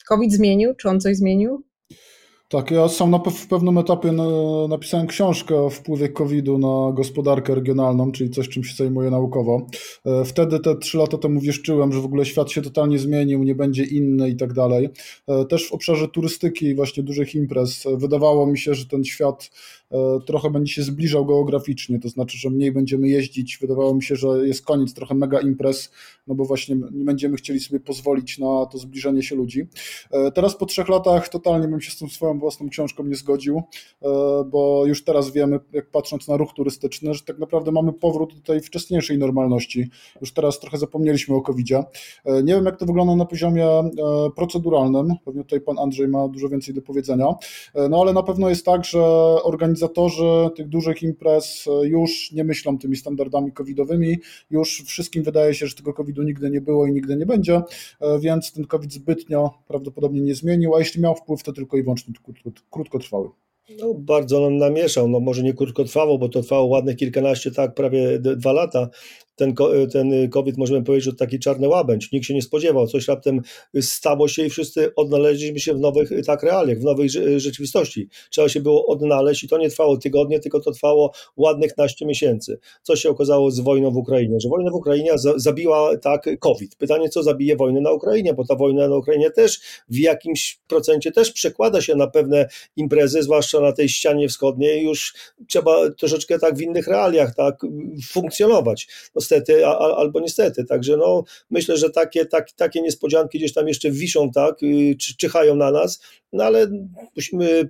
COVID 0.09 0.33
zmienił, 0.33 0.75
czy 0.75 0.89
on 0.89 1.01
coś 1.01 1.17
zmienił? 1.17 1.65
Tak, 2.55 2.71
ja 2.71 2.89
sam 2.89 3.11
na, 3.11 3.19
w 3.19 3.47
pewnym 3.47 3.79
etapie 3.79 4.13
napisałem 4.69 5.07
książkę 5.07 5.57
o 5.57 5.71
wpływie 5.71 6.09
COVID-u 6.09 6.59
na 6.59 6.93
gospodarkę 6.93 7.55
regionalną, 7.55 8.13
czyli 8.13 8.31
coś, 8.31 8.49
czym 8.49 8.65
się 8.65 8.75
zajmuję 8.77 9.11
naukowo. 9.11 9.67
E, 10.07 10.25
wtedy 10.25 10.61
te 10.61 10.77
trzy 10.77 10.99
lata 10.99 11.19
temu 11.19 11.41
wieszczyłem, 11.41 11.93
że 11.93 12.01
w 12.01 12.05
ogóle 12.05 12.25
świat 12.25 12.51
się 12.51 12.63
totalnie 12.63 12.99
zmienił, 12.99 13.43
nie 13.43 13.55
będzie 13.55 13.85
inny 13.85 14.31
i 14.31 14.37
tak 14.37 14.53
dalej. 14.53 14.89
E, 15.29 15.45
też 15.45 15.69
w 15.69 15.73
obszarze 15.73 16.09
turystyki 16.09 16.67
i 16.67 16.75
właśnie 16.75 17.03
dużych 17.03 17.35
imprez 17.35 17.85
wydawało 17.97 18.47
mi 18.47 18.59
się, 18.59 18.75
że 18.75 18.87
ten 18.87 19.05
świat 19.05 19.51
trochę 20.27 20.51
będzie 20.51 20.73
się 20.73 20.83
zbliżał 20.83 21.27
geograficznie, 21.27 22.01
to 22.01 22.09
znaczy, 22.09 22.39
że 22.39 22.51
mniej 22.51 22.73
będziemy 22.73 23.09
jeździć. 23.09 23.59
Wydawało 23.61 23.95
mi 23.95 24.03
się, 24.03 24.17
że 24.17 24.29
jest 24.47 24.65
koniec 24.65 24.95
trochę 24.95 25.15
mega 25.15 25.41
imprez, 25.41 25.91
no 26.27 26.35
bo 26.35 26.45
właśnie 26.45 26.77
nie 26.93 27.05
będziemy 27.05 27.37
chcieli 27.37 27.61
sobie 27.61 27.81
pozwolić 27.81 28.39
na 28.39 28.67
to 28.67 28.79
zbliżenie 28.79 29.23
się 29.23 29.37
ludzi. 29.37 29.67
E, 30.11 30.31
teraz 30.31 30.57
po 30.57 30.67
trzech 30.67 30.89
latach 30.89 31.29
totalnie 31.29 31.69
bym 31.69 31.81
się 31.81 31.91
z 31.91 31.99
tą 31.99 32.09
swoją 32.09 32.39
własną 32.39 32.69
książką 32.69 33.05
nie 33.05 33.15
zgodził, 33.15 33.63
e, 34.03 34.09
bo 34.45 34.87
już 34.87 35.05
teraz 35.05 35.31
wiemy, 35.31 35.61
jak 35.73 35.91
patrząc 35.91 36.29
na 36.29 36.37
ruch 36.37 36.53
turystyczny, 36.53 37.15
że 37.15 37.21
tak 37.25 37.39
naprawdę 37.39 37.73
mamy 37.73 37.93
powrót 37.93 38.35
do 38.35 38.41
tej 38.41 38.61
wcześniejszej 38.61 39.19
normalności. 39.19 39.91
Już 40.21 40.33
teraz 40.33 40.61
trochę 40.61 40.79
zapomnieliśmy 40.79 41.37
o 41.37 41.41
covid 41.41 41.67
-zie. 41.67 41.85
Nie 42.25 42.55
wiem, 42.55 42.65
jak 42.65 42.77
to 42.77 42.87
wygląda 42.87 43.17
na 43.17 43.25
poziomie 43.25 43.67
proceduralnym, 44.37 45.15
pewnie 45.25 45.43
tutaj 45.43 45.61
pan 45.61 45.79
Andrzej 45.79 46.09
ma 46.09 46.29
dużo 46.29 46.49
więcej 46.49 46.75
do 46.75 46.83
powiedzenia, 46.83 47.27
no 47.91 48.01
ale 48.01 48.13
na 48.13 48.23
pewno 48.23 48.49
jest 48.49 48.65
tak, 48.65 48.85
że 48.85 49.03
organizacja 49.43 49.84
organizatorzy 49.85 50.57
tych 50.57 50.69
dużych 50.69 51.03
imprez 51.03 51.67
e, 51.67 51.87
już 51.87 52.33
nie 52.33 52.45
myślą 52.45 52.79
tymi 52.79 52.97
standardami 52.97 53.53
covidowymi, 53.53 54.19
już 54.51 54.83
wszystkim 54.87 55.23
wydaje 55.23 55.55
się, 55.55 55.67
że 55.67 55.75
tego 55.75 55.93
covidu 55.93 56.23
nigdy 56.23 56.51
nie 56.51 56.61
było 56.61 56.87
i 56.87 56.93
nigdy 56.93 57.17
nie 57.17 57.27
będzie, 57.27 57.63
e, 58.01 58.19
więc 58.19 58.53
ten 58.53 58.67
covid 58.67 58.93
zbytnio 58.93 59.51
prawdopodobnie 59.69 60.21
nie 60.21 60.35
zmienił, 60.35 60.75
a 60.75 60.79
jeśli 60.79 61.03
miał 61.03 61.15
wpływ, 61.15 61.43
to 61.43 61.53
tylko 61.53 61.77
i 61.77 61.83
wyłącznie 61.83 62.15
krótkotrwały. 62.71 63.29
No, 63.81 63.95
bardzo 63.95 64.41
nam 64.41 64.57
namieszał, 64.57 65.09
no 65.09 65.21
może 65.21 65.43
nie 65.43 65.55
krótkotrwało, 65.55 66.19
bo 66.19 66.29
to 66.29 66.43
trwało 66.43 66.67
ładne 66.67 66.95
kilkanaście, 66.95 67.51
tak, 67.51 67.75
prawie 67.75 68.19
dwa 68.19 68.53
lata, 68.53 68.89
ten, 69.37 69.55
ten 69.93 70.31
COVID, 70.31 70.57
możemy 70.57 70.85
powiedzieć, 70.85 71.05
że 71.05 71.13
taki 71.13 71.39
czarny 71.39 71.69
łabędź. 71.69 72.13
Nikt 72.13 72.27
się 72.27 72.35
nie 72.35 72.43
spodziewał, 72.43 72.87
coś 72.87 73.09
raptem 73.09 73.41
stało 73.81 74.29
się 74.29 74.47
i 74.47 74.51
wszyscy 74.51 74.95
odnaleźliśmy 74.95 75.61
się 75.61 75.75
w 75.75 75.81
nowych 75.81 76.11
tak 76.27 76.43
realiach, 76.43 76.79
w 76.79 76.85
nowej 76.85 77.09
rzeczywistości. 77.37 78.09
Trzeba 78.31 78.49
się 78.49 78.61
było 78.61 78.87
odnaleźć 78.87 79.45
i 79.45 79.49
to 79.49 79.59
nie 79.59 79.71
trwało 79.71 79.97
tygodnie, 79.97 80.41
tylko 80.41 80.61
to 80.61 80.73
trwało 80.73 81.13
ładnych 81.37 81.77
naście 81.77 82.07
miesięcy. 82.07 82.59
Co 82.83 82.97
się 82.97 83.11
okazało 83.11 83.51
z 83.51 83.61
wojną 83.61 83.91
w 83.91 83.97
Ukrainie? 83.97 84.41
Że 84.41 84.49
wojna 84.49 84.71
w 84.71 84.75
Ukrainie 84.75 85.11
zabiła 85.37 85.97
tak 85.97 86.29
COVID. 86.41 86.77
Pytanie, 86.77 87.09
co 87.09 87.23
zabije 87.23 87.57
wojnę 87.57 87.81
na 87.81 87.93
Ukrainie, 87.93 88.35
bo 88.35 88.45
ta 88.45 88.57
wojna 88.57 88.89
na 88.89 88.97
Ukrainie 88.97 89.31
też 89.31 89.61
w 89.89 89.99
jakimś 89.99 90.59
procencie 90.69 91.13
też 91.13 91.33
przekłada 91.33 91.81
się 91.81 91.97
na 91.97 92.07
pewne 92.07 92.49
imprezy, 92.77 93.23
zwłaszcza 93.23 93.61
na 93.61 93.73
tej 93.73 93.89
ścianie 93.89 94.29
wschodniej. 94.29 94.85
Już 94.85 95.15
trzeba 95.49 95.91
troszeczkę 95.91 96.39
tak 96.39 96.57
w 96.57 96.61
innych 96.61 96.87
realiach 96.87 97.35
tak 97.35 97.61
funkcjonować. 98.09 98.89
Niestety, 99.25 99.67
a, 99.67 99.79
albo 99.79 100.21
niestety. 100.21 100.65
Także 100.65 100.97
no, 100.97 101.25
myślę, 101.51 101.77
że 101.77 101.91
takie, 101.91 102.27
tak, 102.27 102.53
takie 102.53 102.83
niespodzianki 102.83 103.39
gdzieś 103.39 103.53
tam 103.53 103.69
jeszcze 103.69 103.91
wiszą, 103.91 104.31
tak, 104.31 104.63
y, 104.63 104.97
czy, 105.01 105.17
czyhają 105.17 105.57
na 105.57 105.71
nas, 105.71 106.01
no 106.33 106.45
ale 106.45 106.67
musimy 107.17 107.69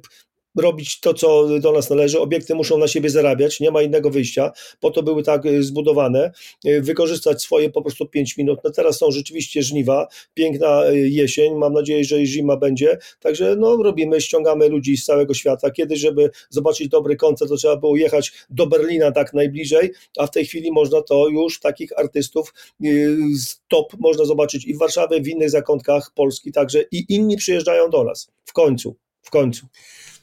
robić 0.57 1.01
to, 1.01 1.15
co 1.15 1.49
do 1.61 1.73
nas 1.73 1.91
należy. 1.91 2.21
Obiekty 2.21 2.55
muszą 2.55 2.79
na 2.79 2.89
siebie 2.89 3.11
zarabiać, 3.11 3.61
nie 3.61 3.71
ma 3.71 3.83
innego 3.83 4.11
wyjścia. 4.11 4.53
Po 4.81 4.91
to 4.91 5.03
były 5.03 5.23
tak 5.23 5.47
y, 5.47 5.63
zbudowane. 5.63 6.33
Y, 6.67 6.83
wykorzystać 6.83 7.43
swoje 7.43 7.71
po 7.71 7.83
prostu 7.83 8.07
5 8.07 8.37
minut. 8.37 8.61
No 8.65 8.71
teraz 8.71 8.99
są 8.99 9.11
rzeczywiście 9.11 9.63
żniwa, 9.63 10.09
piękna 10.35 10.91
y, 10.91 11.09
jesień. 11.09 11.55
Mam 11.55 11.73
nadzieję, 11.73 12.05
że 12.05 12.21
i 12.21 12.27
zima 12.27 12.57
będzie. 12.57 12.99
Także 13.21 13.57
no, 13.59 13.77
robimy, 13.77 14.21
ściągamy 14.21 14.69
ludzi 14.69 14.97
z 14.97 15.05
całego 15.05 15.35
świata. 15.35 15.71
Kiedyś, 15.71 16.01
żeby 16.01 16.31
zobaczyć 16.51 16.89
dobry 16.89 17.17
koncert, 17.17 17.51
to 17.51 17.57
trzeba 17.57 17.77
było 17.77 17.97
jechać 17.97 18.33
do 18.51 18.67
Berlina 18.67 19.13
tak 19.13 19.35
najbliżej, 19.35 19.93
a 20.19 20.27
w 20.27 20.31
tej 20.31 20.47
chwili 20.47 20.73
można 20.73 21.03
to 21.03 21.29
już 21.29 21.61
takich 21.61 21.99
artystów 21.99 22.55
top 23.69 23.93
można 23.99 24.25
zobaczyć 24.25 24.65
i 24.67 24.75
w 24.75 24.79
Warszawie, 24.79 25.21
w 25.21 25.29
innych 25.29 25.51
zakątkach 25.51 26.11
Polski, 26.15 26.53
także 26.53 26.85
i 26.93 27.05
inni 27.09 27.37
przyjeżdżają 27.37 27.91
do 27.91 28.05
nas. 28.05 28.31
W 28.45 28.53
końcu, 28.53 28.97
w 29.23 29.31
końcu 29.31 29.67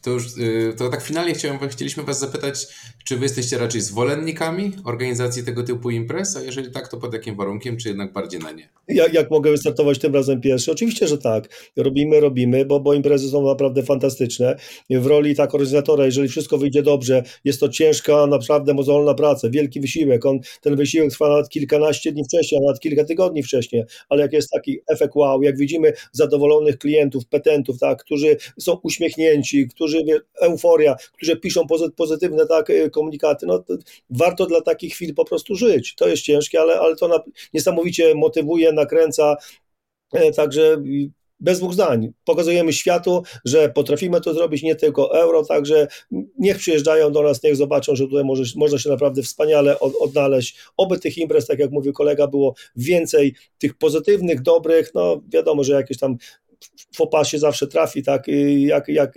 to 0.01 0.09
już 0.09 0.37
y, 0.37 0.73
to 0.77 0.89
tak 0.89 1.03
finalnie 1.03 1.33
chciałem, 1.33 1.69
chcieliśmy 1.69 2.03
Was 2.03 2.19
zapytać, 2.19 2.67
czy 3.05 3.17
Wy 3.17 3.23
jesteście 3.23 3.57
raczej 3.57 3.81
zwolennikami 3.81 4.71
organizacji 4.85 5.43
tego 5.43 5.63
typu 5.63 5.89
imprez, 5.89 6.37
a 6.37 6.41
jeżeli 6.41 6.71
tak, 6.71 6.87
to 6.87 6.97
pod 6.97 7.13
jakim 7.13 7.35
warunkiem, 7.35 7.77
czy 7.77 7.87
jednak 7.87 8.13
bardziej 8.13 8.39
na 8.39 8.51
nie? 8.51 8.69
Jak, 8.87 9.13
jak 9.13 9.31
mogę 9.31 9.51
wystartować 9.51 9.99
tym 9.99 10.13
razem 10.13 10.41
pierwszy? 10.41 10.71
Oczywiście, 10.71 11.07
że 11.07 11.17
tak. 11.17 11.71
Robimy, 11.77 12.19
robimy, 12.19 12.65
bo, 12.65 12.79
bo 12.79 12.93
imprezy 12.93 13.29
są 13.29 13.47
naprawdę 13.47 13.83
fantastyczne. 13.83 14.55
W 14.89 15.05
roli 15.05 15.35
tak 15.35 15.55
organizatora, 15.55 16.05
jeżeli 16.05 16.27
wszystko 16.27 16.57
wyjdzie 16.57 16.83
dobrze, 16.83 17.23
jest 17.45 17.59
to 17.59 17.69
ciężka, 17.69 18.27
naprawdę 18.27 18.73
mozolna 18.73 19.13
praca, 19.13 19.49
wielki 19.49 19.81
wysiłek. 19.81 20.25
On, 20.25 20.39
ten 20.61 20.75
wysiłek 20.75 21.11
trwa 21.11 21.29
nawet 21.29 21.49
kilkanaście 21.49 22.11
dni 22.11 22.23
wcześniej, 22.23 22.61
a 22.61 22.67
nawet 22.67 22.81
kilka 22.81 23.03
tygodni 23.03 23.43
wcześniej, 23.43 23.83
ale 24.09 24.21
jak 24.21 24.33
jest 24.33 24.49
taki 24.51 24.79
efekt 24.87 25.15
wow, 25.15 25.43
jak 25.43 25.57
widzimy 25.57 25.93
zadowolonych 26.11 26.77
klientów, 26.77 27.25
petentów, 27.25 27.79
tak, 27.79 28.03
którzy 28.03 28.37
są 28.59 28.79
uśmiechnięci, 28.83 29.67
którzy 29.67 29.97
euforia, 30.41 30.95
którzy 31.13 31.37
piszą 31.37 31.61
pozytywne 31.95 32.47
tak, 32.47 32.69
y, 32.69 32.89
komunikaty, 33.01 33.45
no 33.45 33.63
warto 34.09 34.45
dla 34.45 34.61
takich 34.61 34.93
chwil 34.93 35.15
po 35.15 35.25
prostu 35.25 35.55
żyć. 35.55 35.95
To 35.95 36.07
jest 36.07 36.23
ciężkie, 36.23 36.61
ale, 36.61 36.79
ale 36.79 36.95
to 36.95 37.23
niesamowicie 37.53 38.15
motywuje, 38.15 38.71
nakręca, 38.71 39.35
e, 40.13 40.31
także 40.31 40.77
bez 41.41 41.59
dwóch 41.59 41.73
zdań. 41.73 42.11
Pokazujemy 42.25 42.73
światu, 42.73 43.23
że 43.45 43.69
potrafimy 43.69 44.21
to 44.21 44.33
zrobić, 44.33 44.63
nie 44.63 44.75
tylko 44.75 45.19
euro, 45.21 45.45
także 45.45 45.87
niech 46.39 46.57
przyjeżdżają 46.57 47.11
do 47.11 47.23
nas, 47.23 47.43
niech 47.43 47.55
zobaczą, 47.55 47.95
że 47.95 48.07
tutaj 48.07 48.23
może, 48.23 48.43
można 48.55 48.77
się 48.77 48.89
naprawdę 48.89 49.21
wspaniale 49.21 49.79
od, 49.79 49.93
odnaleźć. 49.95 50.57
Oby 50.77 50.99
tych 50.99 51.17
imprez, 51.17 51.47
tak 51.47 51.59
jak 51.59 51.71
mówił 51.71 51.93
kolega, 51.93 52.27
było 52.27 52.53
więcej, 52.75 53.35
tych 53.57 53.73
pozytywnych, 53.77 54.41
dobrych, 54.41 54.91
no 54.93 55.21
wiadomo, 55.29 55.63
że 55.63 55.73
jakieś 55.73 55.97
tam 55.97 56.17
fopa 56.95 57.25
się 57.25 57.39
zawsze 57.39 57.67
trafi, 57.67 58.03
tak, 58.03 58.25
jak, 58.57 58.87
jak 58.87 59.13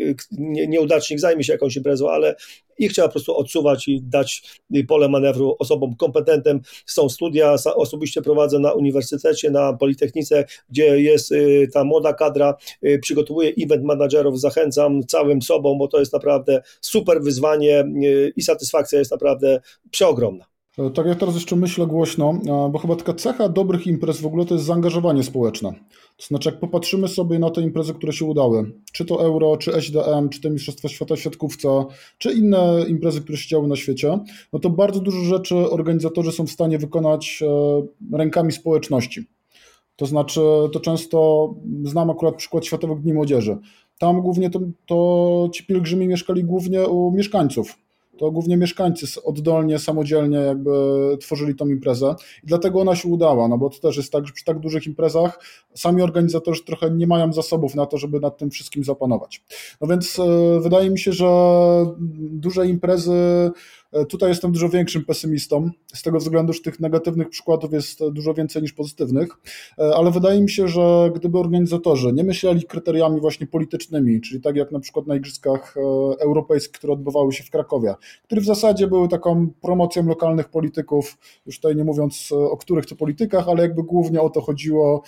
nieudacznik 0.68 1.20
zajmie 1.20 1.45
się 1.45 1.53
jakąś 1.53 1.76
imprezą, 1.76 2.11
ale 2.11 2.36
ich 2.78 2.92
trzeba 2.92 3.09
po 3.09 3.12
prostu 3.12 3.36
odsuwać 3.36 3.88
i 3.88 4.03
dać 4.03 4.61
pole 4.88 5.09
manewru 5.09 5.57
osobom 5.59 5.97
kompetentem. 5.97 6.61
Są 6.86 7.09
studia, 7.09 7.57
osobiście 7.74 8.22
prowadzę 8.22 8.59
na 8.59 8.72
uniwersytecie, 8.72 9.51
na 9.51 9.72
Politechnice, 9.72 10.45
gdzie 10.70 11.01
jest 11.03 11.32
y, 11.32 11.68
ta 11.72 11.84
młoda 11.84 12.12
kadra, 12.12 12.55
y, 12.84 12.99
przygotowuję 12.99 13.53
event 13.64 13.84
managerów, 13.84 14.40
zachęcam 14.40 15.07
całym 15.07 15.42
sobą, 15.42 15.78
bo 15.78 15.88
to 15.88 15.99
jest 15.99 16.12
naprawdę 16.12 16.62
super 16.80 17.22
wyzwanie 17.22 17.80
y, 18.05 18.32
i 18.36 18.42
satysfakcja 18.42 18.99
jest 18.99 19.11
naprawdę 19.11 19.61
przeogromna. 19.90 20.45
E, 20.78 20.90
tak 20.90 21.07
jak 21.07 21.18
teraz 21.18 21.34
jeszcze 21.34 21.57
myślę 21.57 21.86
głośno, 21.86 22.40
bo 22.70 22.78
chyba 22.78 22.97
taka 22.97 23.14
cecha 23.14 23.49
dobrych 23.49 23.86
imprez 23.86 24.20
w 24.20 24.26
ogóle 24.26 24.45
to 24.45 24.55
jest 24.55 24.66
zaangażowanie 24.66 25.22
społeczne. 25.22 25.74
To 26.16 26.26
znaczy, 26.26 26.48
jak 26.50 26.60
popatrzymy 26.60 27.08
sobie 27.08 27.38
na 27.38 27.50
te 27.50 27.60
imprezy, 27.60 27.94
które 27.94 28.12
się 28.12 28.24
udały, 28.24 28.72
czy 28.92 29.04
to 29.04 29.24
Euro, 29.24 29.56
czy 29.56 29.74
SDM, 29.74 30.28
czy 30.28 30.40
te 30.40 30.50
Mistrzostwa 30.50 30.88
Świata 30.88 31.16
w 31.16 31.20
siatkówce, 31.20 31.84
czy 32.18 32.32
inne 32.32 32.84
imprezy, 32.88 33.20
które 33.20 33.38
się 33.38 33.48
działy 33.48 33.68
na 33.68 33.76
świecie, 33.76 34.18
no 34.52 34.58
to 34.58 34.70
bardzo 34.70 35.00
dużo 35.00 35.20
rzeczy 35.20 35.56
organizatorzy 35.56 36.32
są 36.32 36.46
w 36.46 36.50
stanie 36.50 36.78
wykonać 36.78 37.42
e, 38.12 38.16
rękami 38.16 38.52
społeczności. 38.52 39.24
To 39.96 40.06
znaczy, 40.06 40.40
to 40.72 40.80
często 40.80 41.48
znam 41.84 42.10
akurat 42.10 42.36
przykład 42.36 42.66
Światowych 42.66 43.00
Dni 43.00 43.12
Młodzieży. 43.12 43.58
Tam 43.98 44.20
głównie 44.20 44.50
to, 44.50 44.60
to 44.86 45.48
ci 45.52 45.66
pielgrzymi 45.66 46.06
mieszkali 46.06 46.44
głównie 46.44 46.86
u 46.86 47.10
mieszkańców 47.10 47.84
to 48.18 48.30
głównie 48.30 48.56
mieszkańcy 48.56 49.22
oddolnie, 49.24 49.78
samodzielnie 49.78 50.38
jakby 50.38 50.70
tworzyli 51.20 51.54
tą 51.54 51.68
imprezę 51.68 52.14
i 52.44 52.46
dlatego 52.46 52.80
ona 52.80 52.96
się 52.96 53.08
udała, 53.08 53.48
no 53.48 53.58
bo 53.58 53.70
to 53.70 53.78
też 53.78 53.96
jest 53.96 54.12
tak, 54.12 54.26
że 54.26 54.32
przy 54.32 54.44
tak 54.44 54.58
dużych 54.58 54.86
imprezach 54.86 55.38
sami 55.74 56.02
organizatorzy 56.02 56.64
trochę 56.64 56.90
nie 56.90 57.06
mają 57.06 57.32
zasobów 57.32 57.74
na 57.74 57.86
to, 57.86 57.98
żeby 57.98 58.20
nad 58.20 58.38
tym 58.38 58.50
wszystkim 58.50 58.84
zapanować. 58.84 59.42
No 59.80 59.86
więc 59.88 60.18
e, 60.18 60.60
wydaje 60.60 60.90
mi 60.90 60.98
się, 60.98 61.12
że 61.12 61.26
duże 62.18 62.66
imprezy 62.66 63.50
tutaj 64.09 64.28
jestem 64.28 64.53
dużo 64.53 64.68
większym 64.68 65.05
pesymistą, 65.05 65.70
z 65.95 66.03
tego 66.03 66.18
względu, 66.18 66.53
że 66.53 66.61
tych 66.61 66.80
negatywnych 66.80 67.28
przykładów 67.28 67.72
jest 67.72 68.09
dużo 68.09 68.34
więcej 68.34 68.62
niż 68.62 68.72
pozytywnych, 68.72 69.28
e, 69.78 69.95
ale 69.97 70.11
wydaje 70.11 70.40
mi 70.40 70.51
się, 70.51 70.68
że 70.68 71.11
gdyby 71.14 71.38
organizatorzy 71.38 72.12
nie 72.12 72.24
myśleli 72.24 72.62
kryteriami 72.62 73.20
właśnie 73.20 73.47
politycznymi, 73.47 74.20
czyli 74.20 74.40
tak 74.40 74.57
jak 74.57 74.72
na 74.72 74.80
przykład 74.80 75.07
na 75.07 75.16
Igrzyskach 75.16 75.74
e, 75.76 75.80
Europejskich, 76.20 76.78
które 76.78 76.92
odbywały 76.92 77.32
się 77.32 77.45
w 77.45 77.51
Krakowie, 77.51 77.95
które 78.24 78.40
w 78.40 78.45
zasadzie 78.45 78.86
były 78.86 79.09
taką 79.09 79.49
promocją 79.61 80.07
lokalnych 80.07 80.49
polityków, 80.49 81.18
już 81.47 81.57
tutaj 81.57 81.76
nie 81.76 81.84
mówiąc 81.84 82.32
o 82.32 82.57
których 82.57 82.86
to 82.86 82.97
politykach, 82.97 83.49
ale 83.49 83.62
jakby 83.62 83.82
głównie 83.82 84.20
o 84.20 84.30
to 84.30 84.40
chodziło 84.40 85.03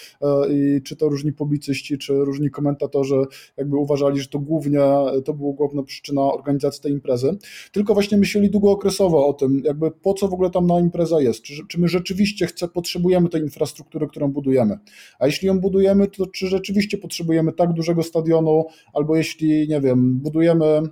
i 0.50 0.82
czy 0.84 0.96
to 0.96 1.08
różni 1.08 1.32
publicyści, 1.32 1.98
czy 1.98 2.14
różni 2.14 2.50
komentatorzy 2.50 3.24
jakby 3.56 3.76
uważali, 3.76 4.20
że 4.20 4.28
to 4.28 4.38
głównie 4.38 4.80
to 5.24 5.34
była 5.34 5.52
główna 5.52 5.82
przyczyna 5.82 6.22
organizacji 6.22 6.82
tej 6.82 6.92
imprezy, 6.92 7.36
tylko 7.72 7.94
właśnie 7.94 8.18
myśleli 8.18 8.50
długo 8.50 8.75
okresowo 8.76 9.26
o 9.26 9.32
tym, 9.32 9.62
jakby 9.64 9.90
po 9.90 10.14
co 10.14 10.28
w 10.28 10.34
ogóle 10.34 10.50
tam 10.50 10.66
na 10.66 10.80
impreza 10.80 11.20
jest, 11.20 11.42
czy, 11.42 11.54
czy 11.68 11.80
my 11.80 11.88
rzeczywiście 11.88 12.46
chce, 12.46 12.68
potrzebujemy 12.68 13.28
tej 13.28 13.42
infrastruktury, 13.42 14.08
którą 14.08 14.32
budujemy, 14.32 14.78
a 15.18 15.26
jeśli 15.26 15.48
ją 15.48 15.60
budujemy, 15.60 16.08
to 16.08 16.26
czy 16.26 16.46
rzeczywiście 16.46 16.98
potrzebujemy 16.98 17.52
tak 17.52 17.72
dużego 17.72 18.02
stadionu, 18.02 18.64
albo 18.92 19.16
jeśli, 19.16 19.68
nie 19.68 19.80
wiem, 19.80 20.18
budujemy 20.18 20.82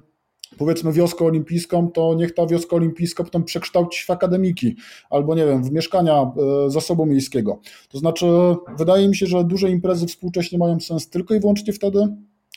powiedzmy 0.58 0.92
wioskę 0.92 1.24
olimpijską, 1.24 1.90
to 1.90 2.14
niech 2.14 2.34
ta 2.34 2.46
wioska 2.46 2.76
olimpijska 2.76 3.24
potem 3.24 3.44
przekształci 3.44 4.04
w 4.06 4.10
akademiki 4.10 4.76
albo 5.10 5.34
nie 5.34 5.46
wiem, 5.46 5.64
w 5.64 5.72
mieszkania 5.72 6.32
e, 6.66 6.70
zasobu 6.70 7.06
miejskiego. 7.06 7.60
To 7.88 7.98
znaczy, 7.98 8.26
wydaje 8.78 9.08
mi 9.08 9.16
się, 9.16 9.26
że 9.26 9.44
duże 9.44 9.70
imprezy 9.70 10.06
współcześnie 10.06 10.58
mają 10.58 10.80
sens 10.80 11.10
tylko 11.10 11.34
i 11.34 11.40
wyłącznie 11.40 11.72
wtedy, 11.72 12.08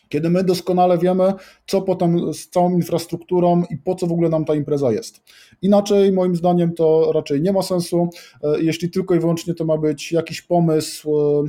kiedy 0.09 0.29
my 0.29 0.43
doskonale 0.43 0.97
wiemy, 0.97 1.33
co 1.67 1.81
potem 1.81 2.33
z 2.33 2.49
całą 2.49 2.75
infrastrukturą 2.75 3.63
i 3.69 3.77
po 3.77 3.95
co 3.95 4.07
w 4.07 4.11
ogóle 4.11 4.29
nam 4.29 4.45
ta 4.45 4.55
impreza 4.55 4.91
jest. 4.91 5.21
Inaczej, 5.61 6.11
moim 6.11 6.35
zdaniem, 6.35 6.73
to 6.73 7.11
raczej 7.13 7.41
nie 7.41 7.53
ma 7.53 7.61
sensu, 7.61 8.09
e, 8.43 8.61
jeśli 8.61 8.91
tylko 8.91 9.15
i 9.15 9.19
wyłącznie 9.19 9.53
to 9.53 9.65
ma 9.65 9.77
być 9.77 10.11
jakiś 10.11 10.41
pomysł, 10.41 11.17
e, 11.17 11.43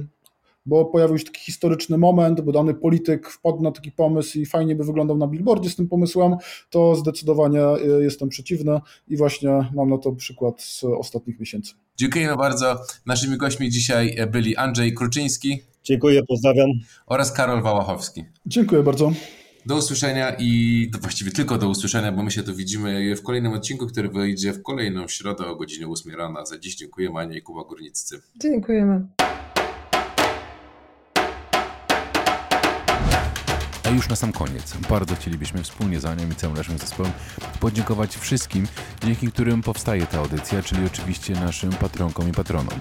bo 0.67 0.85
pojawił 0.85 1.19
się 1.19 1.25
taki 1.25 1.41
historyczny 1.41 1.99
moment, 1.99 2.41
bo 2.41 2.53
dany 2.53 2.75
polityk 2.75 3.31
wpadł 3.31 3.63
na 3.63 3.73
taki 3.73 3.93
pomysł 3.93 4.39
i 4.39 4.47
fajnie 4.47 4.77
by 4.77 4.85
wyglądał 4.85 5.17
na 5.17 5.27
billboardzie 5.27 5.71
z 5.71 5.77
tym 5.77 5.89
pomysłem, 5.89 6.37
to 6.71 6.97
zdecydowanie 6.97 7.63
e, 7.63 7.79
jestem 8.03 8.29
przeciwny 8.29 8.81
i 9.09 9.17
właśnie 9.17 9.51
mam 9.75 9.91
na 9.91 9.99
to 9.99 10.13
przykład 10.13 10.63
z 10.63 10.85
ostatnich 10.85 11.41
miesięcy. 11.41 11.75
Dziękujemy 11.97 12.37
bardzo. 12.37 12.77
Naszymi 13.07 13.37
gośćmi 13.37 13.71
dzisiaj 13.71 14.17
byli 14.31 14.57
Andrzej 14.57 14.95
Kruczyński, 14.95 15.63
Dziękuję, 15.89 16.23
pozdrawiam. 16.23 16.71
Oraz 17.07 17.33
Karol 17.33 17.63
Wałachowski. 17.63 18.25
Dziękuję 18.47 18.83
bardzo. 18.83 19.13
Do 19.67 19.77
usłyszenia 19.77 20.37
i 20.39 20.91
właściwie 21.01 21.31
tylko 21.31 21.59
do 21.59 21.69
usłyszenia, 21.69 22.13
bo 22.13 22.23
my 22.23 22.31
się 22.31 22.43
tu 22.43 22.55
widzimy 22.55 23.17
w 23.17 23.23
kolejnym 23.23 23.53
odcinku, 23.53 23.87
który 23.87 24.09
wyjdzie 24.09 24.53
w 24.53 24.63
kolejną 24.63 25.09
środę 25.09 25.47
o 25.47 25.57
godzinie 25.57 25.89
8 25.89 26.15
rana. 26.15 26.47
Za 26.47 26.59
dziś 26.59 26.77
dziękuję 26.77 27.11
Mania 27.11 27.37
i 27.37 27.43
Kuba 27.43 27.65
Górniccy. 27.65 28.21
Dziękujemy. 28.43 29.07
A 33.89 33.91
już 33.91 34.09
na 34.09 34.17
sam 34.17 34.33
koniec, 34.33 34.75
bardzo 34.89 35.17
chcielibyśmy 35.17 35.63
wspólnie 35.63 36.01
z 36.01 36.05
Anią 36.05 36.31
i 36.31 36.35
całym 36.35 36.57
naszym 36.57 36.79
zespołem 36.79 37.13
podziękować 37.61 38.17
wszystkim, 38.17 38.69
dzięki 39.05 39.29
którym 39.29 39.63
powstaje 39.63 40.07
ta 40.07 40.19
audycja, 40.19 40.63
czyli 40.63 40.87
oczywiście 40.87 41.35
naszym 41.35 41.71
patronkom 41.71 42.29
i 42.29 42.33
patronom. 42.33 42.79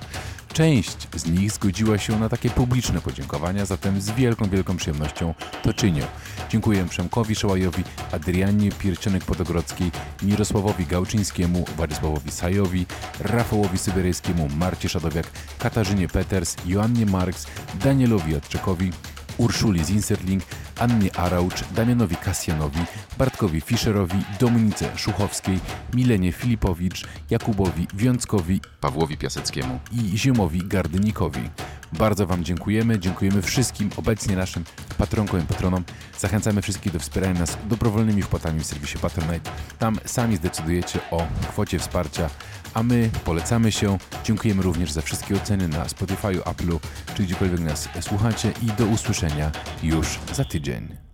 Część 0.53 1.07
z 1.15 1.25
nich 1.25 1.51
zgodziła 1.51 1.97
się 1.97 2.19
na 2.19 2.29
takie 2.29 2.49
publiczne 2.49 3.01
podziękowania, 3.01 3.65
zatem 3.65 4.01
z 4.01 4.11
wielką, 4.11 4.49
wielką 4.49 4.77
przyjemnością 4.77 5.33
to 5.63 5.73
czynię. 5.73 6.03
Dziękuję 6.49 6.85
Przemkowi 6.85 7.35
Szołajowi, 7.35 7.83
Adrianie 8.11 8.71
Piercionek-Podogrodzkiej, 8.71 9.91
Mirosławowi 10.23 10.85
Gałczyńskiemu, 10.85 11.65
Władysławowi 11.77 12.31
Sajowi, 12.31 12.85
Rafałowi 13.19 13.77
Syberyjskiemu, 13.77 14.49
Marcie 14.57 14.89
Szadowiak, 14.89 15.27
Katarzynie 15.59 16.07
Peters, 16.07 16.55
Joannie 16.65 17.05
Marks, 17.05 17.47
Danielowi 17.83 18.31
Jadczekowi, 18.31 18.91
Urszuli 19.37 19.83
Zinserling, 19.83 20.43
Annie 20.79 21.15
Araucz, 21.15 21.63
Damianowi 21.75 22.15
Kasjanowi, 22.15 22.79
Bartkowi 23.17 23.61
Fischerowi, 23.61 24.17
Dominice 24.39 24.97
Szuchowskiej, 24.97 25.59
Milenie 25.93 26.31
Filipowicz, 26.31 27.07
Jakubowi 27.29 27.87
Wiąckowi, 27.93 28.61
Pawłowi 28.81 29.17
Piaseckiemu 29.17 29.79
i 29.91 30.17
Ziemowi 30.17 30.59
Gardynikowi. 30.67 31.49
Bardzo 31.93 32.27
Wam 32.27 32.43
dziękujemy, 32.43 32.99
dziękujemy 32.99 33.41
wszystkim 33.41 33.89
obecnie 33.97 34.35
naszym 34.35 34.63
patronkom 34.97 35.39
i 35.39 35.43
patronom. 35.43 35.83
Zachęcamy 36.19 36.61
wszystkich 36.61 36.93
do 36.93 36.99
wspierania 36.99 37.39
nas 37.39 37.57
dobrowolnymi 37.69 38.21
wpłatami 38.21 38.59
w 38.59 38.65
serwisie 38.65 38.97
Patronite. 38.97 39.51
Tam 39.79 39.99
sami 40.05 40.35
zdecydujecie 40.35 40.99
o 41.11 41.27
kwocie 41.49 41.79
wsparcia, 41.79 42.29
a 42.77 42.83
my 42.83 43.09
polecamy 43.25 43.71
się. 43.71 43.97
Dziękujemy 44.23 44.61
również 44.61 44.91
za 44.91 45.01
wszystkie 45.01 45.35
oceny 45.35 45.67
na 45.67 45.89
Spotify, 45.89 46.27
Apple'u 46.27 46.79
czy 47.15 47.23
gdziekolwiek 47.23 47.59
nas 47.59 47.89
słuchacie 48.01 48.53
i 48.61 48.65
do 48.65 48.85
usłyszenia 48.85 49.51
już 49.83 50.19
za 50.33 50.45
tydzień. 50.45 51.06